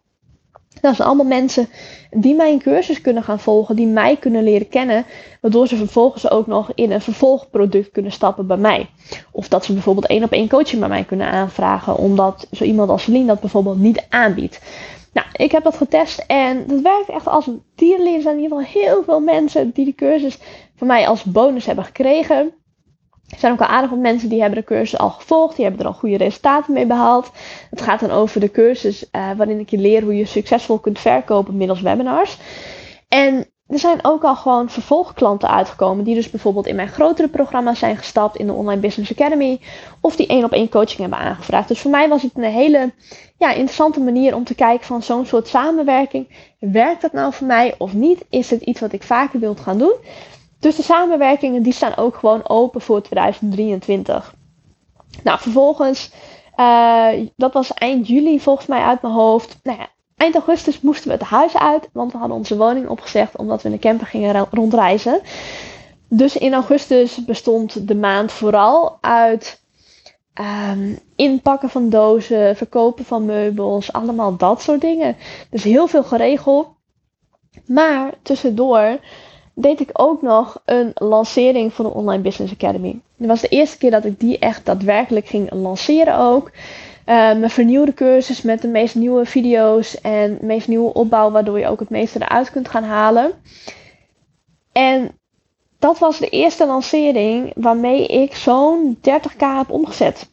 Dat 0.82 0.96
zijn 0.96 1.08
allemaal 1.08 1.26
mensen 1.26 1.68
die 2.12 2.36
mijn 2.36 2.60
cursus 2.60 3.02
kunnen 3.02 3.24
gaan 3.24 3.40
volgen, 3.40 3.76
die 3.76 3.88
mij 3.88 4.18
kunnen 4.18 4.44
leren 4.44 4.70
kennen, 4.70 5.06
waardoor 5.42 5.68
ze 5.68 5.76
vervolgens 5.76 6.30
ook 6.30 6.48
nog 6.48 6.72
in 6.76 6.92
een 6.92 7.02
vervolgproduct 7.02 7.92
kunnen 7.92 8.12
stappen 8.12 8.48
bij 8.48 8.58
mij. 8.58 8.90
Of 9.32 9.48
dat 9.48 9.66
ze 9.66 9.74
bijvoorbeeld 9.74 10.08
één 10.08 10.24
op 10.24 10.32
één 10.32 10.50
coaching 10.50 10.80
bij 10.80 10.90
mij 10.90 11.04
kunnen 11.04 11.32
aanvragen, 11.32 11.98
omdat 11.98 12.48
zo 12.52 12.64
iemand 12.64 12.90
als 12.90 13.04
Celine 13.04 13.26
dat 13.26 13.40
bijvoorbeeld 13.40 13.80
niet 13.80 14.06
aanbiedt. 14.10 14.60
Nou, 15.18 15.30
ik 15.32 15.52
heb 15.52 15.64
dat 15.64 15.78
getest 15.78 16.24
en 16.28 16.68
dat 16.68 16.82
werkt 16.82 17.10
echt 17.10 17.28
als 17.28 17.48
een 17.48 17.64
tierlier. 17.76 18.16
Er 18.16 18.22
zijn 18.22 18.38
in 18.38 18.44
ieder 18.44 18.58
geval 18.58 18.82
heel 18.82 19.04
veel 19.04 19.20
mensen 19.20 19.72
die 19.72 19.86
de 19.86 19.96
cursus 19.96 20.38
van 20.76 20.88
mij 20.88 21.08
als 21.08 21.24
bonus 21.24 21.66
hebben 21.66 21.86
gekregen. 21.86 22.54
Er 23.28 23.40
zijn 23.40 23.54
ook 23.54 23.62
al 23.62 23.68
aardig 23.68 23.90
wat 23.90 24.00
mensen 24.00 24.30
die 24.30 24.42
hebben 24.42 24.60
de 24.60 24.66
cursus 24.66 25.00
al 25.00 25.10
gevolgd. 25.10 25.56
Die 25.56 25.66
hebben 25.66 25.82
er 25.82 25.92
al 25.92 25.98
goede 25.98 26.18
resultaten 26.18 26.74
mee 26.74 26.86
behaald. 26.86 27.32
Het 27.70 27.82
gaat 27.82 28.00
dan 28.00 28.12
over 28.12 28.40
de 28.40 28.52
cursus 28.52 29.04
uh, 29.12 29.32
waarin 29.38 29.60
ik 29.60 29.70
je 29.70 29.78
leer 29.78 30.02
hoe 30.02 30.16
je 30.16 30.26
succesvol 30.26 30.80
kunt 30.80 31.00
verkopen 31.00 31.58
middels 31.58 31.82
webinars. 31.82 32.38
En 33.08 33.52
er 33.68 33.80
zijn 33.80 34.00
ook 34.02 34.24
al 34.24 34.36
gewoon 34.36 34.70
vervolgklanten 34.70 35.50
uitgekomen 35.50 36.04
die 36.04 36.16
dus 36.16 36.30
bijvoorbeeld 36.30 36.68
in 36.68 36.76
mijn 36.76 36.88
grotere 36.88 37.28
programma's 37.28 37.80
zijn 37.80 37.98
gestapt 37.98 38.38
in 38.38 38.48
de 38.48 38.54
Online 38.54 38.82
Business 38.82 39.12
Academy 39.12 39.60
of 40.02 40.16
die 40.16 40.28
één 40.28 40.44
op 40.44 40.52
één 40.52 40.70
coaching 40.70 41.00
hebben 41.00 41.20
aangevraagd. 41.20 41.68
Dus 41.68 41.80
voor 41.80 41.92
mij 41.92 42.10
was 42.10 42.22
het 42.22 42.32
een 42.36 42.44
hele 42.44 42.92
ja, 43.38 43.50
interessante 43.50 44.00
manier 44.00 44.36
om 44.36 44.44
te 44.44 44.56
kijken 44.56 44.86
van 44.86 45.04
zo'n 45.04 45.26
soort 45.26 45.48
samenwerking. 45.48 46.28
Werkt 46.60 47.02
dat 47.02 47.14
nou 47.14 47.34
voor 47.34 47.48
mij 47.48 47.76
of 47.78 47.94
niet? 47.94 48.26
Is 48.30 48.50
het 48.50 48.62
iets 48.62 48.80
wat 48.80 48.94
ik 48.94 49.04
vaker 49.04 49.40
wil 49.40 49.56
gaan 49.56 49.78
doen? 49.78 49.96
Dus 50.60 50.76
de 50.76 50.84
samenwerkingen 50.84 51.64
die 51.64 51.74
staan 51.74 51.98
ook 51.98 52.16
gewoon 52.16 52.50
open 52.50 52.82
voor 52.82 53.02
2023. 53.02 54.36
Nou, 55.24 55.40
vervolgens, 55.40 56.12
uh, 56.56 57.10
dat 57.36 57.54
was 57.54 57.74
eind 57.74 58.08
juli 58.08 58.40
volgens 58.40 58.68
mij 58.68 58.82
uit 58.82 59.02
mijn 59.02 59.14
hoofd. 59.14 59.60
Nou 59.64 59.78
ja, 59.78 59.88
eind 60.18 60.36
augustus 60.36 60.82
moesten 60.82 61.08
we 61.08 61.14
het 61.14 61.28
huis 61.28 61.58
uit, 61.58 61.90
want 61.92 62.12
we 62.12 62.18
hadden 62.18 62.38
onze 62.38 62.58
woning 62.58 62.88
opgezegd 62.88 63.38
omdat 63.38 63.62
we 63.62 63.70
in 63.70 63.76
de 63.76 63.82
camper 63.82 64.08
gingen 64.08 64.48
rondreizen. 64.52 65.22
Dus 66.08 66.38
in 66.38 66.54
augustus 66.54 67.26
bestond 67.26 67.88
de 67.88 67.96
maand 67.96 68.32
vooral 68.32 68.98
uit 69.02 69.62
um, 70.72 71.00
inpakken 71.16 71.70
van 71.70 71.90
dozen, 71.90 72.56
verkopen 72.56 73.06
van 73.06 73.26
meubels, 73.26 73.94
allemaal 73.94 74.38
dat 74.38 74.62
soort 74.62 74.82
dingen. 74.82 75.16
Dus 75.50 75.64
heel 75.64 75.88
veel 75.88 76.04
geregeld. 76.04 76.68
Maar 77.66 78.14
tussendoor 78.22 79.00
deed 79.54 79.80
ik 79.80 79.90
ook 79.94 80.22
nog 80.22 80.62
een 80.66 80.92
lancering 80.94 81.74
voor 81.74 81.86
de 81.86 81.94
Online 81.94 82.24
Business 82.24 82.54
Academy. 82.54 83.00
Dat 83.18 83.28
was 83.28 83.42
de 83.42 83.48
eerste 83.48 83.78
keer 83.78 83.92
dat 83.92 84.06
ik 84.06 84.20
die 84.20 84.40
echt 84.40 84.66
daadwerkelijk 84.66 85.28
ging 85.28 85.52
lanceren 85.52 86.18
ook. 86.18 86.52
Mijn 87.08 87.50
vernieuwde 87.50 87.94
cursus 87.94 88.42
met 88.42 88.62
de 88.62 88.68
meest 88.68 88.96
nieuwe 88.96 89.26
video's 89.26 90.02
en 90.02 90.38
meest 90.42 90.68
nieuwe 90.68 90.94
opbouw, 90.94 91.32
waardoor 91.32 91.60
je 91.60 91.68
ook 91.68 91.80
het 91.80 91.90
meeste 91.90 92.22
eruit 92.22 92.52
kunt 92.52 92.68
gaan 92.68 92.84
halen. 92.84 93.32
En 94.72 95.12
dat 95.80 96.00
was 96.00 96.20
de 96.20 96.30
eerste 96.30 96.66
lancering 96.66 97.52
waarmee 97.56 98.06
ik 98.08 98.36
zo'n 98.36 98.98
30k 98.98 99.38
heb 99.38 99.70
omgezet. 99.70 100.30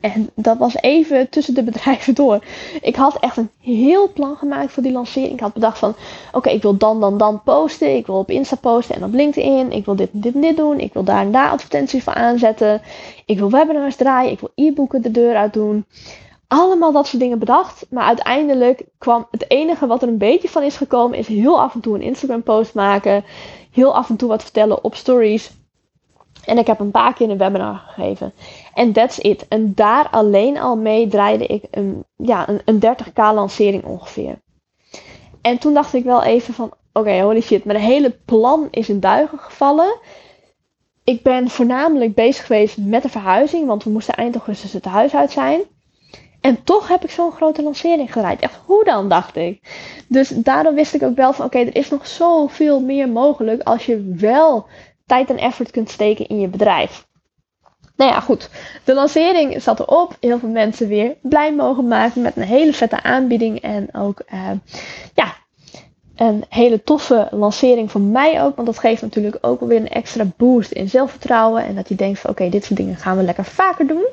En 0.00 0.30
dat 0.34 0.58
was 0.58 0.76
even 0.76 1.28
tussen 1.28 1.54
de 1.54 1.62
bedrijven 1.62 2.14
door. 2.24 2.44
Ik 2.80 2.96
had 2.96 3.18
echt 3.18 3.36
een 3.36 3.50
heel 3.58 4.12
plan 4.12 4.36
gemaakt 4.36 4.72
voor 4.72 4.82
die 4.82 4.92
lancering. 4.92 5.32
Ik 5.32 5.40
had 5.40 5.52
bedacht 5.52 5.78
van, 5.78 5.94
oké, 6.32 6.50
ik 6.50 6.62
wil 6.62 6.76
dan, 6.76 7.00
dan, 7.00 7.18
dan 7.18 7.42
posten. 7.42 7.96
Ik 7.96 8.06
wil 8.06 8.18
op 8.18 8.30
Insta 8.30 8.56
posten 8.56 8.94
en 8.94 9.04
op 9.04 9.12
LinkedIn. 9.12 9.72
Ik 9.72 9.84
wil 9.84 9.96
dit 9.96 10.10
en 10.12 10.20
dit 10.20 10.34
en 10.34 10.40
dit 10.40 10.56
doen. 10.56 10.80
Ik 10.80 10.92
wil 10.92 11.04
daar 11.04 11.20
en 11.20 11.32
daar 11.32 11.50
advertenties 11.50 12.04
voor 12.04 12.14
aanzetten. 12.14 12.82
Ik 13.24 13.38
wil 13.38 13.50
webinars 13.50 13.96
draaien. 13.96 14.32
Ik 14.32 14.40
wil 14.40 14.52
e-boeken 14.54 15.02
de 15.02 15.10
deur 15.10 15.36
uit 15.36 15.52
doen. 15.52 15.84
Allemaal 16.48 16.92
dat 16.92 17.06
soort 17.06 17.22
dingen 17.22 17.38
bedacht. 17.38 17.86
Maar 17.90 18.04
uiteindelijk 18.04 18.84
kwam 18.98 19.26
het 19.30 19.50
enige 19.50 19.86
wat 19.86 20.02
er 20.02 20.08
een 20.08 20.18
beetje 20.18 20.48
van 20.48 20.62
is 20.62 20.76
gekomen, 20.76 21.18
is 21.18 21.26
heel 21.26 21.60
af 21.60 21.74
en 21.74 21.80
toe 21.80 21.94
een 21.94 22.02
Instagram 22.02 22.42
post 22.42 22.74
maken. 22.74 23.24
Heel 23.70 23.94
af 23.94 24.08
en 24.08 24.16
toe 24.16 24.28
wat 24.28 24.42
vertellen 24.42 24.84
op 24.84 24.94
stories. 24.94 25.50
En 26.44 26.58
ik 26.58 26.66
heb 26.66 26.80
een 26.80 26.90
paar 26.90 27.14
keer 27.14 27.30
een 27.30 27.38
webinar 27.38 27.82
gegeven. 27.86 28.32
En 28.74 28.92
that's 28.92 29.18
it. 29.18 29.48
En 29.48 29.74
daar 29.74 30.08
alleen 30.10 30.58
al 30.58 30.76
mee 30.76 31.08
draaide 31.08 31.46
ik 31.46 31.64
een, 31.70 32.04
ja, 32.16 32.48
een, 32.48 32.60
een 32.64 32.80
30k 32.80 33.14
lancering 33.14 33.84
ongeveer. 33.84 34.42
En 35.42 35.58
toen 35.58 35.74
dacht 35.74 35.94
ik 35.94 36.04
wel 36.04 36.22
even 36.22 36.54
van, 36.54 36.72
oké, 36.92 37.20
holy 37.20 37.40
shit, 37.40 37.64
mijn 37.64 37.78
hele 37.78 38.10
plan 38.24 38.68
is 38.70 38.88
in 38.88 39.00
duigen 39.00 39.38
gevallen. 39.38 39.98
Ik 41.04 41.22
ben 41.22 41.50
voornamelijk 41.50 42.14
bezig 42.14 42.46
geweest 42.46 42.76
met 42.78 43.02
de 43.02 43.08
verhuizing, 43.08 43.66
want 43.66 43.84
we 43.84 43.90
moesten 43.90 44.14
eind 44.14 44.34
augustus 44.34 44.72
het 44.72 44.84
huis 44.84 45.14
uit 45.14 45.30
zijn. 45.30 45.62
En 46.40 46.64
toch 46.64 46.88
heb 46.88 47.04
ik 47.04 47.10
zo'n 47.10 47.32
grote 47.32 47.62
lancering 47.62 48.12
gedraaid. 48.12 48.40
Echt, 48.40 48.60
hoe 48.64 48.84
dan, 48.84 49.08
dacht 49.08 49.36
ik. 49.36 49.60
Dus 50.08 50.28
daardoor 50.28 50.74
wist 50.74 50.94
ik 50.94 51.02
ook 51.02 51.16
wel 51.16 51.32
van, 51.32 51.44
oké, 51.46 51.58
er 51.58 51.76
is 51.76 51.90
nog 51.90 52.06
zoveel 52.06 52.80
meer 52.80 53.08
mogelijk 53.08 53.62
als 53.62 53.86
je 53.86 54.14
wel 54.16 54.66
tijd 55.06 55.30
en 55.30 55.38
effort 55.38 55.70
kunt 55.70 55.90
steken 55.90 56.28
in 56.28 56.40
je 56.40 56.48
bedrijf. 56.48 57.06
Nou 57.96 58.10
ja, 58.10 58.20
goed. 58.20 58.50
De 58.84 58.94
lancering 58.94 59.62
zat 59.62 59.80
erop. 59.80 60.16
Heel 60.20 60.38
veel 60.38 60.48
mensen 60.48 60.88
weer 60.88 61.16
blij 61.20 61.54
mogen 61.54 61.88
maken 61.88 62.22
met 62.22 62.36
een 62.36 62.42
hele 62.42 62.72
vette 62.72 63.02
aanbieding. 63.02 63.60
En 63.60 63.88
ook, 63.94 64.22
uh, 64.32 64.50
ja, 65.14 65.34
een 66.16 66.44
hele 66.48 66.82
toffe 66.82 67.28
lancering 67.30 67.90
voor 67.90 68.00
mij 68.00 68.42
ook. 68.42 68.56
Want 68.56 68.66
dat 68.66 68.78
geeft 68.78 69.02
natuurlijk 69.02 69.38
ook 69.40 69.60
weer 69.60 69.80
een 69.80 69.88
extra 69.88 70.24
boost 70.36 70.72
in 70.72 70.88
zelfvertrouwen. 70.88 71.64
En 71.64 71.74
dat 71.74 71.88
je 71.88 71.94
denkt 71.94 72.18
van 72.18 72.30
oké, 72.30 72.48
dit 72.48 72.64
soort 72.64 72.78
dingen 72.78 72.96
gaan 72.96 73.16
we 73.16 73.22
lekker 73.22 73.44
vaker 73.44 73.86
doen. 73.86 74.06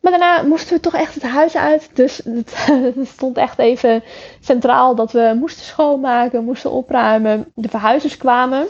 Maar 0.00 0.18
daarna 0.18 0.42
moesten 0.42 0.74
we 0.74 0.80
toch 0.80 0.94
echt 0.94 1.14
het 1.14 1.22
huis 1.22 1.56
uit. 1.56 1.90
Dus 1.92 2.20
het, 2.24 2.68
stond 3.14 3.36
echt 3.36 3.58
even 3.58 4.02
centraal 4.40 4.94
dat 4.94 5.12
we 5.12 5.36
moesten 5.38 5.64
schoonmaken, 5.64 6.44
moesten 6.44 6.70
opruimen. 6.70 7.52
De 7.54 7.68
verhuizers 7.68 8.16
kwamen. 8.16 8.66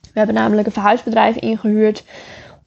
We 0.00 0.18
hebben 0.18 0.34
namelijk 0.34 0.66
een 0.66 0.72
verhuisbedrijf 0.72 1.36
ingehuurd 1.36 2.04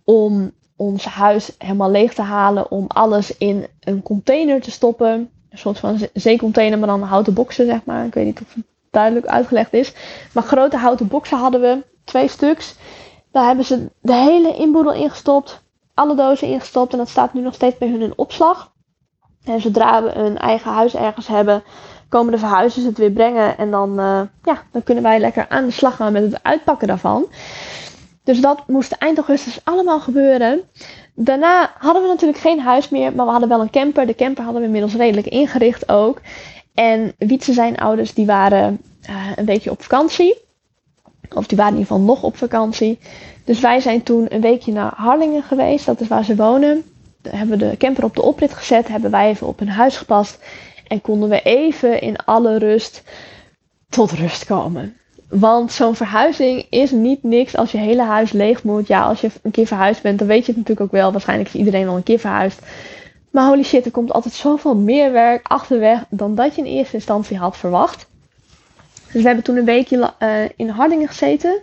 om 0.06 0.52
ons 0.76 1.06
huis 1.06 1.52
helemaal 1.58 1.92
leeg 1.92 2.14
te 2.14 2.22
halen. 2.22 2.72
Om 2.72 2.86
alles 2.88 3.38
in 3.38 3.68
een 3.80 4.02
container 4.02 4.62
te 4.62 4.72
stoppen. 4.72 5.30
Een 5.50 5.58
soort 5.58 5.80
van 5.80 6.00
zeecontainer, 6.14 6.80
maar 6.80 6.88
dan 6.88 7.02
houten 7.02 7.34
boksen, 7.34 7.66
zeg 7.66 7.80
maar. 7.84 8.06
Ik 8.06 8.14
weet 8.14 8.26
niet 8.26 8.42
of 8.42 8.54
het 8.54 8.66
duidelijk 8.92 9.26
uitgelegd 9.26 9.74
is. 9.74 9.94
Maar 10.34 10.44
grote 10.44 10.78
houten 10.78 11.08
boksen 11.08 11.38
hadden 11.38 11.62
we. 11.62 11.84
Twee 12.04 12.28
stuks. 12.28 12.76
Daar 13.32 13.46
hebben 13.46 13.66
ze 13.66 13.90
de 14.02 14.14
hele 14.16 14.56
inboedel 14.56 14.94
ingestopt. 14.94 15.64
Alle 15.94 16.16
dozen 16.16 16.48
ingestopt. 16.48 16.92
En 16.92 16.98
dat 16.98 17.10
staat 17.10 17.34
nu 17.34 17.42
nog 17.42 17.54
steeds 17.54 17.78
bij 17.78 17.90
hun 17.90 18.02
in 18.02 18.14
opslag. 18.16 18.74
En 19.46 19.62
zodra 19.62 20.04
we 20.04 20.14
een 20.14 20.38
eigen 20.38 20.72
huis 20.72 20.96
ergens 20.96 21.28
hebben, 21.28 21.64
komen 22.10 22.32
de 22.32 22.38
verhuizers 22.38 22.86
het 22.86 22.98
weer 22.98 23.12
brengen. 23.12 23.58
En 23.58 23.72
dan, 23.72 24.00
uh, 24.00 24.22
ja, 24.44 24.64
dan 24.72 24.84
kunnen 24.84 25.04
wij 25.04 25.20
lekker 25.20 25.46
aan 25.50 25.66
de 25.66 25.72
slag 25.72 25.96
gaan 25.96 26.14
met 26.14 26.24
het 26.24 26.44
uitpakken 26.44 26.88
daarvan. 26.88 27.26
Dus 28.26 28.42
dat 28.42 28.68
moest 28.68 28.92
eind 28.92 29.18
augustus 29.18 29.60
allemaal 29.64 30.00
gebeuren. 30.00 30.62
Daarna 31.14 31.72
hadden 31.78 32.02
we 32.02 32.08
natuurlijk 32.08 32.40
geen 32.40 32.60
huis 32.60 32.90
meer, 32.90 33.14
maar 33.14 33.26
we 33.26 33.32
hadden 33.32 33.50
wel 33.50 33.62
een 33.62 33.70
camper. 33.70 34.08
De 34.08 34.16
camper 34.16 34.44
hadden 34.44 34.62
we 34.62 34.68
inmiddels 34.68 34.96
redelijk 34.96 35.28
ingericht 35.28 35.90
ook. 35.90 36.22
En 36.74 37.14
Wietse 37.18 37.54
zijn 37.54 37.78
ouders, 37.78 38.14
die 38.14 38.26
waren 38.26 38.82
uh, 39.10 39.32
een 39.36 39.46
weekje 39.46 39.72
op 39.72 39.82
vakantie. 39.82 40.38
Of 41.34 41.48
die 41.48 41.58
waren 41.58 41.74
in 41.74 41.80
ieder 41.80 41.96
geval 41.96 42.08
nog 42.16 42.24
op 42.24 42.38
vakantie. 42.38 43.00
Dus 43.44 43.60
wij 43.60 43.80
zijn 43.80 44.04
toen 44.04 44.26
een 44.30 44.42
weekje 44.42 44.72
naar 44.72 44.94
Harlingen 44.96 45.44
geweest. 45.44 45.86
Dat 45.86 46.02
is 46.02 46.08
waar 46.08 46.24
ze 46.24 46.36
wonen. 46.36 46.84
Daar 47.22 47.38
hebben 47.38 47.58
we 47.60 47.70
de 47.70 47.78
camper 47.78 48.04
op 48.04 48.16
de 48.16 48.22
oprit 48.22 48.54
gezet. 48.54 48.88
Hebben 48.88 49.12
wij 49.12 49.30
even 49.30 49.48
op 49.48 49.60
hun 49.60 49.70
huis 49.70 49.98
gepast. 49.98 50.40
En 50.88 51.02
konden 51.02 51.30
we 51.30 51.42
even 51.42 52.02
in 52.02 52.16
alle 52.18 52.58
rust 52.58 53.04
tot 53.90 54.12
rust 54.12 54.46
komen. 54.46 54.98
Want 55.40 55.72
zo'n 55.72 55.96
verhuizing 55.96 56.66
is 56.70 56.92
niet 56.92 57.24
niks 57.24 57.58
als 57.58 57.72
je 57.72 57.78
hele 57.78 58.02
huis 58.02 58.32
leeg 58.32 58.64
moet. 58.64 58.88
Ja, 58.88 59.04
als 59.04 59.22
je 59.22 59.30
een 59.42 59.52
keer 59.52 59.68
verhuisd 59.68 60.02
bent, 60.02 60.20
dan 60.20 60.28
weet 60.28 60.46
je 60.46 60.52
het 60.52 60.56
natuurlijk 60.56 60.86
ook 60.86 60.92
wel. 60.92 61.12
Waarschijnlijk 61.12 61.50
is 61.50 61.56
iedereen 61.56 61.86
wel 61.86 61.96
een 61.96 62.04
keer 62.04 62.20
verhuisd. 62.20 62.60
Maar 63.32 63.48
holy 63.48 63.64
shit, 63.64 63.86
er 63.86 63.92
komt 63.92 64.12
altijd 64.12 64.34
zoveel 64.34 64.76
meer 64.76 65.12
werk 65.12 65.48
achterweg 65.48 66.06
dan 66.10 66.36
dat 66.36 66.56
je 66.56 66.62
in 66.62 66.68
eerste 66.68 66.96
instantie 66.96 67.38
had 67.38 67.58
verwacht. 67.58 68.08
Dus 69.12 69.22
we 69.22 69.28
hebben 69.28 69.44
toen 69.44 69.58
een 69.58 69.66
weekje 69.66 70.14
uh, 70.20 70.30
in 70.56 70.70
Hardingen 70.70 71.08
gezeten. 71.08 71.62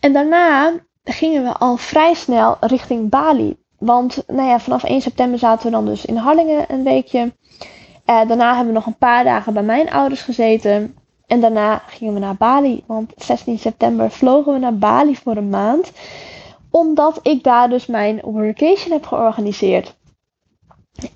En 0.00 0.12
daarna 0.12 0.72
gingen 1.04 1.42
we 1.42 1.52
al 1.52 1.76
vrij 1.76 2.14
snel 2.14 2.56
richting 2.60 3.08
Bali. 3.08 3.56
Want 3.78 4.22
nou 4.26 4.48
ja, 4.48 4.60
vanaf 4.60 4.84
1 4.84 5.00
september 5.00 5.38
zaten 5.38 5.66
we 5.66 5.72
dan 5.72 5.86
dus 5.86 6.04
in 6.04 6.16
Hardingen 6.16 6.64
een 6.68 6.84
weekje. 6.84 7.20
Uh, 7.20 8.28
daarna 8.28 8.48
hebben 8.48 8.66
we 8.66 8.78
nog 8.78 8.86
een 8.86 8.98
paar 8.98 9.24
dagen 9.24 9.52
bij 9.52 9.62
mijn 9.62 9.90
ouders 9.90 10.22
gezeten. 10.22 10.94
En 11.26 11.40
daarna 11.40 11.82
gingen 11.86 12.14
we 12.14 12.20
naar 12.20 12.36
Bali. 12.36 12.82
Want 12.86 13.12
16 13.16 13.58
september 13.58 14.10
vlogen 14.10 14.52
we 14.52 14.58
naar 14.58 14.78
Bali 14.78 15.16
voor 15.16 15.36
een 15.36 15.48
maand. 15.48 15.92
Omdat 16.70 17.18
ik 17.22 17.42
daar 17.42 17.68
dus 17.68 17.86
mijn 17.86 18.20
workation 18.22 18.92
heb 18.92 19.06
georganiseerd. 19.06 19.94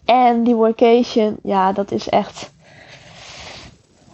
En 0.05 0.45
die 0.45 0.55
workation, 0.55 1.37
ja, 1.43 1.73
dat 1.73 1.91
is 1.91 2.09
echt. 2.09 2.53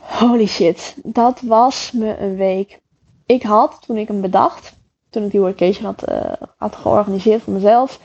Holy 0.01 0.47
shit. 0.47 0.95
Dat 1.03 1.41
was 1.41 1.93
me 1.93 2.19
een 2.19 2.37
week. 2.37 2.81
Ik 3.27 3.43
had, 3.43 3.79
toen 3.87 3.97
ik 3.97 4.09
hem 4.09 4.21
bedacht, 4.21 4.77
toen 5.11 5.25
ik 5.25 5.31
die 5.31 5.41
workation 5.41 5.85
had, 5.85 6.09
uh, 6.09 6.47
had 6.57 6.77
georganiseerd 6.77 7.43
voor 7.43 7.53
mezelf. 7.53 8.01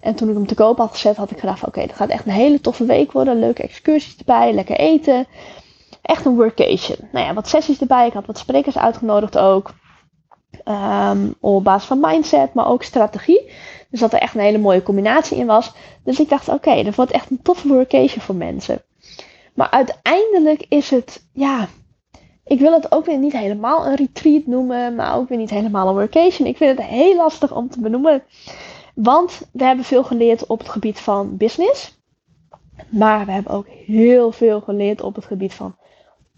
En 0.00 0.14
toen 0.14 0.28
ik 0.28 0.34
hem 0.34 0.46
te 0.46 0.54
koop 0.54 0.78
had 0.78 0.90
gezet, 0.90 1.16
had 1.16 1.30
ik 1.30 1.38
gedacht: 1.38 1.66
oké, 1.66 1.86
dat 1.86 1.96
gaat 1.96 2.08
echt 2.08 2.26
een 2.26 2.32
hele 2.32 2.60
toffe 2.60 2.84
week 2.84 3.12
worden. 3.12 3.38
Leuke 3.38 3.62
excursies 3.62 4.16
erbij, 4.16 4.52
lekker 4.52 4.76
eten. 4.76 5.26
Echt 6.04 6.24
een 6.24 6.36
workation. 6.36 7.08
Nou 7.12 7.26
ja, 7.26 7.34
wat 7.34 7.48
sessies 7.48 7.80
erbij. 7.80 8.06
Ik 8.06 8.12
had 8.12 8.26
wat 8.26 8.38
sprekers 8.38 8.78
uitgenodigd 8.78 9.38
ook. 9.38 9.70
Um, 10.64 11.34
op 11.40 11.64
basis 11.64 11.88
van 11.88 12.00
mindset, 12.00 12.54
maar 12.54 12.68
ook 12.68 12.82
strategie. 12.82 13.50
Dus 13.90 14.00
dat 14.00 14.12
er 14.12 14.18
echt 14.18 14.34
een 14.34 14.40
hele 14.40 14.58
mooie 14.58 14.82
combinatie 14.82 15.36
in 15.36 15.46
was. 15.46 15.72
Dus 16.04 16.20
ik 16.20 16.28
dacht, 16.28 16.48
oké, 16.48 16.82
dat 16.82 16.94
wordt 16.94 17.10
echt 17.10 17.30
een 17.30 17.42
toffe 17.42 17.68
workation 17.68 18.20
voor 18.20 18.34
mensen. 18.34 18.82
Maar 19.54 19.70
uiteindelijk 19.70 20.66
is 20.68 20.90
het, 20.90 21.24
ja, 21.32 21.68
ik 22.44 22.60
wil 22.60 22.72
het 22.72 22.92
ook 22.92 23.06
weer 23.06 23.18
niet 23.18 23.32
helemaal 23.32 23.86
een 23.86 23.94
retreat 23.94 24.46
noemen, 24.46 24.94
maar 24.94 25.16
ook 25.16 25.28
weer 25.28 25.38
niet 25.38 25.50
helemaal 25.50 25.88
een 25.88 25.94
workation. 25.94 26.48
Ik 26.48 26.56
vind 26.56 26.78
het 26.78 26.86
heel 26.86 27.16
lastig 27.16 27.52
om 27.52 27.70
te 27.70 27.80
benoemen. 27.80 28.22
Want 28.94 29.40
we 29.52 29.64
hebben 29.64 29.84
veel 29.84 30.04
geleerd 30.04 30.46
op 30.46 30.58
het 30.58 30.68
gebied 30.68 31.00
van 31.00 31.36
business. 31.36 32.02
Maar 32.94 33.26
we 33.26 33.32
hebben 33.32 33.52
ook 33.52 33.66
heel 33.68 34.32
veel 34.32 34.60
geleerd 34.60 35.00
op 35.00 35.14
het 35.14 35.24
gebied 35.24 35.54
van 35.54 35.76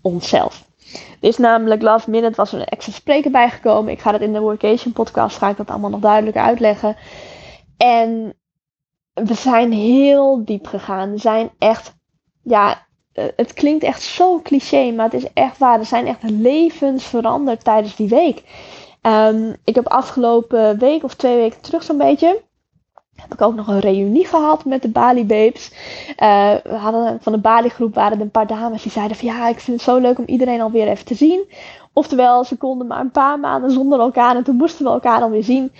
onszelf. 0.02 0.64
Er 0.92 1.28
is 1.28 1.36
namelijk 1.36 1.82
last 1.82 2.06
minute 2.06 2.36
was 2.36 2.52
een 2.52 2.64
extra 2.64 2.92
spreker 2.92 3.30
bijgekomen. 3.30 3.92
Ik 3.92 4.00
ga 4.00 4.12
dat 4.12 4.20
in 4.20 4.32
de 4.32 4.40
Workation 4.40 4.92
podcast 4.92 5.36
ga 5.36 5.48
ik 5.48 5.56
dat 5.56 5.68
allemaal 5.68 5.90
nog 5.90 6.00
duidelijker 6.00 6.42
uitleggen. 6.42 6.96
En 7.76 8.34
we 9.12 9.34
zijn 9.34 9.72
heel 9.72 10.44
diep 10.44 10.66
gegaan. 10.66 11.10
We 11.10 11.18
zijn 11.18 11.50
echt, 11.58 11.94
ja, 12.42 12.86
eh, 13.12 13.24
het 13.36 13.52
klinkt 13.52 13.84
echt 13.84 14.02
zo 14.02 14.40
cliché, 14.40 14.90
maar 14.90 15.10
het 15.10 15.22
is 15.22 15.32
echt 15.32 15.58
waar. 15.58 15.78
Er 15.78 15.86
zijn 15.86 16.06
echt 16.06 16.22
levens 16.22 17.04
veranderd 17.04 17.64
tijdens 17.64 17.96
die 17.96 18.08
week. 18.08 18.42
Um, 19.02 19.56
ik 19.64 19.74
heb 19.74 19.86
afgelopen 19.86 20.78
week 20.78 21.04
of 21.04 21.14
twee 21.14 21.36
weken 21.36 21.60
terug 21.60 21.82
zo'n 21.82 21.98
beetje 21.98 22.42
heb 23.16 23.32
ik 23.32 23.42
ook 23.42 23.54
nog 23.54 23.68
een 23.68 23.80
reunie 23.80 24.26
gehad 24.26 24.64
met 24.64 24.82
de 24.82 24.88
Bali 24.88 25.24
Babes. 25.24 25.72
Uh, 26.08 26.54
we 26.64 26.74
hadden, 26.74 27.18
van 27.20 27.32
de 27.32 27.38
Bali 27.38 27.68
groep 27.68 27.94
waren 27.94 28.16
er 28.16 28.22
een 28.22 28.30
paar 28.30 28.46
dames 28.46 28.82
die 28.82 28.92
zeiden 28.92 29.16
van 29.16 29.28
ja, 29.28 29.48
ik 29.48 29.60
vind 29.60 29.76
het 29.76 29.86
zo 29.86 29.98
leuk 29.98 30.18
om 30.18 30.24
iedereen 30.26 30.60
alweer 30.60 30.88
even 30.88 31.04
te 31.04 31.14
zien. 31.14 31.44
Oftewel, 31.92 32.44
ze 32.44 32.56
konden 32.56 32.86
maar 32.86 33.00
een 33.00 33.10
paar 33.10 33.40
maanden 33.40 33.70
zonder 33.70 34.00
elkaar 34.00 34.36
en 34.36 34.44
toen 34.44 34.56
moesten 34.56 34.84
we 34.84 34.90
elkaar 34.90 35.20
dan 35.20 35.30
weer 35.30 35.44
zien. 35.44 35.72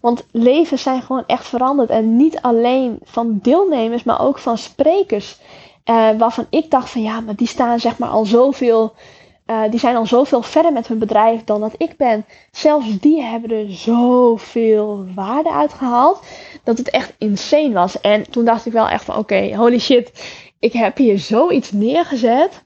Want 0.00 0.26
levens 0.30 0.82
zijn 0.82 1.02
gewoon 1.02 1.24
echt 1.26 1.46
veranderd. 1.46 1.90
En 1.90 2.16
niet 2.16 2.40
alleen 2.40 2.98
van 3.02 3.38
deelnemers, 3.42 4.02
maar 4.02 4.20
ook 4.20 4.38
van 4.38 4.58
sprekers. 4.58 5.38
Uh, 5.84 6.10
waarvan 6.18 6.46
ik 6.50 6.70
dacht 6.70 6.90
van 6.90 7.02
ja, 7.02 7.20
maar 7.20 7.36
die 7.36 7.46
staan 7.46 7.80
zeg 7.80 7.98
maar 7.98 8.08
al 8.08 8.24
zoveel 8.24 8.92
uh, 9.50 9.62
die 9.70 9.80
zijn 9.80 9.96
al 9.96 10.06
zoveel 10.06 10.42
verder 10.42 10.72
met 10.72 10.86
hun 10.86 10.98
bedrijf 10.98 11.44
dan 11.44 11.60
dat 11.60 11.74
ik 11.76 11.96
ben. 11.96 12.24
Zelfs 12.50 12.98
die 12.98 13.22
hebben 13.22 13.50
er 13.50 13.72
zoveel 13.72 15.06
waarde 15.14 15.50
uitgehaald. 15.50 16.22
Dat 16.64 16.78
het 16.78 16.90
echt 16.90 17.14
insane 17.18 17.72
was. 17.72 18.00
En 18.00 18.30
toen 18.30 18.44
dacht 18.44 18.66
ik 18.66 18.72
wel 18.72 18.88
echt 18.88 19.04
van 19.04 19.16
oké, 19.16 19.56
holy 19.56 19.78
shit. 19.78 20.32
Ik 20.58 20.72
heb 20.72 20.96
hier 20.96 21.18
zoiets 21.18 21.72
neergezet. 21.72 22.64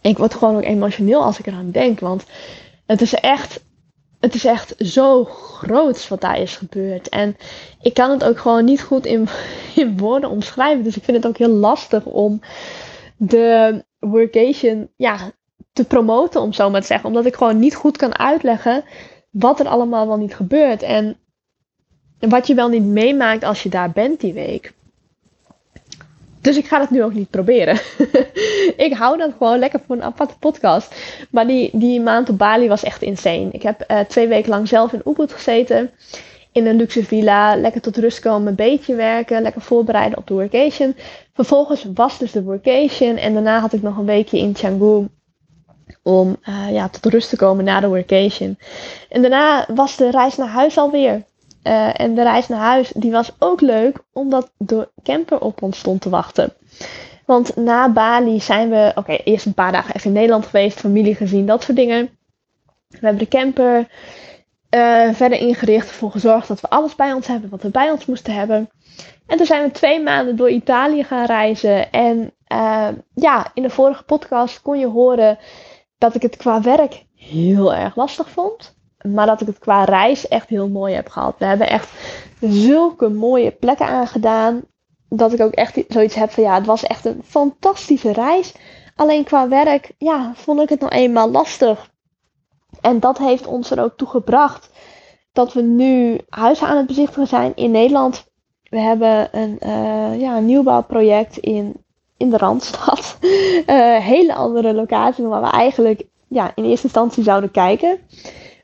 Ik 0.00 0.18
word 0.18 0.34
gewoon 0.34 0.56
ook 0.56 0.62
emotioneel 0.62 1.22
als 1.22 1.38
ik 1.38 1.46
eraan 1.46 1.70
denk. 1.70 2.00
Want 2.00 2.24
het 2.86 3.00
is 3.00 3.14
echt. 3.14 3.64
Het 4.20 4.34
is 4.34 4.44
echt 4.44 4.74
zo 4.78 5.24
groot 5.24 6.08
wat 6.08 6.20
daar 6.20 6.40
is 6.40 6.56
gebeurd. 6.56 7.08
En 7.08 7.36
ik 7.80 7.94
kan 7.94 8.10
het 8.10 8.24
ook 8.24 8.38
gewoon 8.38 8.64
niet 8.64 8.82
goed 8.82 9.06
in, 9.06 9.28
in 9.74 9.98
woorden 9.98 10.30
omschrijven. 10.30 10.84
Dus 10.84 10.96
ik 10.96 11.04
vind 11.04 11.16
het 11.16 11.26
ook 11.26 11.38
heel 11.38 11.48
lastig 11.48 12.04
om 12.04 12.40
de 13.16 13.84
workation 13.98 14.88
ja, 14.96 15.32
te 15.76 15.84
promoten, 15.84 16.40
om 16.40 16.52
zo 16.52 16.70
maar 16.70 16.80
te 16.80 16.86
zeggen. 16.86 17.08
Omdat 17.08 17.26
ik 17.26 17.36
gewoon 17.36 17.58
niet 17.58 17.74
goed 17.74 17.96
kan 17.96 18.18
uitleggen 18.18 18.84
wat 19.30 19.60
er 19.60 19.68
allemaal 19.68 20.06
wel 20.06 20.16
niet 20.16 20.34
gebeurt. 20.34 20.82
En 20.82 21.16
wat 22.18 22.46
je 22.46 22.54
wel 22.54 22.68
niet 22.68 22.84
meemaakt 22.84 23.44
als 23.44 23.62
je 23.62 23.68
daar 23.68 23.90
bent 23.90 24.20
die 24.20 24.32
week. 24.32 24.72
Dus 26.40 26.56
ik 26.56 26.66
ga 26.66 26.80
het 26.80 26.90
nu 26.90 27.02
ook 27.02 27.14
niet 27.14 27.30
proberen. 27.30 27.80
ik 28.86 28.94
hou 28.98 29.18
dat 29.18 29.32
gewoon 29.38 29.58
lekker 29.58 29.80
voor 29.86 29.96
een 29.96 30.02
aparte 30.02 30.38
podcast. 30.38 30.94
Maar 31.30 31.46
die, 31.46 31.70
die 31.72 32.00
maand 32.00 32.28
op 32.28 32.38
Bali 32.38 32.68
was 32.68 32.82
echt 32.82 33.02
insane. 33.02 33.48
Ik 33.50 33.62
heb 33.62 33.84
uh, 33.90 34.00
twee 34.00 34.28
weken 34.28 34.50
lang 34.50 34.68
zelf 34.68 34.92
in 34.92 35.02
Ubud 35.04 35.32
gezeten. 35.32 35.90
In 36.52 36.66
een 36.66 36.76
luxe 36.76 37.04
villa. 37.04 37.56
Lekker 37.56 37.80
tot 37.80 37.96
rust 37.96 38.20
komen. 38.20 38.48
Een 38.48 38.54
beetje 38.54 38.94
werken. 38.94 39.42
Lekker 39.42 39.60
voorbereiden 39.60 40.18
op 40.18 40.26
de 40.26 40.34
workation. 40.34 40.96
Vervolgens 41.34 41.86
was 41.94 42.18
dus 42.18 42.32
de 42.32 42.42
workation. 42.42 43.16
En 43.16 43.32
daarna 43.32 43.60
had 43.60 43.72
ik 43.72 43.82
nog 43.82 43.96
een 43.96 44.06
weekje 44.06 44.38
in 44.38 44.52
Canggu 44.52 45.06
om 46.06 46.36
uh, 46.48 46.72
ja, 46.72 46.88
tot 46.88 47.12
rust 47.12 47.28
te 47.28 47.36
komen 47.36 47.64
na 47.64 47.80
de 47.80 47.88
workation. 47.88 48.58
En 49.08 49.20
daarna 49.20 49.66
was 49.74 49.96
de 49.96 50.10
reis 50.10 50.36
naar 50.36 50.48
huis 50.48 50.78
alweer. 50.78 51.24
Uh, 51.62 52.00
en 52.00 52.14
de 52.14 52.22
reis 52.22 52.48
naar 52.48 52.60
huis 52.60 52.92
die 52.94 53.10
was 53.10 53.32
ook 53.38 53.60
leuk, 53.60 53.98
omdat 54.12 54.50
de 54.56 54.88
camper 55.02 55.40
op 55.40 55.62
ons 55.62 55.78
stond 55.78 56.00
te 56.00 56.08
wachten. 56.08 56.52
Want 57.24 57.56
na 57.56 57.88
Bali 57.88 58.40
zijn 58.40 58.70
we, 58.70 58.92
oké, 58.94 59.12
eerst 59.12 59.46
een 59.46 59.54
paar 59.54 59.72
dagen 59.72 59.94
even 59.94 60.08
in 60.08 60.12
Nederland 60.12 60.46
geweest, 60.46 60.80
familie 60.80 61.14
gezien, 61.14 61.46
dat 61.46 61.62
soort 61.62 61.76
dingen. 61.76 62.10
We 62.88 62.98
hebben 63.00 63.18
de 63.18 63.28
camper 63.28 63.88
uh, 64.70 65.12
verder 65.12 65.38
ingericht, 65.38 65.88
ervoor 65.88 66.10
gezorgd 66.10 66.48
dat 66.48 66.60
we 66.60 66.70
alles 66.70 66.94
bij 66.94 67.12
ons 67.12 67.26
hebben 67.26 67.50
wat 67.50 67.62
we 67.62 67.70
bij 67.70 67.90
ons 67.90 68.06
moesten 68.06 68.34
hebben. 68.34 68.70
En 69.26 69.36
toen 69.36 69.46
zijn 69.46 69.62
we 69.62 69.70
twee 69.70 70.02
maanden 70.02 70.36
door 70.36 70.50
Italië 70.50 71.04
gaan 71.04 71.26
reizen. 71.26 71.92
En 71.92 72.32
ja, 73.14 73.50
in 73.54 73.62
de 73.62 73.70
vorige 73.70 74.02
podcast 74.02 74.62
kon 74.62 74.78
je 74.78 74.86
horen 74.86 75.38
dat 75.98 76.14
ik 76.14 76.22
het 76.22 76.36
qua 76.36 76.60
werk 76.60 77.04
heel 77.14 77.74
erg 77.74 77.96
lastig 77.96 78.30
vond. 78.30 78.74
Maar 79.14 79.26
dat 79.26 79.40
ik 79.40 79.46
het 79.46 79.58
qua 79.58 79.84
reis 79.84 80.28
echt 80.28 80.48
heel 80.48 80.68
mooi 80.68 80.94
heb 80.94 81.08
gehad. 81.08 81.38
We 81.38 81.44
hebben 81.44 81.68
echt 81.68 81.90
zulke 82.40 83.08
mooie 83.08 83.50
plekken 83.50 83.86
aangedaan. 83.86 84.62
Dat 85.08 85.32
ik 85.32 85.40
ook 85.40 85.52
echt 85.52 85.84
zoiets 85.88 86.14
heb 86.14 86.30
van 86.30 86.42
ja, 86.42 86.54
het 86.54 86.66
was 86.66 86.82
echt 86.82 87.04
een 87.04 87.22
fantastische 87.24 88.12
reis. 88.12 88.54
Alleen 88.96 89.24
qua 89.24 89.48
werk, 89.48 89.92
ja, 89.98 90.32
vond 90.34 90.60
ik 90.60 90.68
het 90.68 90.80
nou 90.80 90.92
eenmaal 90.92 91.30
lastig. 91.30 91.90
En 92.80 93.00
dat 93.00 93.18
heeft 93.18 93.46
ons 93.46 93.70
er 93.70 93.82
ook 93.82 93.96
toe 93.96 94.08
gebracht 94.08 94.70
dat 95.32 95.52
we 95.52 95.62
nu 95.62 96.20
huizen 96.28 96.66
aan 96.66 96.76
het 96.76 96.86
bezichtigen 96.86 97.26
zijn 97.26 97.52
in 97.54 97.70
Nederland. 97.70 98.26
We 98.62 98.78
hebben 98.80 99.28
een, 99.36 99.58
uh, 99.62 100.20
ja, 100.20 100.38
nieuwbouwproject 100.38 101.36
in 101.36 101.84
in 102.16 102.30
de 102.30 102.36
Randstad. 102.36 103.18
Uh, 103.20 103.96
hele 104.14 104.34
andere 104.34 104.74
locatie 104.74 105.24
waar 105.24 105.42
we 105.42 105.48
eigenlijk 105.50 106.02
ja, 106.28 106.52
in 106.54 106.64
eerste 106.64 106.84
instantie 106.84 107.22
zouden 107.22 107.50
kijken. 107.50 107.98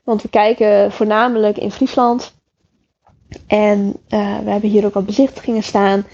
Want 0.03 0.21
we 0.21 0.29
kijken 0.29 0.91
voornamelijk 0.91 1.57
in 1.57 1.71
Friesland. 1.71 2.33
En 3.47 3.95
uh, 4.09 4.37
we 4.43 4.49
hebben 4.49 4.69
hier 4.69 4.85
ook 4.85 4.93
wat 4.93 5.05
bezichtigingen 5.05 5.63
staan. 5.63 6.05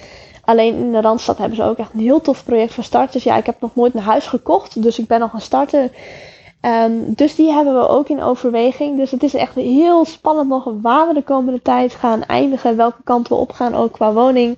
Alleen 0.44 0.76
in 0.76 0.92
de 0.92 1.02
Randstad 1.02 1.38
hebben 1.38 1.58
ze 1.58 1.64
ook 1.64 1.78
echt 1.78 1.94
een 1.94 2.00
heel 2.00 2.22
tof 2.22 2.44
project 2.44 2.74
voor 2.74 2.84
starters. 2.84 3.24
Ja, 3.24 3.38
ik 3.38 3.46
heb 3.46 3.62
nog 3.62 3.76
nooit 3.76 3.94
een 3.94 4.02
huis 4.02 4.28
gekocht, 4.28 4.84
dus 4.84 5.00
ik 5.00 5.08
ben 5.08 5.20
nog 5.20 5.32
gaan 5.32 5.42
starten. 5.42 5.92
Ehm, 6.62 6.92
dus 7.08 7.36
die 7.36 7.52
hebben 7.52 7.74
we 7.74 7.88
ook 7.88 8.10
in 8.10 8.22
overweging. 8.22 8.98
Dus 8.98 9.12
het 9.12 9.24
is 9.24 9.34
echt 9.34 9.56
heel 9.56 10.06
spannend 10.06 10.50
nog 10.50 10.74
waar 10.82 11.08
we 11.08 11.14
de 11.14 11.24
komende 11.24 11.62
tijd 11.62 11.94
gaan 11.94 12.24
eindigen. 12.24 12.78
Welke 12.78 13.04
kant 13.04 13.28
we 13.28 13.36
op 13.36 13.52
gaan, 13.52 13.76
ook 13.76 13.92
qua 13.92 14.14
woning. 14.14 14.58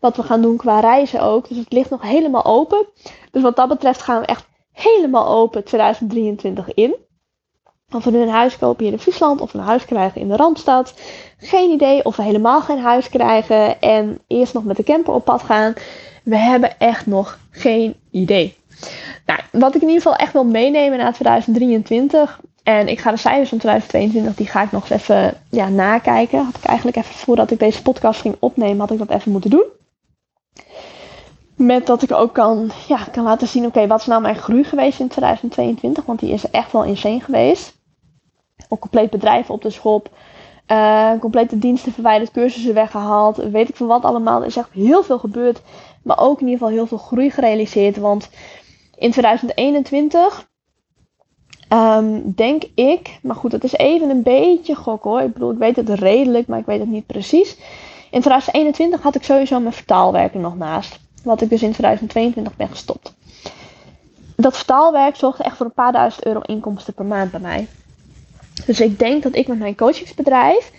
Wat 0.00 0.16
we 0.16 0.22
gaan 0.22 0.42
doen 0.42 0.56
qua 0.56 0.80
reizen 0.80 1.20
ook. 1.20 1.48
Dus 1.48 1.58
het 1.58 1.72
ligt 1.72 1.90
nog 1.90 2.02
helemaal 2.02 2.44
open. 2.44 2.86
Dus 3.30 3.42
wat 3.42 3.56
dat 3.56 3.68
betreft 3.68 4.02
gaan 4.02 4.20
we 4.20 4.26
echt 4.26 4.46
helemaal 4.72 5.28
open 5.28 5.64
2023 5.64 6.74
in. 6.74 6.94
Of 7.94 8.04
we 8.04 8.10
nu 8.10 8.20
een 8.20 8.28
huis 8.28 8.58
kopen 8.58 8.84
hier 8.84 8.92
in 8.92 9.00
Friesland 9.00 9.40
of 9.40 9.54
een 9.54 9.60
huis 9.60 9.84
krijgen 9.84 10.20
in 10.20 10.28
de 10.28 10.36
Randstad. 10.36 10.94
Geen 11.38 11.70
idee 11.70 12.04
of 12.04 12.16
we 12.16 12.22
helemaal 12.22 12.60
geen 12.60 12.78
huis 12.78 13.08
krijgen 13.08 13.80
en 13.80 14.18
eerst 14.26 14.54
nog 14.54 14.64
met 14.64 14.76
de 14.76 14.82
camper 14.82 15.14
op 15.14 15.24
pad 15.24 15.42
gaan. 15.42 15.74
We 16.22 16.36
hebben 16.36 16.78
echt 16.78 17.06
nog 17.06 17.38
geen 17.50 17.94
idee. 18.10 18.56
Nou, 19.26 19.40
wat 19.52 19.74
ik 19.74 19.82
in 19.82 19.88
ieder 19.88 20.02
geval 20.02 20.18
echt 20.18 20.32
wil 20.32 20.44
meenemen 20.44 20.98
naar 20.98 21.12
2023. 21.12 22.40
En 22.62 22.88
ik 22.88 23.00
ga 23.00 23.10
de 23.10 23.16
cijfers 23.16 23.48
van 23.48 23.58
2022, 23.58 24.34
die 24.34 24.46
ga 24.46 24.62
ik 24.62 24.72
nog 24.72 24.90
eens 24.90 25.02
even 25.02 25.40
ja, 25.50 25.68
nakijken. 25.68 26.44
Had 26.44 26.56
ik 26.56 26.64
eigenlijk 26.64 26.96
even 26.96 27.14
voordat 27.14 27.50
ik 27.50 27.58
deze 27.58 27.82
podcast 27.82 28.20
ging 28.20 28.36
opnemen, 28.38 28.78
had 28.78 28.90
ik 28.90 28.98
dat 28.98 29.10
even 29.10 29.32
moeten 29.32 29.50
doen. 29.50 29.64
Met 31.56 31.86
dat 31.86 32.02
ik 32.02 32.12
ook 32.12 32.32
kan, 32.32 32.70
ja, 32.88 33.04
kan 33.12 33.24
laten 33.24 33.48
zien, 33.48 33.66
oké, 33.66 33.86
wat 33.86 34.00
is 34.00 34.06
nou 34.06 34.22
mijn 34.22 34.36
groei 34.36 34.64
geweest 34.64 35.00
in 35.00 35.08
2022? 35.08 36.04
Want 36.04 36.20
die 36.20 36.32
is 36.32 36.50
echt 36.50 36.72
wel 36.72 36.84
insane 36.84 37.20
geweest. 37.20 37.76
Ook 38.68 38.80
compleet 38.80 39.10
bedrijf 39.10 39.50
op 39.50 39.62
de 39.62 39.70
schop. 39.70 40.10
Uh, 40.68 41.10
complete 41.20 41.58
diensten 41.58 41.92
verwijderd, 41.92 42.30
cursussen 42.30 42.74
weggehaald. 42.74 43.36
Weet 43.36 43.68
ik 43.68 43.76
van 43.76 43.86
wat 43.86 44.02
allemaal. 44.02 44.40
Er 44.40 44.46
is 44.46 44.56
echt 44.56 44.72
heel 44.72 45.02
veel 45.02 45.18
gebeurd. 45.18 45.60
Maar 46.02 46.18
ook 46.18 46.40
in 46.40 46.46
ieder 46.46 46.58
geval 46.58 46.74
heel 46.74 46.86
veel 46.86 46.98
groei 46.98 47.30
gerealiseerd. 47.30 47.96
Want 47.96 48.30
in 48.96 49.10
2021 49.10 50.48
um, 51.68 51.78
ehm, 51.78 52.20
denk 52.24 52.62
ik, 52.74 53.18
maar 53.22 53.36
goed, 53.36 53.50
dat 53.50 53.64
is 53.64 53.76
even 53.76 54.10
een 54.10 54.22
beetje 54.22 54.74
gok 54.74 55.02
hoor. 55.02 55.20
Ik 55.20 55.32
bedoel, 55.32 55.52
ik 55.52 55.58
weet 55.58 55.76
het 55.76 55.88
redelijk, 55.88 56.46
maar 56.46 56.58
ik 56.58 56.66
weet 56.66 56.80
het 56.80 56.88
niet 56.88 57.06
precies. 57.06 57.56
In 58.10 58.20
2021 58.20 59.02
had 59.02 59.14
ik 59.14 59.22
sowieso 59.22 59.60
mijn 59.60 59.72
vertaalwerken 59.72 60.40
nog 60.40 60.56
naast. 60.56 60.98
Wat 61.22 61.40
ik 61.40 61.48
dus 61.48 61.62
in 61.62 61.72
2022 61.72 62.56
ben 62.56 62.68
gestopt. 62.68 63.14
Dat 64.36 64.56
vertaalwerk 64.56 65.16
zorgde 65.16 65.42
echt 65.42 65.56
voor 65.56 65.66
een 65.66 65.72
paar 65.72 65.92
duizend 65.92 66.24
euro 66.24 66.40
inkomsten 66.40 66.94
per 66.94 67.04
maand 67.04 67.30
bij 67.30 67.40
mij. 67.40 67.66
Dus 68.66 68.80
ik 68.80 68.98
denk 68.98 69.22
dat 69.22 69.34
ik 69.34 69.48
met 69.48 69.58
mijn 69.58 69.76
coachingsbedrijf, 69.76 70.72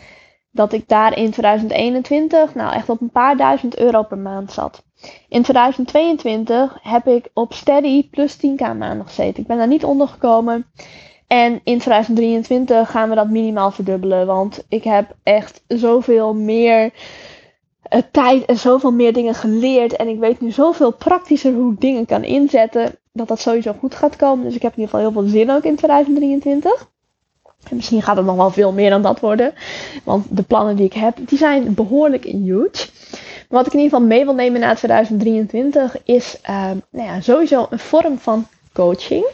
dat 0.52 0.74
ik 0.74 0.88
daar 0.88 1.18
in 1.18 1.32
2021 1.32 2.56
nou 2.56 2.74
echt 2.74 2.90
op 2.90 3.02
een 3.02 3.12
paar 3.12 3.38
duizend 3.38 3.78
euro 3.78 4.04
per 4.04 4.18
maand 4.18 4.52
zat. 4.52 4.84
In 5.30 5.42
2022 5.42 6.78
heb 6.82 7.08
ik 7.08 7.30
op 7.34 7.54
steady 7.54 8.10
plus 8.10 8.38
10k 8.38 8.60
maanden 8.60 9.06
gezeten. 9.06 9.42
Ik 9.42 9.48
ben 9.48 9.58
daar 9.58 9.68
niet 9.68 9.84
onder 9.84 10.08
gekomen. 10.08 10.66
En 11.30 11.62
in 11.64 11.80
2023 11.80 12.92
gaan 12.92 13.10
we 13.10 13.16
dat 13.16 13.30
minimaal 13.30 13.72
verdubbelen. 13.72 14.26
Want 14.26 14.66
ik 14.70 14.84
heb 14.84 15.16
echt 15.24 15.64
zoveel 15.68 16.34
meer 16.34 16.84
uh, 17.94 18.02
tijd 18.12 18.46
en 18.46 18.58
zoveel 18.58 18.92
meer 18.92 19.14
dingen 19.14 19.36
geleerd. 19.36 19.96
En 19.96 20.08
ik 20.08 20.20
weet 20.20 20.42
nu 20.42 20.52
zoveel 20.52 20.92
praktischer 20.92 21.54
hoe 21.54 21.74
ik 21.74 21.82
dingen 21.82 22.06
kan 22.06 22.24
inzetten. 22.24 22.96
Dat 23.14 23.28
dat 23.28 23.40
sowieso 23.40 23.74
goed 23.80 23.96
gaat 23.96 24.16
komen. 24.16 24.46
Dus 24.46 24.56
ik 24.56 24.62
heb 24.62 24.72
in 24.72 24.80
ieder 24.80 24.96
geval 24.96 25.12
heel 25.12 25.22
veel 25.22 25.32
zin 25.32 25.52
ook 25.52 25.64
in 25.64 25.76
2023. 25.76 26.90
En 27.70 27.76
misschien 27.76 28.02
gaat 28.02 28.18
het 28.18 28.26
nog 28.26 28.36
wel 28.36 28.52
veel 28.52 28.72
meer 28.72 28.90
dan 28.90 29.02
dat 29.02 29.20
worden. 29.20 29.54
Want 30.04 30.26
de 30.30 30.44
plannen 30.44 30.76
die 30.76 30.86
ik 30.86 30.94
heb, 30.94 31.18
die 31.26 31.38
zijn 31.38 31.74
behoorlijk 31.74 32.24
huge. 32.24 32.88
Maar 33.50 33.64
wat 33.64 33.68
ik 33.68 33.74
in 33.74 33.80
ieder 33.80 33.94
geval 33.94 34.08
mee 34.08 34.26
wil 34.26 34.34
nemen 34.36 34.60
na 34.60 34.76
2023 34.76 36.04
is 36.04 36.40
uh, 36.50 36.72
nou 36.92 37.08
ja, 37.08 37.22
sowieso 37.22 37.68
een 37.70 37.80
vorm 37.80 38.18
van 38.18 38.48
coaching. 38.74 39.26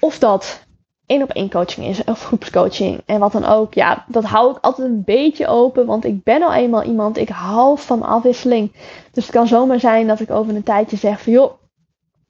Of 0.00 0.18
dat 0.18 0.66
één 1.08 1.22
op 1.22 1.30
één 1.30 1.50
coaching 1.50 1.86
is 1.86 2.04
of 2.04 2.24
groepscoaching 2.24 3.00
en 3.06 3.18
wat 3.18 3.32
dan 3.32 3.44
ook. 3.44 3.74
Ja, 3.74 4.04
dat 4.08 4.24
hou 4.24 4.50
ik 4.50 4.58
altijd 4.60 4.88
een 4.88 5.04
beetje 5.04 5.46
open, 5.46 5.86
want 5.86 6.04
ik 6.04 6.22
ben 6.22 6.42
al 6.42 6.52
eenmaal 6.52 6.82
iemand, 6.82 7.18
ik 7.18 7.28
hou 7.28 7.78
van 7.78 8.02
afwisseling. 8.02 8.72
Dus 9.12 9.26
het 9.26 9.34
kan 9.34 9.46
zomaar 9.46 9.80
zijn 9.80 10.06
dat 10.06 10.20
ik 10.20 10.30
over 10.30 10.54
een 10.54 10.62
tijdje 10.62 10.96
zeg 10.96 11.22
van 11.22 11.32
joh, 11.32 11.52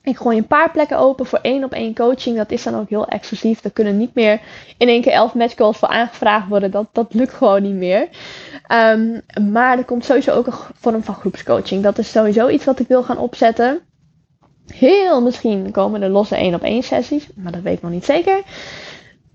ik 0.03 0.17
gooi 0.17 0.39
een 0.39 0.47
paar 0.47 0.71
plekken 0.71 0.99
open 0.99 1.27
voor 1.27 1.39
één 1.43 1.65
op 1.65 1.73
één 1.73 1.95
coaching. 1.95 2.37
Dat 2.37 2.51
is 2.51 2.63
dan 2.63 2.75
ook 2.75 2.89
heel 2.89 3.07
exclusief. 3.07 3.61
Daar 3.61 3.73
kunnen 3.73 3.97
niet 3.97 4.15
meer 4.15 4.41
in 4.79 4.89
één 4.89 5.03
keer 5.03 5.13
elf 5.13 5.35
matchcalls 5.35 5.79
voor 5.79 5.89
aangevraagd 5.89 6.49
worden. 6.49 6.71
Dat, 6.71 6.87
dat 6.93 7.15
lukt 7.15 7.33
gewoon 7.33 7.63
niet 7.63 7.75
meer. 7.75 8.09
Um, 8.73 9.21
maar 9.51 9.79
er 9.79 9.85
komt 9.85 10.05
sowieso 10.05 10.33
ook 10.33 10.47
een 10.47 10.53
vorm 10.75 11.03
van 11.03 11.15
groepscoaching. 11.15 11.83
Dat 11.83 11.99
is 11.99 12.11
sowieso 12.11 12.49
iets 12.49 12.65
wat 12.65 12.81
ik 12.81 12.89
wil 12.89 13.03
gaan 13.03 13.19
opzetten. 13.19 13.81
Heel 14.75 15.23
misschien 15.23 15.71
komen 15.71 16.03
er 16.03 16.09
losse 16.09 16.37
één 16.37 16.55
op 16.55 16.63
één 16.63 16.83
sessies. 16.83 17.29
Maar 17.35 17.53
dat 17.53 17.63
weet 17.63 17.77
ik 17.77 17.83
nog 17.83 17.91
niet 17.91 18.05
zeker. 18.05 18.43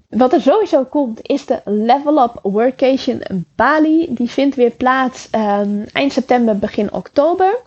Wat 0.10 0.34
er 0.34 0.42
sowieso 0.42 0.84
komt 0.84 1.20
is 1.22 1.46
de 1.46 1.62
Level 1.66 2.24
Up 2.24 2.40
Workation 2.42 3.22
Bali. 3.56 4.08
Die 4.10 4.30
vindt 4.30 4.56
weer 4.56 4.72
plaats 4.72 5.28
um, 5.32 5.86
eind 5.94 6.14
september, 6.14 6.60
begin 6.60 6.94
oktober. 6.94 7.58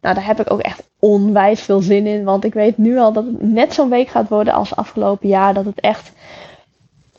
Nou, 0.00 0.14
daar 0.14 0.26
heb 0.26 0.40
ik 0.40 0.50
ook 0.50 0.60
echt 0.60 0.82
onwijs 0.98 1.60
veel 1.60 1.80
zin 1.80 2.06
in. 2.06 2.24
Want 2.24 2.44
ik 2.44 2.54
weet 2.54 2.78
nu 2.78 2.98
al 2.98 3.12
dat 3.12 3.24
het 3.24 3.42
net 3.42 3.74
zo'n 3.74 3.90
week 3.90 4.08
gaat 4.08 4.28
worden 4.28 4.52
als 4.52 4.76
afgelopen 4.76 5.28
jaar. 5.28 5.54
Dat 5.54 5.64
het 5.64 5.80
echt, 5.80 6.12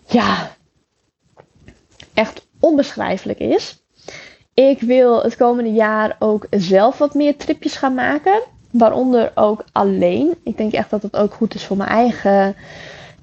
ja, 0.05 0.51
echt 2.13 2.47
onbeschrijfelijk 2.59 3.39
is. 3.39 3.83
Ik 4.53 4.81
wil 4.81 5.21
het 5.23 5.37
komende 5.37 5.71
jaar 5.71 6.15
ook 6.19 6.47
zelf 6.49 6.97
wat 6.97 7.13
meer 7.13 7.37
tripjes 7.37 7.75
gaan 7.75 7.93
maken. 7.93 8.41
Waaronder 8.71 9.31
ook 9.35 9.63
alleen. 9.71 10.35
Ik 10.43 10.57
denk 10.57 10.73
echt 10.73 10.89
dat 10.89 11.01
het 11.01 11.15
ook 11.15 11.33
goed 11.33 11.55
is 11.55 11.65
voor 11.65 11.77
mijn 11.77 11.89
eigen 11.89 12.55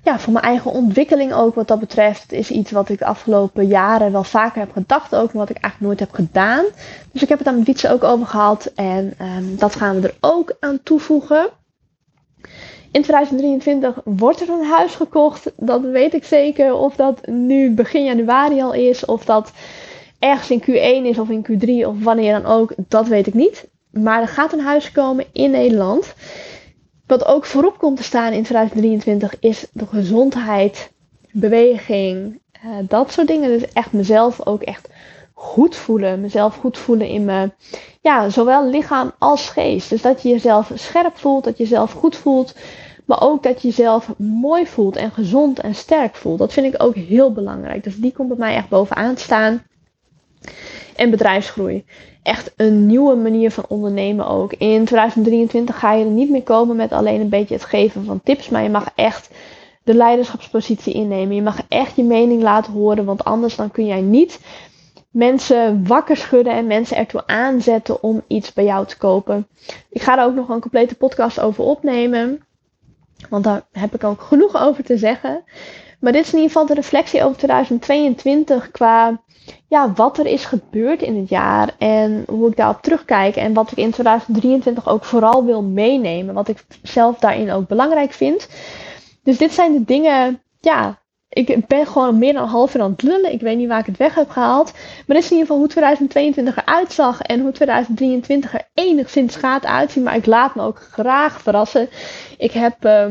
ja, 0.06 0.18
voor 0.18 0.32
mijn 0.32 0.44
eigen 0.44 0.70
ontwikkeling 0.70 1.32
ook 1.32 1.54
wat 1.54 1.68
dat 1.68 1.80
betreft 1.80 2.32
is 2.32 2.50
iets 2.50 2.70
wat 2.70 2.88
ik 2.88 2.98
de 2.98 3.04
afgelopen 3.04 3.66
jaren 3.66 4.12
wel 4.12 4.24
vaker 4.24 4.60
heb 4.60 4.72
gedacht 4.72 5.14
ook, 5.14 5.32
maar 5.32 5.46
wat 5.46 5.56
ik 5.56 5.62
eigenlijk 5.62 5.80
nooit 5.80 6.00
heb 6.00 6.12
gedaan. 6.12 6.64
Dus 7.12 7.22
ik 7.22 7.28
heb 7.28 7.38
het 7.38 7.46
aan 7.48 7.64
fietsen 7.64 7.90
ook 7.90 8.04
over 8.04 8.26
gehad 8.26 8.72
en 8.74 9.14
um, 9.20 9.56
dat 9.56 9.74
gaan 9.74 10.00
we 10.00 10.08
er 10.08 10.16
ook 10.20 10.56
aan 10.60 10.80
toevoegen. 10.82 11.48
In 12.90 13.02
2023 13.02 14.00
wordt 14.04 14.40
er 14.40 14.48
een 14.48 14.64
huis 14.64 14.94
gekocht, 14.94 15.52
dat 15.56 15.80
weet 15.80 16.14
ik 16.14 16.24
zeker. 16.24 16.74
Of 16.74 16.96
dat 16.96 17.26
nu 17.26 17.70
begin 17.70 18.04
januari 18.04 18.62
al 18.62 18.72
is, 18.72 19.04
of 19.04 19.24
dat 19.24 19.52
ergens 20.18 20.50
in 20.50 20.62
Q1 20.62 21.06
is 21.06 21.18
of 21.18 21.28
in 21.28 21.46
Q3 21.46 21.86
of 21.86 22.02
wanneer 22.02 22.40
dan 22.40 22.52
ook, 22.52 22.74
dat 22.88 23.08
weet 23.08 23.26
ik 23.26 23.34
niet. 23.34 23.68
Maar 23.96 24.20
er 24.20 24.28
gaat 24.28 24.52
een 24.52 24.60
huis 24.60 24.92
komen 24.92 25.26
in 25.32 25.50
Nederland. 25.50 26.14
Wat 27.06 27.26
ook 27.26 27.44
voorop 27.44 27.78
komt 27.78 27.96
te 27.96 28.02
staan 28.02 28.32
in 28.32 28.42
2023 28.42 29.34
is 29.40 29.66
de 29.72 29.86
gezondheid, 29.86 30.92
beweging, 31.32 32.40
uh, 32.64 32.70
dat 32.88 33.12
soort 33.12 33.26
dingen. 33.26 33.48
Dus 33.48 33.72
echt 33.72 33.92
mezelf 33.92 34.46
ook 34.46 34.62
echt 34.62 34.88
goed 35.32 35.76
voelen. 35.76 36.20
Mezelf 36.20 36.56
goed 36.56 36.78
voelen 36.78 37.08
in 37.08 37.24
mijn, 37.24 37.54
ja, 38.00 38.28
zowel 38.28 38.68
lichaam 38.68 39.12
als 39.18 39.48
geest. 39.48 39.90
Dus 39.90 40.02
dat 40.02 40.22
je 40.22 40.28
jezelf 40.28 40.70
scherp 40.74 41.16
voelt, 41.16 41.44
dat 41.44 41.56
je 41.56 41.62
jezelf 41.62 41.92
goed 41.92 42.16
voelt. 42.16 42.54
Maar 43.04 43.22
ook 43.22 43.42
dat 43.42 43.62
je 43.62 43.68
jezelf 43.68 44.14
mooi 44.18 44.66
voelt 44.66 44.96
en 44.96 45.10
gezond 45.10 45.60
en 45.60 45.74
sterk 45.74 46.14
voelt. 46.14 46.38
Dat 46.38 46.52
vind 46.52 46.74
ik 46.74 46.82
ook 46.82 46.94
heel 46.94 47.32
belangrijk. 47.32 47.84
Dus 47.84 47.96
die 47.96 48.12
komt 48.12 48.28
bij 48.28 48.36
mij 48.36 48.54
echt 48.54 48.68
bovenaan 48.68 49.16
staan. 49.16 49.62
En 50.96 51.10
bedrijfsgroei 51.10 51.84
echt 52.22 52.52
een 52.56 52.86
nieuwe 52.86 53.14
manier 53.14 53.50
van 53.50 53.64
ondernemen 53.68 54.26
ook. 54.26 54.52
In 54.52 54.84
2023 54.84 55.78
ga 55.78 55.92
je 55.92 56.04
er 56.04 56.10
niet 56.10 56.30
meer 56.30 56.42
komen 56.42 56.76
met 56.76 56.92
alleen 56.92 57.20
een 57.20 57.28
beetje 57.28 57.54
het 57.54 57.64
geven 57.64 58.04
van 58.04 58.20
tips, 58.22 58.48
maar 58.48 58.62
je 58.62 58.68
mag 58.68 58.88
echt 58.94 59.30
de 59.84 59.94
leiderschapspositie 59.94 60.94
innemen. 60.94 61.34
Je 61.34 61.42
mag 61.42 61.60
echt 61.68 61.96
je 61.96 62.04
mening 62.04 62.42
laten 62.42 62.72
horen, 62.72 63.04
want 63.04 63.24
anders 63.24 63.56
dan 63.56 63.70
kun 63.70 63.86
jij 63.86 64.00
niet 64.00 64.38
mensen 65.16 65.86
wakker 65.86 66.16
schudden 66.16 66.52
en 66.52 66.66
mensen 66.66 66.96
ertoe 66.96 67.26
aanzetten 67.26 68.02
om 68.02 68.22
iets 68.26 68.52
bij 68.52 68.64
jou 68.64 68.86
te 68.86 68.96
kopen. 68.96 69.46
Ik 69.90 70.02
ga 70.02 70.18
er 70.18 70.24
ook 70.24 70.34
nog 70.34 70.48
een 70.48 70.60
complete 70.60 70.94
podcast 70.94 71.40
over 71.40 71.64
opnemen, 71.64 72.44
want 73.28 73.44
daar 73.44 73.62
heb 73.72 73.94
ik 73.94 74.04
ook 74.04 74.20
genoeg 74.20 74.62
over 74.62 74.84
te 74.84 74.96
zeggen. 74.96 75.44
Maar 76.06 76.14
dit 76.14 76.24
is 76.24 76.32
in 76.32 76.38
ieder 76.38 76.52
geval 76.52 76.66
de 76.66 76.74
reflectie 76.74 77.24
over 77.24 77.36
2022 77.36 78.70
qua 78.70 79.20
ja, 79.68 79.92
wat 79.92 80.18
er 80.18 80.26
is 80.26 80.44
gebeurd 80.44 81.02
in 81.02 81.16
het 81.16 81.28
jaar 81.28 81.74
en 81.78 82.24
hoe 82.28 82.48
ik 82.50 82.56
daarop 82.56 82.82
terugkijk 82.82 83.36
en 83.36 83.52
wat 83.52 83.70
ik 83.70 83.78
in 83.78 83.90
2023 83.90 84.88
ook 84.88 85.04
vooral 85.04 85.44
wil 85.44 85.62
meenemen, 85.62 86.34
wat 86.34 86.48
ik 86.48 86.64
zelf 86.82 87.18
daarin 87.18 87.50
ook 87.50 87.68
belangrijk 87.68 88.12
vind. 88.12 88.48
Dus 89.22 89.38
dit 89.38 89.52
zijn 89.52 89.72
de 89.72 89.84
dingen, 89.84 90.42
ja, 90.60 90.98
ik 91.28 91.66
ben 91.66 91.86
gewoon 91.86 92.18
meer 92.18 92.32
dan 92.32 92.42
een 92.42 92.48
half 92.48 92.74
uur 92.74 92.82
aan 92.82 92.90
het 92.90 93.02
lullen. 93.02 93.32
Ik 93.32 93.40
weet 93.40 93.56
niet 93.56 93.68
waar 93.68 93.80
ik 93.80 93.86
het 93.86 93.96
weg 93.96 94.14
heb 94.14 94.30
gehaald. 94.30 94.72
Maar 94.72 95.16
dit 95.16 95.24
is 95.24 95.30
in 95.30 95.36
ieder 95.36 95.46
geval 95.46 95.58
hoe 95.58 95.68
2022 95.68 96.56
eruit 96.56 96.92
zag 96.92 97.20
en 97.20 97.40
hoe 97.40 97.52
2023 97.52 98.54
er 98.54 98.68
enigszins 98.74 99.36
gaat 99.36 99.66
uitzien. 99.66 100.02
Maar 100.02 100.16
ik 100.16 100.26
laat 100.26 100.54
me 100.54 100.62
ook 100.62 100.78
graag 100.78 101.40
verrassen. 101.40 101.88
Ik 102.38 102.52
heb 102.52 102.84
uh, 102.84 103.06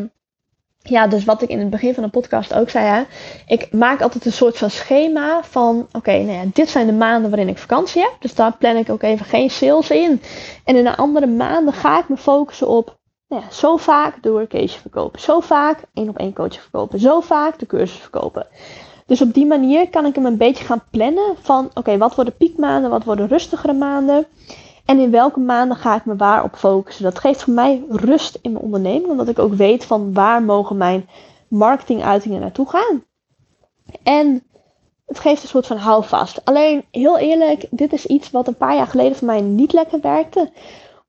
ja, 0.90 1.08
dus 1.08 1.26
wat 1.26 1.42
ik 1.42 1.50
in 1.50 1.60
het 1.60 1.70
begin 1.70 1.94
van 1.94 2.04
de 2.04 2.10
podcast 2.10 2.54
ook 2.54 2.70
zei, 2.70 2.86
hè, 2.86 3.04
ik 3.48 3.72
maak 3.72 4.02
altijd 4.02 4.26
een 4.26 4.32
soort 4.32 4.58
van 4.58 4.70
schema 4.70 5.44
van, 5.44 5.88
oké, 5.92 6.12
nou 6.12 6.38
ja, 6.38 6.44
dit 6.54 6.70
zijn 6.70 6.86
de 6.86 6.94
maanden 6.94 7.30
waarin 7.30 7.50
ik 7.50 7.58
vakantie 7.58 8.02
heb, 8.02 8.16
dus 8.20 8.36
daar 8.36 8.58
plan 8.58 8.76
ik 8.76 8.90
ook 8.90 9.02
even 9.02 9.26
geen 9.26 9.50
sales 9.50 9.90
in. 9.90 10.22
En 10.64 10.76
in 10.76 10.84
de 10.84 10.96
andere 10.96 11.28
maanden 11.28 11.74
ga 11.74 12.00
ik 12.00 12.10
me 12.10 12.18
focussen 12.18 12.68
op, 12.68 12.98
nou 13.28 13.42
ja, 13.42 13.52
zo 13.52 13.78
vaak 13.78 14.24
doorcase 14.24 14.80
verkopen, 14.80 15.20
zo 15.20 15.40
vaak 15.40 15.80
één 15.94 16.10
op 16.10 16.18
één 16.18 16.34
coach 16.34 16.62
verkopen, 16.62 17.00
zo 17.00 17.20
vaak 17.20 17.60
de 17.60 17.66
cursus 17.66 18.00
verkopen. 18.00 18.48
Dus 19.06 19.22
op 19.22 19.34
die 19.34 19.46
manier 19.46 19.90
kan 19.90 20.06
ik 20.06 20.16
hem 20.16 20.26
een 20.26 20.38
beetje 20.38 20.66
gaan 20.66 20.84
plannen 20.92 21.36
van, 21.42 21.70
oké, 21.74 21.98
wat 21.98 22.16
worden 22.16 22.36
piekmaanden, 22.38 22.90
wat 22.90 23.04
worden 23.04 23.28
rustigere 23.28 23.74
maanden. 23.74 24.26
En 24.86 25.00
in 25.00 25.12
welke 25.12 25.40
maanden 25.40 25.78
ga 25.78 25.96
ik 25.96 26.06
me 26.06 26.16
waar 26.16 26.44
op 26.44 26.56
focussen? 26.56 27.04
Dat 27.04 27.20
geeft 27.20 27.44
voor 27.44 27.54
mij 27.54 27.84
rust 27.90 28.40
in 28.42 28.52
mijn 28.52 28.64
onderneming, 28.64 29.08
omdat 29.08 29.28
ik 29.28 29.40
ook 29.40 29.54
weet 29.54 29.86
van 29.86 30.14
waar 30.14 30.44
mogen 30.44 30.78
mijn 30.78 31.10
marketinguitingen 31.48 32.42
naartoe 32.42 32.70
gaan. 32.70 33.04
En 34.04 34.44
het 35.06 35.20
geeft 35.20 35.44
een 35.44 35.50
soort 35.50 35.68
van 35.68 35.78
houvast. 35.78 36.46
Alleen, 36.46 36.86
heel 36.92 37.18
eerlijk, 37.18 37.68
dit 37.70 37.94
is 37.94 38.06
iets 38.06 38.32
wat 38.32 38.48
een 38.48 38.58
paar 38.58 38.76
jaar 38.76 38.88
geleden 38.88 39.18
voor 39.18 39.28
mij 39.28 39.42
niet 39.42 39.74
lekker 39.74 40.02
werkte. 40.02 40.52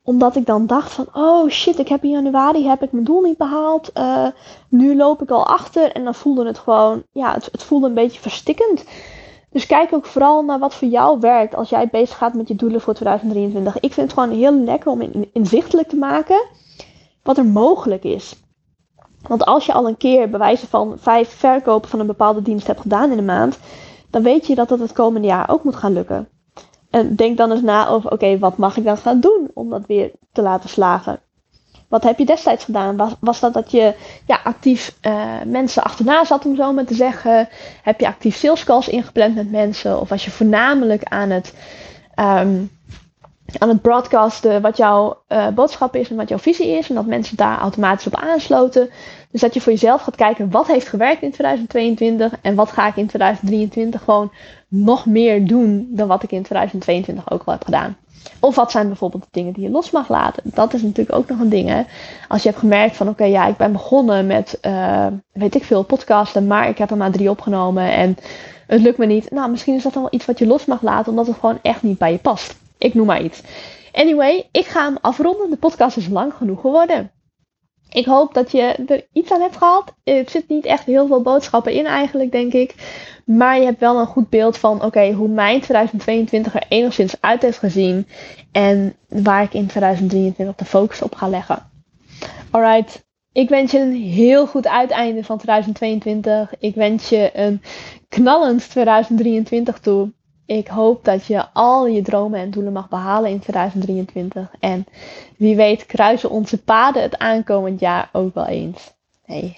Omdat 0.02 0.36
ik 0.36 0.46
dan 0.46 0.66
dacht 0.66 0.92
van, 0.92 1.08
oh 1.12 1.48
shit, 1.48 1.78
ik 1.78 1.88
heb 1.88 2.02
in 2.02 2.10
januari 2.10 2.68
heb 2.68 2.82
ik 2.82 2.92
mijn 2.92 3.04
doel 3.04 3.20
niet 3.20 3.36
behaald. 3.36 3.90
Uh, 3.94 4.26
nu 4.68 4.96
loop 4.96 5.22
ik 5.22 5.30
al 5.30 5.46
achter. 5.46 5.92
En 5.92 6.04
dan 6.04 6.14
voelde 6.14 6.46
het 6.46 6.58
gewoon, 6.58 7.02
ja, 7.12 7.32
het, 7.32 7.48
het 7.52 7.62
voelde 7.62 7.86
een 7.86 7.94
beetje 7.94 8.20
verstikkend. 8.20 8.84
Dus 9.56 9.66
kijk 9.66 9.92
ook 9.92 10.06
vooral 10.06 10.42
naar 10.42 10.58
wat 10.58 10.74
voor 10.74 10.88
jou 10.88 11.20
werkt 11.20 11.54
als 11.54 11.68
jij 11.68 11.88
bezig 11.88 12.16
gaat 12.16 12.34
met 12.34 12.48
je 12.48 12.54
doelen 12.54 12.80
voor 12.80 12.94
2023. 12.94 13.80
Ik 13.80 13.92
vind 13.92 14.10
het 14.10 14.18
gewoon 14.18 14.38
heel 14.38 14.52
lekker 14.52 14.90
om 14.90 15.28
inzichtelijk 15.32 15.88
te 15.88 15.96
maken 15.96 16.46
wat 17.22 17.38
er 17.38 17.44
mogelijk 17.44 18.04
is. 18.04 18.36
Want 19.28 19.44
als 19.44 19.66
je 19.66 19.72
al 19.72 19.88
een 19.88 19.96
keer 19.96 20.30
bewijzen 20.30 20.68
van 20.68 20.96
vijf 20.98 21.28
verkopen 21.28 21.88
van 21.88 22.00
een 22.00 22.06
bepaalde 22.06 22.42
dienst 22.42 22.66
hebt 22.66 22.80
gedaan 22.80 23.10
in 23.10 23.18
een 23.18 23.24
maand, 23.24 23.58
dan 24.10 24.22
weet 24.22 24.46
je 24.46 24.54
dat 24.54 24.70
het 24.70 24.80
het 24.80 24.92
komende 24.92 25.26
jaar 25.26 25.50
ook 25.50 25.64
moet 25.64 25.76
gaan 25.76 25.92
lukken. 25.92 26.28
En 26.90 27.14
denk 27.14 27.36
dan 27.36 27.52
eens 27.52 27.62
na 27.62 27.88
over, 27.88 28.10
oké, 28.10 28.38
wat 28.38 28.56
mag 28.56 28.76
ik 28.76 28.84
dan 28.84 28.96
gaan 28.96 29.20
doen 29.20 29.50
om 29.54 29.70
dat 29.70 29.86
weer 29.86 30.12
te 30.32 30.42
laten 30.42 30.68
slagen? 30.68 31.20
Wat 31.96 32.04
heb 32.04 32.18
je 32.18 32.24
destijds 32.24 32.64
gedaan? 32.64 32.96
Was, 32.96 33.12
was 33.20 33.40
dat 33.40 33.54
dat 33.54 33.70
je 33.70 33.94
ja, 34.26 34.40
actief 34.44 34.96
uh, 35.02 35.42
mensen 35.44 35.82
achterna 35.82 36.24
zat, 36.24 36.46
om 36.46 36.56
zo 36.56 36.72
maar 36.72 36.84
te 36.84 36.94
zeggen? 36.94 37.48
Heb 37.82 38.00
je 38.00 38.06
actief 38.06 38.36
sales 38.36 38.64
calls 38.64 38.88
ingepland 38.88 39.34
met 39.34 39.50
mensen? 39.50 40.00
Of 40.00 40.08
was 40.08 40.24
je 40.24 40.30
voornamelijk 40.30 41.02
aan 41.04 41.30
het, 41.30 41.54
um, 42.16 42.70
aan 43.58 43.68
het 43.68 43.82
broadcasten 43.82 44.62
wat 44.62 44.76
jouw 44.76 45.22
uh, 45.28 45.48
boodschap 45.48 45.96
is 45.96 46.10
en 46.10 46.16
wat 46.16 46.28
jouw 46.28 46.38
visie 46.38 46.68
is? 46.68 46.88
En 46.88 46.94
dat 46.94 47.06
mensen 47.06 47.36
daar 47.36 47.58
automatisch 47.58 48.06
op 48.06 48.14
aansloten. 48.14 48.90
Dus 49.30 49.40
dat 49.40 49.54
je 49.54 49.60
voor 49.60 49.72
jezelf 49.72 50.02
gaat 50.02 50.16
kijken 50.16 50.50
wat 50.50 50.66
heeft 50.66 50.88
gewerkt 50.88 51.22
in 51.22 51.30
2022 51.30 52.32
en 52.42 52.54
wat 52.54 52.72
ga 52.72 52.86
ik 52.86 52.96
in 52.96 53.06
2023 53.06 54.02
gewoon 54.02 54.32
nog 54.68 55.06
meer 55.06 55.46
doen 55.46 55.88
dan 55.90 56.08
wat 56.08 56.22
ik 56.22 56.32
in 56.32 56.42
2022 56.42 57.30
ook 57.30 57.42
al 57.44 57.52
heb 57.52 57.64
gedaan. 57.64 57.96
Of 58.40 58.54
wat 58.54 58.70
zijn 58.70 58.86
bijvoorbeeld 58.86 59.22
de 59.22 59.28
dingen 59.30 59.52
die 59.52 59.62
je 59.62 59.70
los 59.70 59.90
mag 59.90 60.08
laten? 60.08 60.42
Dat 60.44 60.74
is 60.74 60.82
natuurlijk 60.82 61.18
ook 61.18 61.28
nog 61.28 61.40
een 61.40 61.48
ding. 61.48 61.68
Hè? 61.68 61.82
Als 62.28 62.42
je 62.42 62.48
hebt 62.48 62.60
gemerkt 62.60 62.96
van 62.96 63.08
oké, 63.08 63.24
ja, 63.24 63.46
ik 63.46 63.56
ben 63.56 63.72
begonnen 63.72 64.26
met, 64.26 64.58
uh, 64.62 65.06
weet 65.32 65.54
ik 65.54 65.64
veel, 65.64 65.82
podcasten, 65.82 66.46
maar 66.46 66.68
ik 66.68 66.78
heb 66.78 66.90
er 66.90 66.96
maar 66.96 67.10
drie 67.10 67.30
opgenomen 67.30 67.92
en 67.92 68.16
het 68.66 68.80
lukt 68.80 68.98
me 68.98 69.06
niet. 69.06 69.30
Nou, 69.30 69.50
misschien 69.50 69.74
is 69.74 69.82
dat 69.82 69.92
dan 69.92 70.02
wel 70.02 70.14
iets 70.14 70.24
wat 70.24 70.38
je 70.38 70.46
los 70.46 70.64
mag 70.64 70.82
laten, 70.82 71.10
omdat 71.10 71.26
het 71.26 71.36
gewoon 71.36 71.58
echt 71.62 71.82
niet 71.82 71.98
bij 71.98 72.12
je 72.12 72.18
past. 72.18 72.56
Ik 72.78 72.94
noem 72.94 73.06
maar 73.06 73.22
iets. 73.22 73.42
Anyway, 73.92 74.48
ik 74.52 74.66
ga 74.66 74.84
hem 74.84 74.98
afronden. 75.00 75.50
De 75.50 75.56
podcast 75.56 75.96
is 75.96 76.08
lang 76.08 76.34
genoeg 76.34 76.60
geworden. 76.60 77.10
Ik 77.90 78.04
hoop 78.04 78.34
dat 78.34 78.52
je 78.52 78.62
er 78.86 79.06
iets 79.12 79.30
aan 79.30 79.40
hebt 79.40 79.56
gehad. 79.56 79.94
Er 80.04 80.30
zit 80.30 80.48
niet 80.48 80.64
echt 80.64 80.84
heel 80.84 81.06
veel 81.06 81.22
boodschappen 81.22 81.72
in 81.72 81.86
eigenlijk, 81.86 82.32
denk 82.32 82.52
ik. 82.52 82.74
Maar 83.24 83.58
je 83.58 83.64
hebt 83.64 83.80
wel 83.80 83.98
een 83.98 84.06
goed 84.06 84.28
beeld 84.28 84.58
van, 84.58 84.84
oké, 84.84 85.12
hoe 85.12 85.28
mijn 85.28 85.60
2022 85.60 86.54
er 86.54 86.64
enigszins 86.68 87.20
uit 87.20 87.42
heeft 87.42 87.58
gezien. 87.58 88.06
En 88.52 88.96
waar 89.08 89.42
ik 89.42 89.54
in 89.54 89.66
2023 89.66 90.56
de 90.56 90.64
focus 90.64 91.02
op 91.02 91.14
ga 91.14 91.28
leggen. 91.28 91.70
Alright, 92.50 93.06
ik 93.32 93.48
wens 93.48 93.72
je 93.72 93.78
een 93.78 93.94
heel 93.94 94.46
goed 94.46 94.66
uiteinde 94.66 95.24
van 95.24 95.38
2022. 95.38 96.54
Ik 96.58 96.74
wens 96.74 97.08
je 97.08 97.30
een 97.34 97.62
knallend 98.08 98.70
2023 98.70 99.78
toe. 99.78 100.12
Ik 100.46 100.68
hoop 100.68 101.04
dat 101.04 101.26
je 101.26 101.52
al 101.52 101.86
je 101.86 102.02
dromen 102.02 102.40
en 102.40 102.50
doelen 102.50 102.72
mag 102.72 102.88
behalen 102.88 103.30
in 103.30 103.38
2023. 103.38 104.50
En 104.60 104.86
wie 105.36 105.56
weet 105.56 105.86
kruisen 105.86 106.30
onze 106.30 106.62
paden 106.62 107.02
het 107.02 107.18
aankomend 107.18 107.80
jaar 107.80 108.08
ook 108.12 108.34
wel 108.34 108.46
eens. 108.46 108.94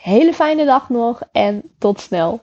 Hele 0.03 0.32
fijne 0.32 0.64
dag 0.64 0.89
nog 0.89 1.20
en 1.32 1.62
tot 1.78 2.01
snel. 2.01 2.41